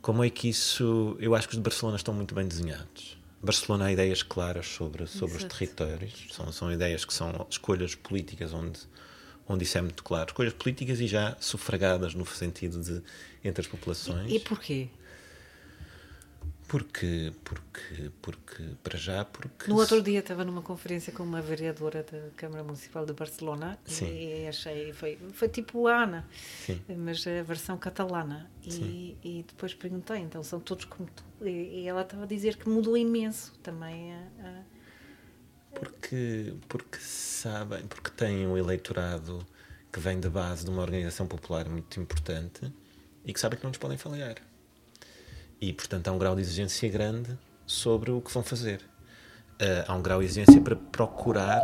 Como 0.00 0.22
é 0.22 0.30
que 0.30 0.48
isso. 0.48 1.16
Eu 1.18 1.34
acho 1.34 1.48
que 1.48 1.54
os 1.54 1.58
de 1.58 1.62
Barcelona 1.62 1.96
estão 1.96 2.12
muito 2.12 2.34
bem 2.34 2.46
desenhados. 2.46 3.16
Barcelona 3.42 3.86
há 3.86 3.92
ideias 3.92 4.22
claras 4.22 4.66
sobre, 4.66 5.06
sobre 5.06 5.36
os 5.36 5.44
territórios, 5.44 6.28
são, 6.32 6.50
são 6.50 6.72
ideias 6.72 7.04
que 7.04 7.12
são 7.12 7.46
escolhas 7.50 7.94
políticas 7.94 8.54
onde, 8.54 8.80
onde 9.46 9.64
isso 9.64 9.76
é 9.76 9.82
muito 9.82 10.02
claro. 10.02 10.30
Escolhas 10.30 10.54
políticas 10.54 10.98
e 10.98 11.06
já 11.06 11.36
sufragadas 11.40 12.14
no 12.14 12.24
sentido 12.26 12.80
de 12.80 13.02
entre 13.44 13.60
as 13.60 13.66
populações. 13.66 14.30
E, 14.30 14.36
e 14.36 14.40
porquê? 14.40 14.88
Porque, 16.74 17.32
porque, 17.44 18.10
porque, 18.20 18.64
para 18.82 18.98
já, 18.98 19.24
porque... 19.24 19.70
No 19.70 19.76
outro 19.76 20.02
dia 20.02 20.18
estava 20.18 20.44
numa 20.44 20.60
conferência 20.60 21.12
com 21.12 21.22
uma 21.22 21.40
vereadora 21.40 22.02
da 22.02 22.30
Câmara 22.36 22.64
Municipal 22.64 23.06
de 23.06 23.12
Barcelona 23.12 23.78
Sim. 23.84 24.06
e 24.06 24.48
achei, 24.48 24.92
foi, 24.92 25.16
foi 25.34 25.48
tipo 25.48 25.86
a 25.86 26.02
Ana, 26.02 26.28
Sim. 26.66 26.82
mas 26.98 27.24
a 27.28 27.44
versão 27.44 27.78
catalana. 27.78 28.50
E, 28.64 29.16
e, 29.22 29.44
depois 29.46 29.72
perguntei, 29.72 30.18
então 30.18 30.42
são 30.42 30.58
todos 30.58 30.86
como 30.86 31.08
tu? 31.14 31.46
E, 31.46 31.82
e 31.82 31.86
ela 31.86 32.02
estava 32.02 32.24
a 32.24 32.26
dizer 32.26 32.56
que 32.56 32.68
mudou 32.68 32.96
imenso 32.96 33.52
também 33.62 34.12
a, 34.12 34.18
a... 34.40 34.62
Porque, 35.78 36.54
porque 36.68 36.98
sabem, 36.98 37.86
porque 37.86 38.10
têm 38.10 38.48
um 38.48 38.58
eleitorado 38.58 39.46
que 39.92 40.00
vem 40.00 40.18
da 40.18 40.28
base 40.28 40.64
de 40.64 40.72
uma 40.72 40.82
organização 40.82 41.28
popular 41.28 41.68
muito 41.68 42.00
importante 42.00 42.68
e 43.24 43.32
que 43.32 43.38
sabem 43.38 43.60
que 43.60 43.64
não 43.64 43.70
nos 43.70 43.78
podem 43.78 43.96
falhar. 43.96 44.34
E, 45.66 45.72
portanto, 45.72 46.08
há 46.08 46.12
um 46.12 46.18
grau 46.18 46.36
de 46.36 46.42
exigência 46.42 46.86
grande 46.90 47.38
sobre 47.64 48.10
o 48.10 48.20
que 48.20 48.30
vão 48.30 48.42
fazer. 48.42 48.82
Uh, 49.54 49.88
há 49.88 49.94
um 49.94 50.02
grau 50.02 50.18
de 50.18 50.26
exigência 50.26 50.60
para 50.60 50.76
procurar 50.76 51.58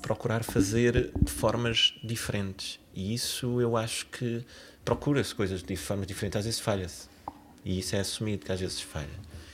procurar 0.00 0.44
fazer 0.44 1.10
de 1.20 1.32
formas 1.32 1.94
diferentes. 2.04 2.78
E 2.94 3.12
isso 3.12 3.60
eu 3.60 3.76
acho 3.76 4.06
que 4.06 4.46
procura-se 4.84 5.34
coisas 5.34 5.60
de 5.60 5.74
formas 5.74 6.06
diferentes, 6.06 6.38
às 6.38 6.44
vezes 6.44 6.60
falha-se. 6.60 7.08
E 7.64 7.80
isso 7.80 7.96
é 7.96 7.98
assumido 7.98 8.46
que 8.46 8.52
às 8.52 8.60
vezes 8.60 8.80
falha. 8.80 9.08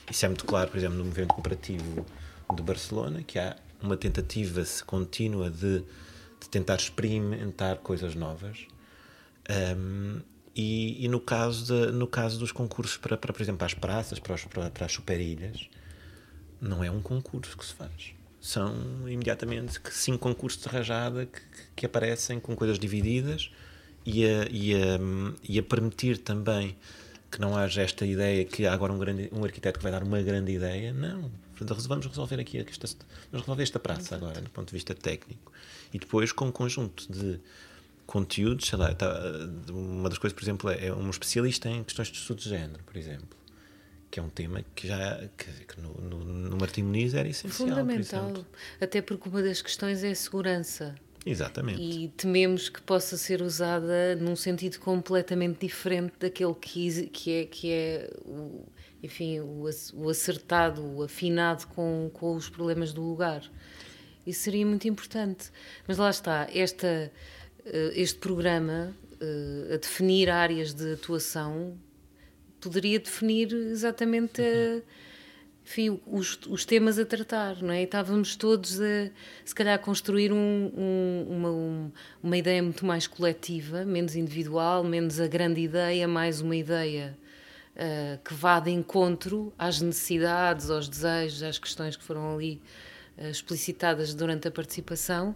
Isso 0.09 0.23
é 0.23 0.27
muito 0.27 0.45
claro, 0.45 0.69
por 0.69 0.77
exemplo, 0.77 0.95
no 0.95 1.05
movimento 1.05 1.33
cooperativo 1.33 2.05
de 2.55 2.61
Barcelona, 2.61 3.23
que 3.23 3.39
há 3.39 3.55
uma 3.81 3.97
tentativa 3.97 4.63
contínua 4.85 5.49
de, 5.49 5.79
de 5.79 6.49
tentar 6.51 6.75
experimentar 6.75 7.77
coisas 7.77 8.13
novas 8.13 8.67
Um, 9.49 10.21
e, 10.55 11.03
e, 11.03 11.07
no, 11.09 11.19
caso 11.19 11.65
de, 11.65 11.91
no 11.91 12.07
caso 12.07 12.39
dos 12.39 12.51
concursos 12.51 12.97
para, 12.97 13.17
para 13.17 13.33
por 13.33 13.41
exemplo, 13.41 13.57
para 13.57 13.67
as 13.67 13.73
praças, 13.73 14.19
para, 14.19 14.35
os, 14.35 14.45
para, 14.45 14.69
para 14.69 14.85
as 14.85 14.91
superilhas, 14.91 15.69
não 16.61 16.83
é 16.83 16.89
um 16.89 17.01
concurso 17.01 17.57
que 17.57 17.65
se 17.65 17.73
faz. 17.73 18.13
São 18.39 18.73
imediatamente 19.09 19.79
cinco 19.91 20.19
concursos 20.19 20.61
de 20.61 20.69
rajada 20.69 21.25
que, 21.25 21.41
que 21.75 21.85
aparecem 21.85 22.39
com 22.39 22.55
coisas 22.55 22.79
divididas 22.79 23.51
e 24.05 24.23
a, 24.25 24.47
e, 24.49 24.73
a, 24.75 24.99
e 25.43 25.59
a 25.59 25.63
permitir 25.63 26.19
também 26.19 26.77
que 27.29 27.41
não 27.41 27.57
haja 27.57 27.81
esta 27.81 28.05
ideia 28.05 28.45
que 28.45 28.65
há 28.65 28.71
agora 28.71 28.93
um, 28.93 28.97
grande, 28.97 29.29
um 29.33 29.43
arquiteto 29.43 29.79
que 29.79 29.83
vai 29.83 29.91
dar 29.91 30.03
uma 30.03 30.21
grande 30.21 30.53
ideia. 30.53 30.93
Não. 30.93 31.29
Vamos 31.87 32.05
resolver 32.05 32.39
aqui 32.39 32.57
esta, 32.59 32.87
vamos 33.31 33.45
resolver 33.45 33.63
esta 33.63 33.79
praça 33.79 34.15
agora, 34.15 34.39
do 34.39 34.49
ponto 34.49 34.67
de 34.67 34.73
vista 34.73 34.93
técnico. 34.93 35.51
E 35.93 35.99
depois 35.99 36.31
com 36.31 36.45
um 36.45 36.51
conjunto 36.51 37.11
de 37.11 37.39
conteúdos, 38.05 38.67
sei 38.67 38.77
lá, 38.77 38.93
tá, 38.93 39.07
uma 39.69 40.09
das 40.09 40.17
coisas, 40.17 40.35
por 40.35 40.43
exemplo, 40.43 40.69
é, 40.69 40.87
é 40.87 40.93
um 40.93 41.09
especialista 41.09 41.69
em 41.69 41.83
questões 41.83 42.09
de 42.09 42.17
estudo 42.17 42.41
de 42.41 42.49
género, 42.49 42.83
por 42.83 42.95
exemplo 42.97 43.35
que 44.15 44.19
é 44.21 44.23
um 44.23 44.29
tema 44.29 44.63
que 44.73 44.87
já 44.87 45.27
que, 45.35 45.51
que 45.65 45.81
no, 45.81 45.93
no, 45.99 46.23
no 46.23 46.57
Martim 46.57 46.83
Muniz 46.83 47.13
era 47.13 47.27
essencial. 47.27 47.67
Fundamental, 47.67 48.45
até 48.79 49.01
porque 49.01 49.27
uma 49.27 49.43
das 49.43 49.61
questões 49.61 50.05
é 50.05 50.11
a 50.11 50.15
segurança. 50.15 50.95
Exatamente. 51.25 51.81
E 51.81 52.07
tememos 52.09 52.69
que 52.69 52.81
possa 52.81 53.17
ser 53.17 53.41
usada 53.41 54.15
num 54.15 54.37
sentido 54.37 54.79
completamente 54.79 55.67
diferente 55.67 56.13
daquele 56.17 56.53
que, 56.53 57.07
que 57.07 57.31
é, 57.33 57.45
que 57.45 57.71
é 57.71 58.09
o, 58.23 58.63
enfim, 59.03 59.41
o, 59.41 59.67
acertado, 60.07 60.81
o 60.81 61.03
afinado 61.03 61.67
com, 61.67 62.09
com 62.13 62.35
os 62.35 62.47
problemas 62.47 62.93
do 62.93 63.01
lugar. 63.01 63.43
Isso 64.25 64.43
seria 64.43 64.65
muito 64.65 64.87
importante. 64.87 65.51
Mas 65.85 65.97
lá 65.97 66.09
está, 66.09 66.47
esta, 66.53 67.11
este 67.95 68.19
programa 68.19 68.95
eh, 69.19 69.73
a 69.73 69.77
definir 69.77 70.29
áreas 70.29 70.73
de 70.73 70.93
atuação 70.93 71.77
poderia 72.59 72.99
definir 72.99 73.53
exatamente 73.53 74.41
a, 74.41 74.81
enfim, 75.63 75.99
os, 76.05 76.39
os, 76.47 76.65
temas 76.65 76.99
a 76.99 77.05
tratar, 77.05 77.61
não 77.61 77.71
é? 77.71 77.81
E 77.81 77.83
estávamos 77.85 78.35
todos 78.35 78.79
a, 78.81 79.09
se 79.43 79.55
calhar, 79.55 79.75
a 79.75 79.77
construir 79.77 80.31
um, 80.31 80.71
um, 80.75 81.25
uma, 81.29 81.51
um, 81.51 81.91
uma 82.21 82.37
ideia 82.37 82.61
muito 82.61 82.85
mais 82.85 83.07
coletiva, 83.07 83.85
menos 83.85 84.15
individual, 84.15 84.83
menos 84.83 85.19
a 85.19 85.27
grande 85.27 85.61
ideia, 85.61 86.07
mais 86.07 86.41
uma 86.41 86.55
ideia 86.55 87.17
uh, 87.75 88.23
que 88.23 88.33
vá 88.33 88.59
de 88.59 88.71
encontro 88.71 89.53
às 89.57 89.79
necessidades, 89.79 90.69
aos 90.69 90.89
desejos, 90.89 91.41
às 91.43 91.57
questões 91.57 91.95
que 91.95 92.03
foram 92.03 92.35
ali 92.35 92.61
uh, 93.17 93.29
explicitadas 93.29 94.13
durante 94.13 94.47
a 94.47 94.51
participação, 94.51 95.35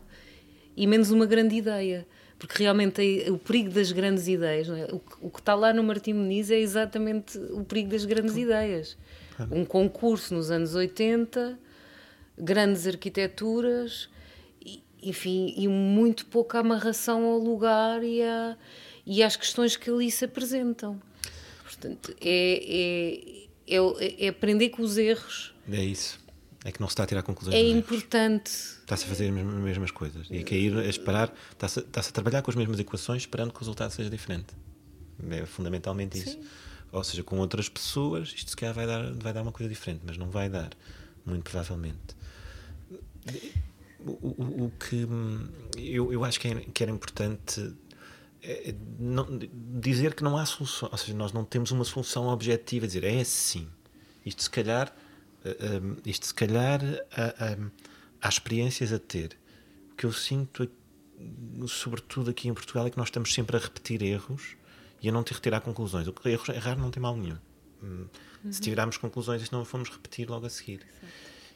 e 0.75 0.85
menos 0.85 1.11
uma 1.11 1.25
grande 1.25 1.55
ideia 1.55 2.07
porque 2.39 2.63
realmente 2.63 3.01
o 3.29 3.37
perigo 3.37 3.69
das 3.69 3.91
grandes 3.91 4.27
ideias, 4.27 4.69
é? 4.69 4.85
o, 4.85 5.01
o, 5.21 5.29
que 5.29 5.39
está 5.39 5.53
lá 5.53 5.73
no 5.73 5.83
Martim 5.83 6.13
Muniz 6.13 6.49
é 6.49 6.57
exatamente 6.57 7.37
o 7.37 7.65
perigo 7.65 7.89
das 7.89 8.05
grandes 8.05 8.37
ideias. 8.37 8.97
Um 9.51 9.65
concurso 9.65 10.33
nos 10.33 10.49
anos 10.49 10.73
80, 10.73 11.59
grandes 12.37 12.87
arquiteturas, 12.87 14.09
e, 14.65 14.81
enfim, 15.03 15.53
e 15.57 15.67
muito 15.67 16.25
pouca 16.27 16.59
amarração 16.59 17.25
ao 17.25 17.37
lugar 17.37 18.03
e, 18.03 18.21
a, 18.21 18.57
e 19.05 19.21
às 19.21 19.35
questões 19.35 19.75
que 19.75 19.89
ali 19.89 20.09
se 20.09 20.23
apresentam. 20.23 20.99
Portanto, 21.63 22.15
é, 22.21 23.47
é, 23.67 23.75
é, 23.75 24.25
é 24.25 24.27
aprender 24.29 24.69
com 24.69 24.81
os 24.81 24.97
erros. 24.97 25.53
É 25.69 25.83
isso. 25.83 26.19
É 26.65 26.71
que 26.71 26.81
não 26.81 26.87
se 26.87 26.93
está 26.93 27.03
a 27.03 27.07
tirar 27.07 27.23
conclusões. 27.23 27.55
É 27.55 27.61
importante. 27.61 28.51
Está-se 28.51 29.05
a 29.05 29.07
fazer 29.07 29.29
as 29.29 29.33
mesmas 29.33 29.91
coisas. 29.91 30.27
E 30.29 30.39
a 30.39 30.43
cair, 30.43 30.77
a 30.77 30.85
esperar, 30.85 31.33
está-se, 31.51 31.79
está-se 31.79 32.09
a 32.09 32.11
trabalhar 32.11 32.41
com 32.41 32.51
as 32.51 32.55
mesmas 32.55 32.79
equações, 32.79 33.21
esperando 33.21 33.51
que 33.51 33.57
o 33.57 33.59
resultado 33.59 33.91
seja 33.91 34.09
diferente. 34.09 34.47
É 35.29 35.45
fundamentalmente 35.45 36.17
isso. 36.17 36.31
Sim. 36.31 36.43
Ou 36.91 37.03
seja, 37.03 37.23
com 37.23 37.37
outras 37.37 37.69
pessoas, 37.69 38.33
isto 38.35 38.49
se 38.49 38.57
calhar 38.57 38.73
vai 38.73 38.85
dar, 38.85 39.13
vai 39.13 39.31
dar 39.31 39.41
uma 39.41 39.51
coisa 39.51 39.69
diferente, 39.69 40.01
mas 40.05 40.17
não 40.17 40.29
vai 40.29 40.49
dar, 40.49 40.71
muito 41.25 41.43
provavelmente. 41.43 42.15
O, 43.99 44.11
o, 44.11 44.65
o 44.65 44.71
que 44.71 45.07
eu, 45.77 46.11
eu 46.11 46.23
acho 46.23 46.39
que, 46.39 46.47
é, 46.47 46.55
que 46.55 46.83
era 46.83 46.91
importante 46.91 47.73
é, 48.41 48.73
não, 48.97 49.27
dizer 49.79 50.13
que 50.13 50.23
não 50.23 50.37
há 50.37 50.45
solução, 50.45 50.89
ou 50.91 50.97
seja, 50.97 51.13
nós 51.13 51.31
não 51.31 51.43
temos 51.43 51.71
uma 51.71 51.83
solução 51.83 52.27
objetiva, 52.27 52.87
dizer 52.87 53.03
é 53.03 53.19
assim. 53.19 53.67
Isto 54.25 54.43
se 54.43 54.49
calhar 54.49 54.93
um, 55.45 55.97
isto 56.05 56.27
se 56.27 56.33
calhar 56.33 56.81
há, 57.11 57.57
há, 58.21 58.29
experiências 58.29 58.91
a 58.91 58.99
ter. 58.99 59.37
O 59.91 59.95
que 59.95 60.05
eu 60.05 60.13
sinto, 60.13 60.69
sobretudo 61.67 62.29
aqui 62.29 62.47
em 62.47 62.53
Portugal, 62.53 62.87
é 62.87 62.89
que 62.89 62.97
nós 62.97 63.07
estamos 63.07 63.33
sempre 63.33 63.57
a 63.57 63.59
repetir 63.59 64.01
erros 64.01 64.55
e 65.01 65.09
a 65.09 65.11
não 65.11 65.23
te 65.23 65.33
retirar 65.33 65.61
conclusões. 65.61 66.07
O 66.07 66.13
que 66.13 66.29
erros, 66.29 66.49
errar 66.49 66.77
não 66.77 66.91
tem 66.91 67.01
mal 67.01 67.15
nenhum. 67.15 67.37
Hum, 67.81 68.05
uhum. 68.43 68.51
Se 68.51 68.61
tirarmos 68.61 68.97
conclusões, 68.97 69.41
isto 69.41 69.55
não 69.55 69.63
vamos 69.63 69.89
repetir 69.89 70.29
logo 70.29 70.45
a 70.45 70.49
seguir. 70.49 70.85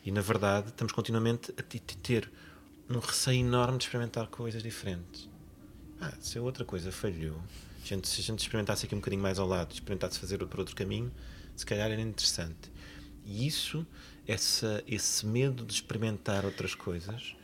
E 0.06 0.12
na 0.12 0.22
verdade, 0.22 0.70
estamos 0.70 0.92
continuamente 0.94 1.54
a 1.58 1.64
ter 1.64 2.32
um 2.90 3.00
receio 3.00 3.40
enorme 3.40 3.78
de 3.78 3.86
experimentar 3.86 4.28
coisas 4.28 4.62
diferentes. 4.62 5.30
Ah, 6.02 6.14
se 6.20 6.38
a 6.38 6.42
outra 6.42 6.66
coisa 6.66 6.92
falhou, 6.92 7.40
gente, 7.84 8.08
se 8.08 8.20
a 8.20 8.24
gente 8.24 8.40
experimentasse 8.40 8.86
aqui 8.86 8.94
um 8.94 9.00
bocadinho 9.00 9.22
mais 9.22 9.40
ao 9.40 9.48
lado, 9.48 9.74
experimentasse 9.74 10.20
fazer 10.20 10.38
por 10.46 10.60
outro 10.60 10.76
caminho, 10.76 11.12
se 11.56 11.66
calhar 11.66 11.90
era 11.90 12.02
interessante. 12.02 12.72
E 13.26 13.48
isso, 13.48 13.86
essa, 14.28 14.84
esse 14.88 15.26
medo 15.26 15.66
de 15.66 15.74
experimentar 15.74 16.46
outras 16.46 16.76
coisas, 16.76 17.36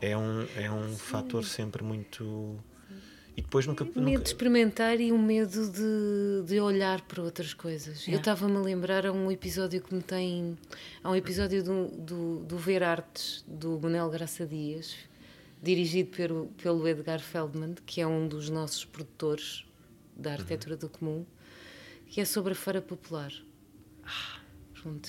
é 0.00 0.16
um, 0.16 0.46
é 0.56 0.70
um 0.70 0.96
fator 0.96 1.44
sempre 1.44 1.82
muito. 1.82 2.58
E 3.36 3.42
depois 3.42 3.66
nunca. 3.66 3.84
Um 3.84 4.02
medo 4.02 4.22
de 4.22 4.30
experimentar 4.30 4.98
e 4.98 5.12
um 5.12 5.18
medo 5.18 5.70
de, 5.70 6.46
de 6.46 6.58
olhar 6.60 7.02
para 7.02 7.22
outras 7.22 7.52
coisas. 7.52 7.98
Yeah. 8.00 8.14
Eu 8.14 8.18
estava-me 8.18 8.56
a 8.56 8.60
lembrar 8.60 9.06
a 9.06 9.12
um 9.12 9.30
episódio 9.30 9.82
que 9.82 9.94
me 9.94 10.02
tem. 10.02 10.56
Há 11.02 11.10
um 11.10 11.16
episódio 11.16 11.62
do, 11.62 11.88
do, 11.88 12.38
do 12.44 12.56
Ver 12.56 12.82
Artes, 12.82 13.44
do 13.46 13.78
Manuel 13.78 14.08
Graça 14.10 14.46
Dias, 14.46 14.94
dirigido 15.62 16.10
pelo, 16.16 16.46
pelo 16.62 16.86
Edgar 16.88 17.20
Feldman, 17.20 17.74
que 17.84 18.00
é 18.00 18.06
um 18.06 18.26
dos 18.26 18.48
nossos 18.48 18.84
produtores 18.84 19.66
da 20.16 20.32
arquitetura 20.32 20.74
uhum. 20.74 20.80
do 20.80 20.88
comum, 20.88 21.26
que 22.06 22.22
é 22.22 22.24
sobre 22.24 22.52
a 22.52 22.56
Feira 22.56 22.80
Popular. 22.80 23.30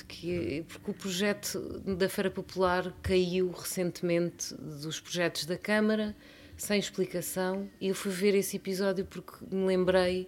Que, 0.08 0.66
porque 0.68 0.92
o 0.92 0.94
projeto 0.94 1.60
da 1.80 2.10
Feira 2.10 2.32
Popular 2.32 2.94
caiu 3.02 3.52
recentemente 3.52 4.54
dos 4.56 5.00
projetos 5.00 5.46
da 5.46 5.58
Câmara, 5.58 6.16
sem 6.56 6.80
explicação, 6.80 7.70
e 7.80 7.90
eu 7.90 7.96
fui 7.96 8.12
ver 8.12 8.34
esse 8.36 8.58
episódio 8.58 9.06
porque 9.06 9.34
me 9.52 9.66
lembrei 9.66 10.28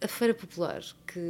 a 0.00 0.08
Feira 0.08 0.32
Popular, 0.32 0.82
que 1.06 1.20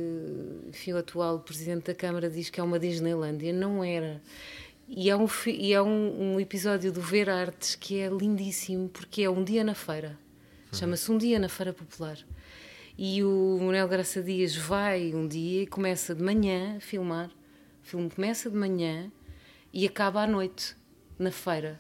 enfim, 0.69 0.93
o 0.93 0.99
atual 0.99 1.41
Presidente 1.41 1.87
da 1.87 1.95
Câmara 1.95 2.31
diz 2.31 2.51
que 2.51 2.61
é 2.61 2.63
uma 2.63 2.79
Disneylândia, 2.79 3.53
não 3.53 3.83
era. 3.83 4.23
E 4.87 5.11
é, 5.11 5.17
um, 5.17 5.27
e 5.47 5.73
é 5.73 5.83
um, 5.83 6.35
um 6.35 6.41
episódio 6.41 6.91
do 6.91 7.01
Ver 7.01 7.29
Artes 7.29 7.75
que 7.75 7.99
é 7.99 8.09
lindíssimo, 8.09 8.89
porque 8.89 9.23
é 9.23 9.31
um 9.31 9.45
dia 9.45 9.63
na 9.63 9.75
feira. 9.75 10.19
Chama-se 10.73 11.11
Um 11.11 11.17
Dia 11.17 11.39
na 11.39 11.49
Feira 11.49 11.73
Popular. 11.73 12.19
E 13.01 13.23
o 13.23 13.59
Manuel 13.61 13.87
Graça 13.87 14.21
Dias 14.21 14.57
vai 14.57 15.15
um 15.15 15.29
dia 15.29 15.63
e 15.63 15.67
começa 15.69 16.17
de 16.17 16.21
manhã 16.21 16.79
a 16.79 16.81
filmar. 16.81 17.29
O 17.29 17.87
filme 17.87 18.11
começa 18.11 18.51
de 18.51 18.57
manhã 18.57 19.09
e 19.73 19.87
acaba 19.87 20.25
à 20.25 20.27
noite, 20.27 20.75
na 21.17 21.31
feira. 21.31 21.79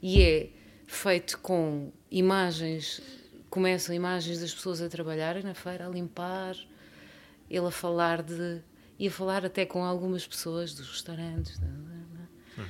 E 0.00 0.22
é 0.22 0.48
feito 0.86 1.38
com 1.40 1.92
imagens, 2.10 3.02
começam 3.50 3.94
imagens 3.94 4.40
das 4.40 4.54
pessoas 4.54 4.80
a 4.80 4.88
trabalharem 4.88 5.42
na 5.42 5.52
feira, 5.52 5.86
a 5.86 5.90
limpar, 5.90 6.56
ele 7.50 7.66
a 7.66 7.70
falar 7.70 8.22
de. 8.22 8.62
e 8.98 9.08
a 9.08 9.10
falar 9.10 9.44
até 9.44 9.66
com 9.66 9.84
algumas 9.84 10.26
pessoas 10.26 10.72
dos 10.72 10.88
restaurantes. 10.88 11.58
Uhum. 12.56 12.64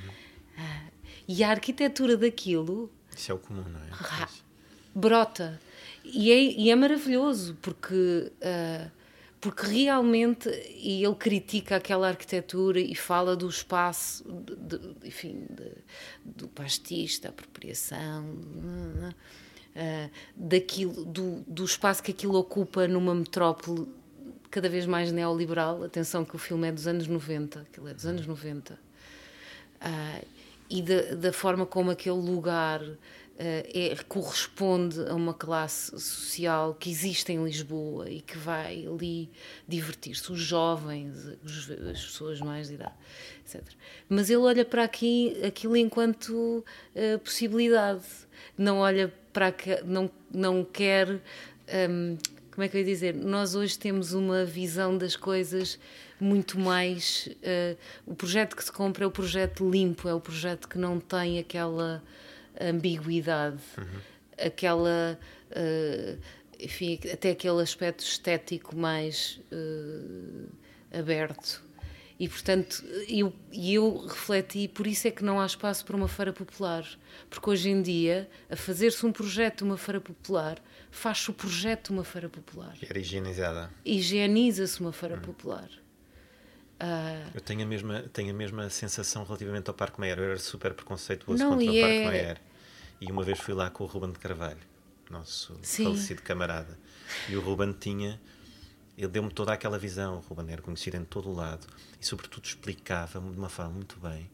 Ah, 0.57 0.89
e 1.29 1.45
a 1.45 1.49
arquitetura 1.49 2.17
daquilo. 2.17 2.91
Isso 3.15 3.31
é 3.31 3.35
o 3.35 3.39
comum, 3.39 3.63
não 3.63 3.79
é? 3.79 4.27
Brota. 4.93 5.61
E 6.13 6.31
é, 6.31 6.35
e 6.35 6.69
é 6.69 6.75
maravilhoso, 6.75 7.57
porque, 7.61 8.31
uh, 8.37 8.91
porque 9.41 9.65
realmente 9.65 10.49
e 10.75 11.03
ele 11.03 11.15
critica 11.15 11.77
aquela 11.77 12.07
arquitetura 12.07 12.79
e 12.79 12.93
fala 12.95 13.35
do 13.35 13.49
espaço, 13.49 14.23
de, 14.23 14.77
de, 14.77 15.07
enfim, 15.07 15.47
de, 15.49 15.71
do 16.23 16.47
pastiche, 16.47 17.21
da 17.21 17.29
apropriação, 17.29 18.23
uh, 18.25 19.13
daquilo, 20.35 21.05
do, 21.05 21.41
do 21.47 21.65
espaço 21.65 22.03
que 22.03 22.11
aquilo 22.11 22.35
ocupa 22.35 22.87
numa 22.87 23.15
metrópole 23.15 23.87
cada 24.51 24.69
vez 24.69 24.85
mais 24.85 25.11
neoliberal. 25.11 25.83
Atenção 25.83 26.23
que 26.23 26.35
o 26.35 26.39
filme 26.39 26.67
é 26.67 26.71
dos 26.71 26.87
anos 26.87 27.07
90, 27.07 27.61
aquilo 27.61 27.87
é 27.87 27.93
dos 27.93 28.05
anos 28.05 28.27
90. 28.27 28.73
Uh, 28.73 28.77
ah, 29.81 30.21
e 30.69 30.81
da 30.81 31.31
forma 31.31 31.65
como 31.65 31.91
aquele 31.91 32.17
lugar 32.17 32.81
é, 33.37 33.95
corresponde 34.07 34.99
a 35.07 35.13
uma 35.13 35.33
classe 35.33 35.91
social 35.99 36.73
que 36.73 36.89
existe 36.89 37.33
em 37.33 37.43
Lisboa 37.43 38.09
e 38.09 38.21
que 38.21 38.37
vai 38.37 38.85
ali 38.87 39.29
divertir-se, 39.67 40.31
os 40.31 40.39
jovens, 40.39 41.13
os, 41.43 41.69
as 41.69 42.05
pessoas 42.05 42.39
mais 42.39 42.69
de 42.69 42.75
idade, 42.75 42.95
etc. 43.45 43.61
Mas 44.07 44.29
ele 44.29 44.39
olha 44.39 44.63
para 44.63 44.83
aqui, 44.83 45.37
aquilo 45.45 45.75
enquanto 45.75 46.63
uh, 46.95 47.19
possibilidade, 47.19 48.05
não 48.57 48.77
olha 48.77 49.13
para 49.33 49.51
que, 49.51 49.81
não, 49.83 50.09
não 50.31 50.63
quer. 50.63 51.09
Um, 51.89 52.17
como 52.51 52.63
é 52.63 52.69
que 52.69 52.77
eu 52.77 52.79
ia 52.79 52.85
dizer? 52.85 53.13
Nós 53.13 53.53
hoje 53.53 53.77
temos 53.77 54.13
uma 54.13 54.45
visão 54.45 54.97
das 54.97 55.17
coisas 55.17 55.77
muito 56.21 56.57
mais. 56.57 57.27
Uh, 57.27 57.77
o 58.05 58.15
projeto 58.15 58.55
que 58.55 58.63
se 58.63 58.71
compra 58.71 59.03
é 59.03 59.07
o 59.07 59.11
projeto 59.11 59.69
limpo, 59.69 60.07
é 60.07 60.13
o 60.13 60.21
projeto 60.21 60.69
que 60.69 60.77
não 60.77 61.01
tem 61.01 61.37
aquela 61.37 62.01
ambiguidade, 62.61 63.61
uhum. 63.77 63.99
aquela. 64.45 65.19
Uh, 65.51 66.19
enfim, 66.59 66.99
até 67.11 67.31
aquele 67.31 67.61
aspecto 67.61 68.03
estético 68.03 68.75
mais 68.75 69.41
uh, 69.51 70.49
aberto. 70.97 71.63
E, 72.17 72.29
portanto, 72.29 72.81
eu, 73.09 73.33
eu 73.51 74.05
refleti, 74.05 74.69
por 74.69 74.87
isso 74.87 75.07
é 75.07 75.11
que 75.11 75.23
não 75.23 75.39
há 75.39 75.45
espaço 75.45 75.83
para 75.83 75.95
uma 75.97 76.07
feira 76.07 76.31
popular. 76.31 76.87
Porque 77.29 77.49
hoje 77.49 77.69
em 77.69 77.81
dia, 77.81 78.29
a 78.49 78.55
fazer-se 78.55 79.05
um 79.05 79.11
projeto 79.11 79.59
de 79.59 79.63
uma 79.65 79.77
feira 79.77 79.99
popular, 79.99 80.57
faz-se 80.89 81.29
o 81.29 81.33
projeto 81.33 81.87
de 81.87 81.91
uma 81.91 82.05
feira 82.05 82.29
popular. 82.29 82.73
E 82.81 82.85
era 82.85 82.97
higienizada. 82.97 83.69
Higieniza-se 83.85 84.79
uma 84.79 84.93
feira 84.93 85.15
hum. 85.15 85.21
popular. 85.21 85.69
Uh... 86.75 87.31
Eu 87.33 87.41
tenho 87.41 87.63
a, 87.63 87.65
mesma, 87.65 88.01
tenho 88.13 88.31
a 88.31 88.33
mesma 88.33 88.69
sensação 88.69 89.23
relativamente 89.23 89.69
ao 89.69 89.73
Parque 89.73 89.99
Meyer. 89.99 90.17
Eu 90.17 90.23
era 90.25 90.39
super 90.39 90.73
preconceituoso 90.73 91.43
não, 91.43 91.51
contra 91.51 91.65
o 91.65 91.81
Parque 91.81 91.97
é... 91.97 92.09
Meyer. 92.09 92.41
E 93.01 93.11
uma 93.11 93.23
vez 93.23 93.39
fui 93.39 93.53
lá 93.53 93.69
com 93.69 93.83
o 93.83 93.87
Ruben 93.87 94.11
de 94.11 94.19
Carvalho, 94.19 94.59
nosso 95.09 95.57
Sim. 95.61 95.85
falecido 95.85 96.21
camarada. 96.21 96.77
E 97.29 97.35
o 97.35 97.41
Ruben 97.41 97.73
tinha 97.73 98.19
ele 98.97 99.09
deu-me 99.09 99.31
toda 99.31 99.53
aquela 99.53 99.77
visão. 99.77 100.17
O 100.17 100.19
Ruben 100.19 100.51
era 100.51 100.61
conhecido 100.61 100.95
em 100.95 101.03
todo 101.03 101.29
o 101.29 101.33
lado 101.33 101.67
e, 101.99 102.05
sobretudo, 102.05 102.45
explicava-me 102.45 103.31
de 103.31 103.37
uma 103.37 103.49
forma 103.49 103.71
muito 103.71 103.99
bem 103.99 104.29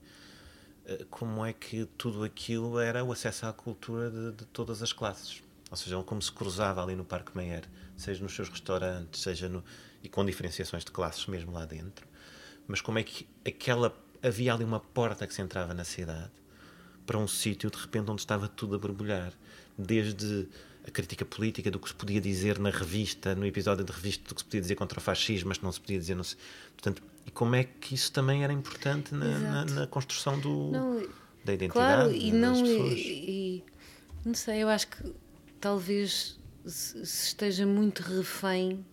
eh, 0.85 1.05
como 1.09 1.45
é 1.45 1.53
que 1.53 1.85
tudo 1.97 2.23
aquilo 2.23 2.79
era 2.79 3.03
o 3.03 3.11
acesso 3.11 3.45
à 3.45 3.53
cultura 3.53 4.09
de, 4.11 4.31
de 4.33 4.45
todas 4.45 4.81
as 4.83 4.93
classes. 4.93 5.41
Ou 5.69 5.77
seja, 5.77 6.01
como 6.03 6.21
se 6.21 6.31
cruzava 6.31 6.83
ali 6.83 6.95
no 6.95 7.05
Parque 7.05 7.35
Meyer, 7.35 7.63
seja 7.95 8.21
nos 8.21 8.35
seus 8.35 8.49
restaurantes, 8.49 9.21
seja 9.21 9.47
no. 9.49 9.63
e 10.03 10.09
com 10.09 10.23
diferenciações 10.25 10.83
de 10.83 10.91
classes 10.91 11.25
mesmo 11.27 11.51
lá 11.51 11.65
dentro. 11.65 12.07
Mas 12.71 12.79
como 12.81 12.97
é 12.97 13.03
que 13.03 13.27
aquela. 13.45 13.93
havia 14.23 14.53
ali 14.53 14.63
uma 14.63 14.79
porta 14.79 15.27
que 15.27 15.33
se 15.33 15.41
entrava 15.41 15.73
na 15.73 15.83
cidade 15.83 16.31
para 17.05 17.17
um 17.17 17.27
sítio, 17.27 17.69
de 17.69 17.77
repente, 17.77 18.09
onde 18.09 18.21
estava 18.21 18.47
tudo 18.47 18.75
a 18.75 18.79
borbulhar. 18.79 19.33
Desde 19.77 20.47
a 20.87 20.89
crítica 20.89 21.25
política 21.25 21.69
do 21.69 21.77
que 21.77 21.89
se 21.89 21.93
podia 21.93 22.21
dizer 22.21 22.57
na 22.57 22.69
revista, 22.69 23.35
no 23.35 23.45
episódio 23.45 23.83
de 23.83 23.91
revista, 23.91 24.29
do 24.29 24.35
que 24.35 24.41
se 24.41 24.45
podia 24.45 24.61
dizer 24.61 24.75
contra 24.75 24.99
o 24.99 25.01
fascismo, 25.01 25.49
mas 25.49 25.59
não 25.59 25.71
se 25.71 25.81
podia 25.81 25.99
dizer. 25.99 26.15
Não 26.15 26.23
se, 26.23 26.37
portanto, 26.73 27.03
e 27.25 27.31
como 27.31 27.55
é 27.55 27.65
que 27.65 27.93
isso 27.93 28.11
também 28.11 28.43
era 28.43 28.53
importante 28.53 29.13
na, 29.13 29.37
na, 29.37 29.65
na 29.65 29.87
construção 29.87 30.39
do, 30.39 30.71
não, 30.71 31.07
da 31.43 31.53
identidade 31.53 31.71
claro, 31.71 32.11
e 32.13 32.31
não, 32.31 32.65
e, 32.65 33.59
e, 33.59 33.63
não 34.25 34.33
sei, 34.33 34.63
eu 34.63 34.69
acho 34.69 34.87
que 34.87 35.13
talvez 35.59 36.39
se 36.65 37.01
esteja 37.01 37.65
muito 37.65 38.01
refém 38.01 38.85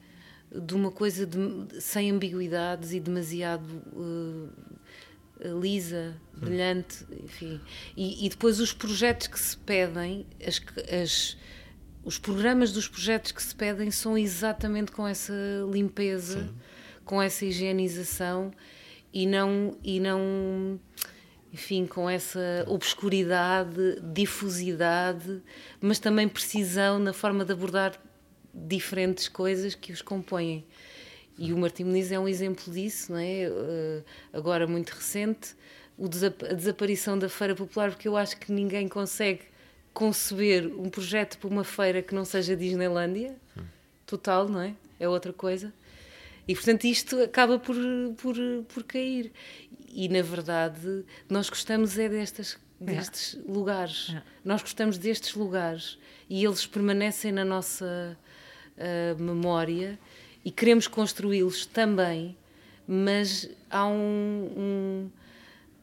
de 0.51 0.75
uma 0.75 0.91
coisa 0.91 1.27
de, 1.27 1.81
sem 1.81 2.11
ambiguidades 2.11 2.93
e 2.93 3.01
demasiado 3.01 3.67
uh, 3.93 4.49
lisa, 5.61 6.17
hum. 6.35 6.41
brilhante, 6.41 7.05
enfim. 7.23 7.61
E, 7.97 8.27
e, 8.27 8.29
depois 8.29 8.61
os 8.61 8.73
projetos 8.73 9.27
que 9.27 9.39
se 9.39 9.57
pedem, 9.57 10.27
as, 10.45 10.61
as 11.03 11.37
os 12.09 12.17
programas 12.17 12.73
dos 12.73 12.89
projetos 12.89 13.33
que 13.33 13.43
se 13.43 13.55
pedem 13.55 13.91
são 13.91 14.17
exatamente 14.17 14.91
com 14.91 15.07
essa 15.07 15.35
limpeza, 15.71 16.41
Sim. 16.41 16.55
com 17.05 17.21
essa 17.21 17.45
higienização 17.45 18.51
e 19.13 19.27
não 19.27 19.77
e 19.85 20.01
não 20.01 20.81
enfim, 21.53 21.87
com 21.87 22.09
essa 22.09 22.65
obscuridade, 22.67 24.01
difusidade, 24.03 25.43
mas 25.81 25.99
também 25.99 26.29
precisão 26.29 26.99
na 26.99 27.13
forma 27.13 27.45
de 27.45 27.53
abordar 27.53 27.99
diferentes 28.67 29.29
coisas 29.29 29.75
que 29.75 29.93
os 29.93 30.03
compõem. 30.03 30.65
E 31.39 31.53
o 31.53 31.59
Martim 31.59 31.85
Muniz 31.85 32.11
é 32.11 32.19
um 32.19 32.27
exemplo 32.27 32.73
disso, 32.73 33.13
não 33.13 33.19
é? 33.19 33.43
Eh, 33.45 34.03
agora 34.33 34.67
muito 34.67 34.91
recente, 34.91 35.55
a 36.51 36.53
desaparição 36.55 37.19
da 37.19 37.29
Feira 37.29 37.55
Popular, 37.55 37.91
porque 37.91 38.09
eu 38.09 38.17
acho 38.17 38.37
que 38.39 38.51
ninguém 38.51 38.89
consegue 38.89 39.43
conceber 39.93 40.67
um 40.67 40.89
projeto 40.89 41.39
para 41.39 41.49
uma 41.49 41.65
feira 41.65 42.03
que 42.03 42.15
não 42.15 42.25
seja 42.25 42.57
Disneylandia, 42.57 43.37
hum. 43.57 43.63
total, 44.07 44.49
não 44.49 44.61
é? 44.61 44.75
É 44.99 45.09
outra 45.09 45.33
coisa. 45.33 45.73
E 46.47 46.55
portanto 46.55 46.85
isto 46.85 47.21
acaba 47.21 47.59
por, 47.59 47.77
por, 48.17 48.37
por 48.69 48.83
cair. 48.85 49.31
E 49.93 50.09
na 50.09 50.23
verdade 50.23 51.05
nós 51.29 51.51
gostamos 51.51 51.99
é 51.99 52.09
destas, 52.09 52.59
destes 52.81 53.37
é. 53.37 53.53
lugares. 53.53 54.15
É. 54.15 54.23
Nós 54.45 54.63
gostamos 54.63 54.99
destes 54.99 55.35
lugares 55.35 55.99
e 56.29 56.45
eles 56.45 56.67
permanecem 56.67 57.33
na 57.33 57.45
nossa 57.45 58.17
uh, 58.79 59.23
memória 59.23 59.99
e 60.45 60.51
queremos 60.51 60.87
construí-los 60.87 61.67
também, 61.67 62.37
mas 62.87 63.49
há 63.71 63.87
um, 63.87 64.51
um 64.57 65.11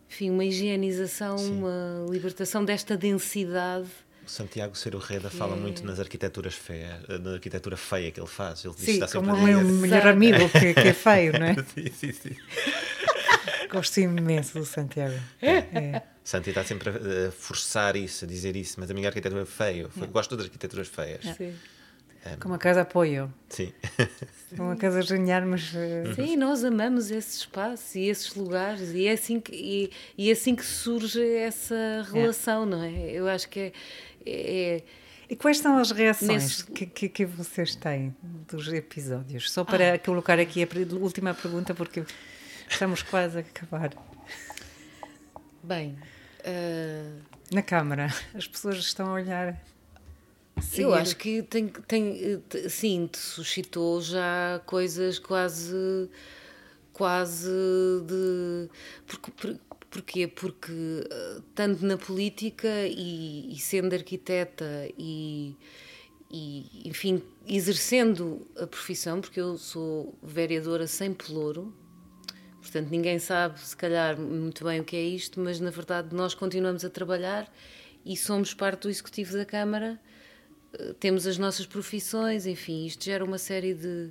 enfim, 0.10 0.30
uma 0.30 0.46
higienização, 0.46 1.38
Sim. 1.38 1.58
uma 1.58 2.06
libertação 2.10 2.64
desta 2.64 2.96
densidade 2.96 3.90
Santiago 4.28 4.76
Cerurreda 4.76 5.30
que... 5.30 5.38
fala 5.38 5.56
muito 5.56 5.86
nas 5.86 6.00
arquiteturas 6.00 6.56
feias, 6.56 7.08
na 7.22 7.34
arquitetura 7.34 7.78
feia 7.78 8.12
que 8.12 8.20
ele 8.20 8.28
faz. 8.28 8.66
Ele 8.66 8.74
diz 8.74 8.86
sim, 8.86 8.94
está 8.94 9.08
como 9.08 9.34
o 9.34 9.42
meu 9.42 9.62
melhor 9.62 10.08
amigo 10.08 10.50
que, 10.50 10.74
que, 10.74 10.88
é 10.88 10.94
feio, 10.94 11.34
não 11.34 11.46
é? 11.46 11.56
sim, 11.74 11.92
sim, 11.92 12.12
sim. 12.12 12.36
Gosto 13.70 14.00
imenso 14.00 14.58
do 14.60 14.66
Santiago. 14.66 15.16
É. 15.42 16.02
Santi 16.24 16.50
está 16.50 16.64
sempre 16.64 16.90
a 16.90 17.32
forçar 17.32 17.96
isso, 17.96 18.26
a 18.26 18.28
dizer 18.28 18.56
isso, 18.56 18.80
mas 18.80 18.90
a 18.90 18.94
minha 18.94 19.08
arquitetura 19.08 19.42
é 19.42 19.46
feia. 19.46 19.90
É. 20.02 20.06
Gosto 20.08 20.36
das 20.36 20.46
arquiteturas 20.46 20.88
feias. 20.88 21.24
Sim. 21.38 21.54
É. 22.26 22.36
Como 22.38 22.56
a 22.56 22.58
casa 22.58 22.82
apoio. 22.82 23.32
Sim. 23.50 23.72
Uma 24.54 24.76
casa 24.76 25.02
genial, 25.04 25.46
mas. 25.48 25.72
Uh... 25.74 26.16
Sim, 26.16 26.36
nós 26.36 26.64
amamos 26.64 27.12
esse 27.12 27.38
espaço 27.38 27.98
e 27.98 28.10
esses 28.10 28.34
lugares 28.34 28.92
e 28.94 29.08
é 29.08 29.12
assim 29.12 29.40
que, 29.40 29.56
e, 29.56 29.92
e 30.18 30.30
é 30.30 30.34
assim 30.34 30.56
que 30.56 30.66
surge 30.66 31.24
essa 31.24 32.06
relação, 32.12 32.64
é. 32.64 32.66
não 32.66 32.84
é? 32.84 33.12
Eu 33.12 33.28
acho 33.28 33.48
que 33.48 33.60
é, 33.60 33.72
é, 34.26 34.84
e 35.30 35.36
quais 35.36 35.60
são 35.60 35.78
as 35.78 35.92
reações 35.92 36.44
nesse... 36.44 36.66
que, 36.66 36.86
que, 36.86 37.10
que, 37.10 37.26
vocês 37.26 37.76
têm 37.76 38.16
dos 38.48 38.68
episódios? 38.72 39.52
Só 39.52 39.64
para 39.64 39.94
ah. 39.94 40.00
colocar 40.00 40.40
aqui 40.40 40.64
a 40.64 40.68
última 40.96 41.34
pergunta, 41.34 41.74
porque 41.74 42.04
estamos 42.68 43.02
quase 43.04 43.38
a 43.38 43.42
acabar. 43.42 43.92
Bem, 45.64 45.98
uh... 46.42 47.22
na 47.52 47.62
Câmara, 47.62 48.14
as 48.34 48.48
pessoas 48.48 48.78
estão 48.78 49.08
a 49.08 49.14
olhar. 49.14 49.60
Seguir. 50.62 50.84
Eu 50.84 50.94
acho 50.94 51.18
que 51.18 51.44
tem, 51.44 51.68
tem, 51.68 52.42
sim, 52.70 53.10
suscitou 53.14 54.02
já 54.02 54.62
coisas 54.66 55.20
quase 55.20 56.10
quase 56.94 57.52
de 58.08 58.70
porque, 59.06 59.60
Porquê? 59.96 60.28
Porque 60.28 61.08
eh, 61.10 61.42
tanto 61.56 61.86
na 61.86 61.98
política 61.98 62.68
e, 62.86 63.50
e 63.50 63.58
sendo 63.58 63.94
arquiteta 63.94 64.66
e, 64.98 65.56
e, 66.30 66.82
enfim, 66.84 67.24
exercendo 67.48 68.46
a 68.60 68.68
profissão, 68.68 69.22
porque 69.22 69.40
eu 69.40 69.58
sou 69.58 70.14
vereadora 70.22 70.86
sem 70.86 71.14
pelouro, 71.14 71.74
portanto 72.60 72.90
ninguém 72.90 73.20
sabe 73.20 73.58
se 73.62 73.74
calhar 73.74 74.20
muito 74.20 74.66
bem 74.66 74.82
o 74.82 74.84
que 74.84 74.98
é 74.98 75.02
isto, 75.02 75.40
mas 75.40 75.62
na 75.62 75.70
verdade 75.70 76.14
nós 76.14 76.34
continuamos 76.34 76.84
a 76.84 76.90
trabalhar 76.90 77.50
e 78.04 78.18
somos 78.18 78.54
parte 78.54 78.82
do 78.82 78.90
Executivo 78.90 79.38
da 79.38 79.46
Câmara, 79.46 79.98
eh, 79.98 80.15
temos 81.00 81.26
as 81.28 81.38
nossas 81.38 81.66
profissões, 81.66 82.46
enfim, 82.46 82.86
isto 82.86 83.04
gera 83.04 83.24
uma 83.24 83.38
série 83.38 83.74
de 83.74 84.10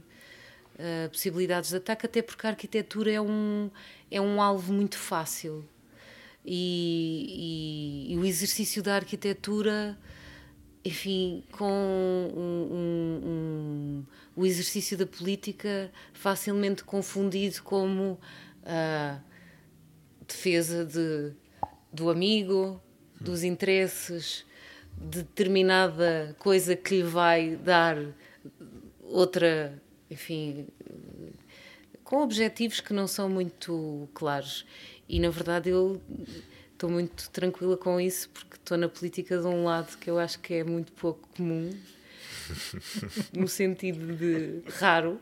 uh, 0.74 1.08
possibilidades 1.10 1.70
de 1.70 1.76
ataque, 1.76 2.06
até 2.06 2.22
porque 2.22 2.46
a 2.46 2.50
arquitetura 2.50 3.10
é 3.10 3.20
um, 3.20 3.70
é 4.10 4.20
um 4.20 4.40
alvo 4.40 4.72
muito 4.72 4.96
fácil. 4.98 5.64
E, 6.44 8.06
e, 8.08 8.12
e 8.12 8.18
o 8.18 8.24
exercício 8.24 8.82
da 8.82 8.96
arquitetura, 8.96 9.98
enfim, 10.84 11.42
com 11.52 11.64
um, 11.64 12.74
um, 12.74 13.28
um, 13.28 14.04
o 14.36 14.44
exercício 14.44 14.96
da 14.98 15.06
política 15.06 15.90
facilmente 16.12 16.84
confundido 16.84 17.62
como 17.62 18.20
a 18.62 19.18
defesa 20.26 20.84
de, 20.84 21.32
do 21.92 22.10
amigo, 22.10 22.80
dos 23.20 23.42
interesses, 23.42 24.44
determinada 25.04 26.34
coisa 26.38 26.74
que 26.74 26.96
lhe 26.96 27.02
vai 27.02 27.56
dar 27.56 27.96
outra, 29.02 29.80
enfim, 30.10 30.66
com 32.02 32.22
objetivos 32.22 32.80
que 32.80 32.92
não 32.92 33.06
são 33.06 33.28
muito 33.28 34.08
claros. 34.14 34.66
E 35.08 35.20
na 35.20 35.30
verdade 35.30 35.70
eu 35.70 36.00
estou 36.72 36.90
muito 36.90 37.30
tranquila 37.30 37.76
com 37.76 38.00
isso 38.00 38.28
porque 38.30 38.56
estou 38.56 38.76
na 38.76 38.88
política 38.88 39.38
de 39.38 39.46
um 39.46 39.64
lado 39.64 39.96
que 39.98 40.10
eu 40.10 40.18
acho 40.18 40.38
que 40.40 40.54
é 40.54 40.64
muito 40.64 40.92
pouco 40.92 41.28
comum, 41.36 41.70
no 43.32 43.46
sentido 43.46 44.16
de 44.16 44.62
raro. 44.78 45.20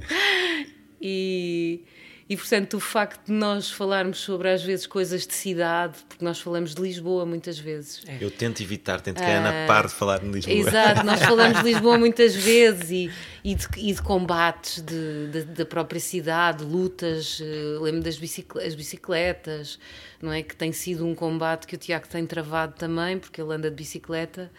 e, 1.00 1.84
E, 2.30 2.36
portanto, 2.36 2.74
o 2.74 2.80
facto 2.80 3.26
de 3.26 3.32
nós 3.32 3.72
falarmos 3.72 4.20
sobre, 4.20 4.48
às 4.48 4.62
vezes, 4.62 4.86
coisas 4.86 5.26
de 5.26 5.34
cidade, 5.34 5.98
porque 6.08 6.24
nós 6.24 6.38
falamos 6.38 6.76
de 6.76 6.80
Lisboa 6.80 7.26
muitas 7.26 7.58
vezes. 7.58 8.04
É. 8.06 8.18
Eu 8.20 8.30
tento 8.30 8.62
evitar, 8.62 9.00
tento 9.00 9.16
que 9.16 9.24
a 9.24 9.38
Ana 9.38 9.66
pare 9.66 9.88
de 9.88 9.94
falar 9.94 10.20
de 10.20 10.28
Lisboa. 10.28 10.56
Exato, 10.56 11.04
nós 11.04 11.18
falamos 11.26 11.58
de 11.58 11.64
Lisboa 11.64 11.98
muitas 11.98 12.36
vezes 12.36 12.88
e, 12.88 13.10
e, 13.42 13.56
de, 13.56 13.66
e 13.78 13.92
de 13.92 14.00
combates 14.00 14.80
de, 14.80 15.26
de, 15.26 15.42
da 15.42 15.66
própria 15.66 15.98
cidade, 15.98 16.62
lutas, 16.62 17.40
uh, 17.40 17.82
lembro 17.82 18.02
das 18.02 18.16
bicicletas, 18.16 18.76
bicicletas, 18.76 19.80
não 20.22 20.32
é? 20.32 20.40
Que 20.40 20.54
tem 20.54 20.70
sido 20.70 21.04
um 21.04 21.16
combate 21.16 21.66
que 21.66 21.74
o 21.74 21.78
Tiago 21.78 22.06
tem 22.06 22.24
travado 22.26 22.74
também, 22.74 23.18
porque 23.18 23.42
ele 23.42 23.52
anda 23.52 23.68
de 23.68 23.74
bicicleta, 23.74 24.52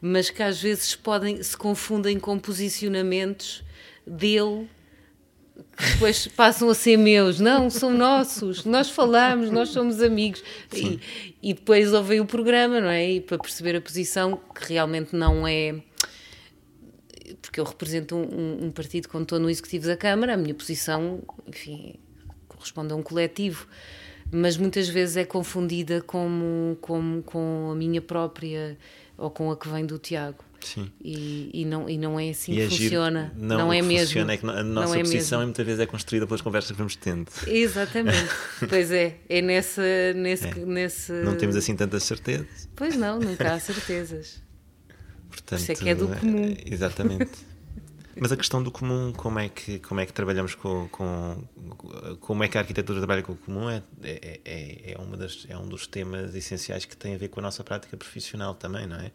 mas 0.00 0.28
que 0.28 0.42
às 0.42 0.60
vezes 0.60 0.96
podem, 0.96 1.40
se 1.40 1.56
confundem 1.56 2.18
com 2.18 2.36
posicionamentos 2.36 3.62
dele 4.04 4.68
depois 5.78 6.26
passam 6.28 6.68
a 6.68 6.74
ser 6.74 6.96
meus. 6.96 7.38
Não, 7.38 7.68
são 7.68 7.90
nossos. 7.90 8.64
Nós 8.64 8.90
falamos, 8.90 9.50
nós 9.50 9.68
somos 9.70 10.00
amigos. 10.02 10.42
E, 10.72 11.00
e, 11.42 11.54
depois 11.54 11.92
ouvem 11.92 12.20
o 12.20 12.26
programa, 12.26 12.80
não 12.80 12.88
é? 12.88 13.12
E 13.12 13.20
para 13.20 13.38
perceber 13.38 13.76
a 13.76 13.80
posição 13.80 14.40
que 14.54 14.72
realmente 14.72 15.14
não 15.14 15.46
é. 15.46 15.74
Porque 17.42 17.60
eu 17.60 17.64
represento 17.64 18.16
um, 18.16 18.66
um 18.66 18.70
partido 18.70 19.08
quando 19.08 19.24
estou 19.24 19.38
no 19.38 19.50
executivo 19.50 19.86
da 19.86 19.96
Câmara, 19.96 20.34
a 20.34 20.36
minha 20.36 20.54
posição, 20.54 21.22
enfim, 21.46 21.94
corresponde 22.48 22.92
a 22.92 22.96
um 22.96 23.02
coletivo, 23.02 23.66
mas 24.32 24.56
muitas 24.56 24.88
vezes 24.88 25.16
é 25.16 25.24
confundida 25.24 26.00
como, 26.02 26.76
como, 26.80 27.22
com 27.22 27.70
a 27.72 27.74
minha 27.74 28.00
própria 28.00 28.78
ou 29.18 29.30
com 29.30 29.50
a 29.50 29.56
que 29.56 29.68
vem 29.68 29.84
do 29.84 29.98
Tiago. 29.98 30.45
Sim. 30.66 30.90
E, 31.00 31.50
e, 31.54 31.64
não, 31.64 31.88
e 31.88 31.96
não 31.96 32.18
é 32.18 32.30
assim 32.30 32.52
e 32.52 32.56
que 32.56 32.76
funciona. 32.76 33.32
Não, 33.36 33.58
não 33.58 33.72
é 33.72 33.80
mesmo. 33.80 34.06
Funciona 34.06 34.32
é 34.32 34.36
que 34.36 34.44
a 34.44 34.62
nossa 34.64 34.88
não 34.88 34.94
é 34.94 34.98
posição 34.98 35.40
é 35.40 35.44
muitas 35.44 35.64
vezes 35.64 35.80
é 35.80 35.86
construída 35.86 36.26
pelas 36.26 36.40
conversas 36.40 36.72
que 36.72 36.76
vamos 36.76 36.96
tendo. 36.96 37.30
Exatamente. 37.46 38.28
pois 38.68 38.90
é, 38.90 39.16
é 39.28 39.40
nessa, 39.40 39.82
nesse, 40.14 40.48
é. 40.48 40.54
nesse. 40.66 41.12
Não 41.12 41.36
temos 41.36 41.54
assim 41.54 41.76
tantas 41.76 42.02
certezas. 42.02 42.68
Pois 42.74 42.96
não, 42.96 43.20
nunca 43.20 43.54
há 43.54 43.60
certezas. 43.60 44.42
Portanto, 45.30 45.60
Isso 45.60 45.72
é 45.72 45.74
que 45.76 45.88
é 45.88 45.94
do 45.94 46.08
comum. 46.08 46.56
Exatamente. 46.66 47.30
Mas 48.18 48.32
a 48.32 48.36
questão 48.36 48.62
do 48.62 48.70
comum, 48.70 49.12
como 49.12 49.38
é 49.38 49.48
que, 49.48 49.78
como 49.78 50.00
é 50.00 50.06
que 50.06 50.12
trabalhamos 50.12 50.54
com, 50.54 50.88
com 50.88 51.44
como 52.18 52.42
é 52.42 52.48
que 52.48 52.56
a 52.56 52.62
arquitetura 52.62 52.98
trabalha 52.98 53.22
com 53.22 53.32
o 53.32 53.36
comum 53.36 53.68
é, 53.68 53.82
é, 54.02 54.40
é, 54.42 54.92
é, 54.92 54.98
uma 54.98 55.18
das, 55.18 55.46
é 55.48 55.56
um 55.56 55.68
dos 55.68 55.86
temas 55.86 56.34
essenciais 56.34 56.86
que 56.86 56.96
tem 56.96 57.14
a 57.14 57.18
ver 57.18 57.28
com 57.28 57.40
a 57.40 57.42
nossa 57.42 57.62
prática 57.62 57.94
profissional 57.96 58.54
também, 58.54 58.86
não 58.86 58.96
é? 58.96 59.12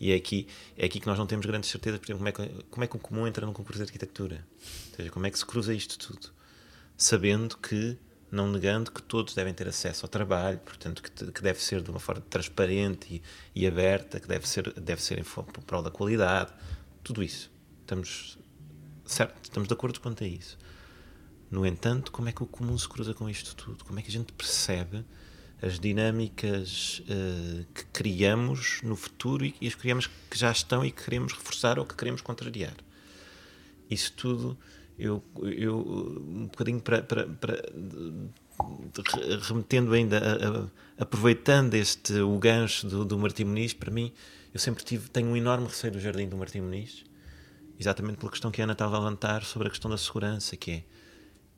E 0.00 0.12
é 0.12 0.14
aqui, 0.14 0.48
é 0.78 0.86
aqui 0.86 0.98
que 0.98 1.06
nós 1.06 1.18
não 1.18 1.26
temos 1.26 1.44
grandes 1.44 1.68
certezas, 1.68 2.00
por 2.00 2.06
exemplo, 2.06 2.18
como 2.18 2.28
é, 2.28 2.32
que, 2.32 2.64
como 2.70 2.84
é 2.84 2.86
que 2.86 2.96
o 2.96 2.98
comum 2.98 3.26
entra 3.26 3.44
num 3.44 3.52
concurso 3.52 3.78
de 3.78 3.84
arquitetura? 3.84 4.46
Ou 4.90 4.96
seja, 4.96 5.10
como 5.10 5.26
é 5.26 5.30
que 5.30 5.38
se 5.38 5.44
cruza 5.44 5.74
isto 5.74 5.98
tudo? 5.98 6.32
Sabendo 6.96 7.58
que, 7.58 7.98
não 8.32 8.50
negando 8.50 8.90
que 8.90 9.02
todos 9.02 9.34
devem 9.34 9.52
ter 9.52 9.68
acesso 9.68 10.06
ao 10.06 10.08
trabalho, 10.08 10.58
portanto, 10.60 11.02
que, 11.02 11.10
que 11.10 11.42
deve 11.42 11.62
ser 11.62 11.82
de 11.82 11.90
uma 11.90 12.00
forma 12.00 12.22
transparente 12.30 13.22
e, 13.54 13.60
e 13.60 13.66
aberta, 13.66 14.18
que 14.18 14.26
deve 14.26 14.48
ser, 14.48 14.72
deve 14.72 15.02
ser 15.02 15.18
em 15.18 15.24
prol 15.66 15.82
da 15.82 15.90
qualidade, 15.90 16.50
tudo 17.04 17.22
isso. 17.22 17.50
Estamos, 17.82 18.38
certo, 19.04 19.36
estamos 19.42 19.68
de 19.68 19.74
acordo 19.74 20.00
quanto 20.00 20.24
a 20.24 20.26
isso. 20.26 20.56
No 21.50 21.66
entanto, 21.66 22.10
como 22.10 22.26
é 22.30 22.32
que 22.32 22.42
o 22.42 22.46
comum 22.46 22.78
se 22.78 22.88
cruza 22.88 23.12
com 23.12 23.28
isto 23.28 23.54
tudo? 23.54 23.84
Como 23.84 23.98
é 23.98 24.02
que 24.02 24.08
a 24.08 24.12
gente 24.12 24.32
percebe 24.32 25.04
as 25.62 25.78
dinâmicas 25.78 27.00
uh, 27.00 27.66
que 27.74 27.84
criamos 27.86 28.80
no 28.82 28.96
futuro 28.96 29.44
e, 29.44 29.54
e 29.60 29.68
as 29.68 29.74
criamos 29.74 30.08
que 30.30 30.38
já 30.38 30.50
estão 30.50 30.84
e 30.84 30.90
que 30.90 31.04
queremos 31.04 31.32
reforçar 31.32 31.78
ou 31.78 31.84
que 31.84 31.94
queremos 31.94 32.20
contrariar. 32.22 32.74
Isso 33.90 34.12
tudo, 34.12 34.58
eu, 34.98 35.22
eu 35.42 35.78
um 35.78 36.46
bocadinho 36.46 36.80
para, 36.80 37.02
para, 37.02 37.26
para 37.26 37.62
remetendo 39.48 39.92
ainda, 39.92 40.18
a, 40.18 40.60
a, 40.60 41.02
aproveitando 41.02 41.74
este 41.74 42.14
o 42.20 42.38
gancho 42.38 42.86
do, 42.86 43.04
do 43.04 43.18
Martim 43.18 43.44
Muniz, 43.44 43.74
para 43.74 43.90
mim, 43.90 44.12
eu 44.52 44.60
sempre 44.60 44.84
tive, 44.84 45.08
tenho 45.10 45.28
um 45.28 45.36
enorme 45.36 45.66
receio 45.66 45.92
do 45.92 46.00
jardim 46.00 46.28
do 46.28 46.36
Martim 46.36 46.60
Muniz, 46.60 47.04
exatamente 47.78 48.18
pela 48.18 48.30
questão 48.30 48.50
que 48.50 48.60
a 48.60 48.64
Ana 48.64 48.72
estava 48.72 48.96
a 48.96 48.98
levantar 48.98 49.44
sobre 49.44 49.68
a 49.68 49.70
questão 49.70 49.90
da 49.90 49.98
segurança, 49.98 50.56
que 50.56 50.70
é, 50.70 50.84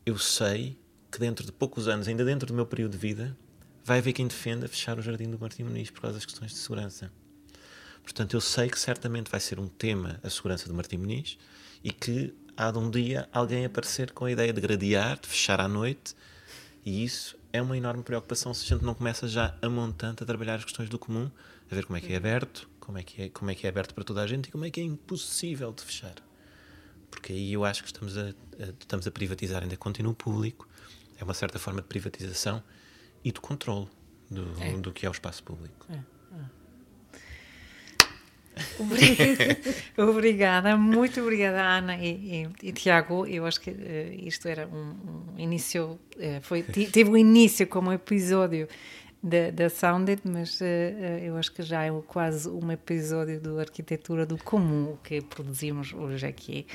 eu 0.06 0.18
sei 0.18 0.78
que 1.10 1.18
dentro 1.18 1.44
de 1.44 1.52
poucos 1.52 1.88
anos, 1.88 2.08
ainda 2.08 2.24
dentro 2.24 2.46
do 2.46 2.54
meu 2.54 2.64
período 2.64 2.92
de 2.92 2.98
vida, 2.98 3.36
vai 3.84 3.98
haver 3.98 4.12
quem 4.12 4.26
defenda 4.26 4.68
fechar 4.68 4.98
o 4.98 5.02
Jardim 5.02 5.30
do 5.30 5.38
Martim 5.38 5.64
Muniz 5.64 5.90
por 5.90 6.02
causa 6.02 6.16
das 6.16 6.24
questões 6.24 6.52
de 6.52 6.58
segurança. 6.58 7.10
Portanto, 8.02 8.34
eu 8.34 8.40
sei 8.40 8.68
que 8.68 8.78
certamente 8.78 9.30
vai 9.30 9.40
ser 9.40 9.58
um 9.60 9.68
tema 9.68 10.18
a 10.22 10.30
segurança 10.30 10.68
do 10.68 10.74
Martim 10.74 10.98
Muniz 10.98 11.38
e 11.82 11.92
que 11.92 12.34
há 12.56 12.70
de 12.70 12.78
um 12.78 12.90
dia 12.90 13.28
alguém 13.32 13.64
aparecer 13.64 14.12
com 14.12 14.24
a 14.24 14.30
ideia 14.30 14.52
de 14.52 14.60
gradear, 14.60 15.18
de 15.20 15.28
fechar 15.28 15.60
à 15.60 15.68
noite, 15.68 16.14
e 16.84 17.04
isso 17.04 17.38
é 17.52 17.62
uma 17.62 17.76
enorme 17.76 18.02
preocupação 18.02 18.52
se 18.52 18.64
a 18.64 18.76
gente 18.76 18.84
não 18.84 18.94
começa 18.94 19.28
já 19.28 19.56
a 19.62 19.68
montante 19.68 20.22
a 20.22 20.26
trabalhar 20.26 20.56
as 20.56 20.64
questões 20.64 20.88
do 20.88 20.98
comum, 20.98 21.30
a 21.70 21.74
ver 21.74 21.84
como 21.84 21.96
é 21.96 22.00
que 22.00 22.12
é 22.12 22.16
aberto, 22.16 22.68
como 22.80 22.98
é 22.98 23.02
que 23.02 23.22
é, 23.22 23.28
como 23.28 23.50
é, 23.50 23.54
que 23.54 23.66
é 23.66 23.70
aberto 23.70 23.94
para 23.94 24.04
toda 24.04 24.22
a 24.22 24.26
gente 24.26 24.46
e 24.48 24.50
como 24.50 24.64
é 24.64 24.70
que 24.70 24.80
é 24.80 24.84
impossível 24.84 25.72
de 25.72 25.82
fechar. 25.82 26.14
Porque 27.10 27.32
aí 27.32 27.52
eu 27.52 27.64
acho 27.64 27.82
que 27.82 27.88
estamos 27.88 28.16
a, 28.18 28.30
a 28.30 28.70
estamos 28.80 29.06
a 29.06 29.10
privatizar, 29.10 29.62
ainda 29.62 29.76
continua 29.76 30.14
público, 30.14 30.68
é 31.18 31.24
uma 31.24 31.34
certa 31.34 31.58
forma 31.58 31.80
de 31.80 31.86
privatização 31.88 32.62
e 33.24 33.32
do 33.32 33.40
controle 33.40 33.88
do, 34.30 34.46
é. 34.60 34.72
do 34.72 34.92
que 34.92 35.06
é 35.06 35.08
o 35.08 35.12
espaço 35.12 35.42
público. 35.42 35.86
É. 35.90 35.96
é. 35.96 36.02
obrigada, 40.02 40.76
muito 40.76 41.20
obrigada 41.20 41.62
Ana 41.62 41.96
e, 41.96 42.46
e, 42.62 42.68
e, 42.68 42.72
Tiago. 42.72 43.26
Eu 43.26 43.46
acho 43.46 43.60
que 43.60 43.70
uh, 43.70 44.26
isto 44.26 44.48
era 44.48 44.66
um, 44.66 45.34
um 45.34 45.38
início, 45.38 45.98
uh, 46.16 46.40
foi, 46.42 46.62
teve 46.62 47.08
um 47.10 47.16
início 47.16 47.66
como 47.66 47.92
episódio 47.92 48.68
da, 49.22 49.50
da 49.50 49.70
Sounded, 49.70 50.20
mas 50.24 50.60
uh, 50.60 50.64
eu 51.22 51.36
acho 51.36 51.52
que 51.52 51.62
já 51.62 51.84
é 51.84 51.90
quase 52.06 52.48
um 52.48 52.70
episódio 52.70 53.40
do 53.40 53.58
Arquitetura 53.58 54.26
do 54.26 54.36
Comum 54.36 54.96
que 55.02 55.20
produzimos 55.22 55.92
hoje 55.92 56.26
aqui. 56.26 56.66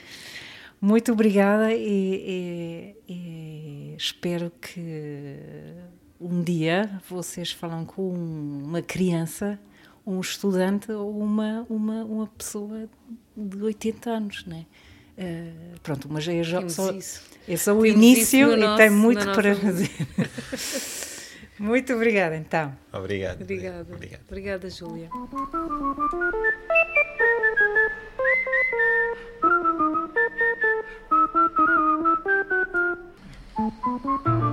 Muito 0.80 1.12
obrigada 1.12 1.74
e, 1.74 2.96
e 3.10 3.96
espero 3.98 4.52
que 4.62 5.74
um 6.20 6.42
dia 6.42 6.90
vocês 7.10 7.52
falam 7.52 7.86
com 7.86 8.10
uma 8.10 8.82
criança, 8.82 9.60
um 10.06 10.20
estudante 10.20 10.92
ou 10.92 11.20
uma, 11.20 11.66
uma, 11.70 12.04
uma 12.06 12.28
pessoa 12.28 12.90
de 13.36 13.62
80 13.62 14.10
anos, 14.10 14.46
né? 14.46 14.66
Uh, 15.18 15.80
pronto, 15.82 16.08
uma 16.08 16.20
é 16.20 16.44
já 16.44 16.68
sou 16.70 16.86
jovem. 16.88 17.02
É 17.48 17.58
só 17.58 17.74
o 17.74 17.82
Temos 17.82 17.98
início 17.98 18.48
no 18.48 18.54
e 18.54 18.58
nosso, 18.58 18.78
tem 18.78 18.90
muito 18.90 19.26
para 19.32 19.56
fazer. 19.56 19.90
muito 21.58 21.94
obrigada, 21.94 22.36
então. 22.36 22.76
Obrigado. 22.94 23.42
Obrigada. 23.42 23.94
Obrigado. 23.94 24.22
Obrigada, 24.28 24.70
Júlia. 24.70 25.10
Obrigada. 33.58 34.47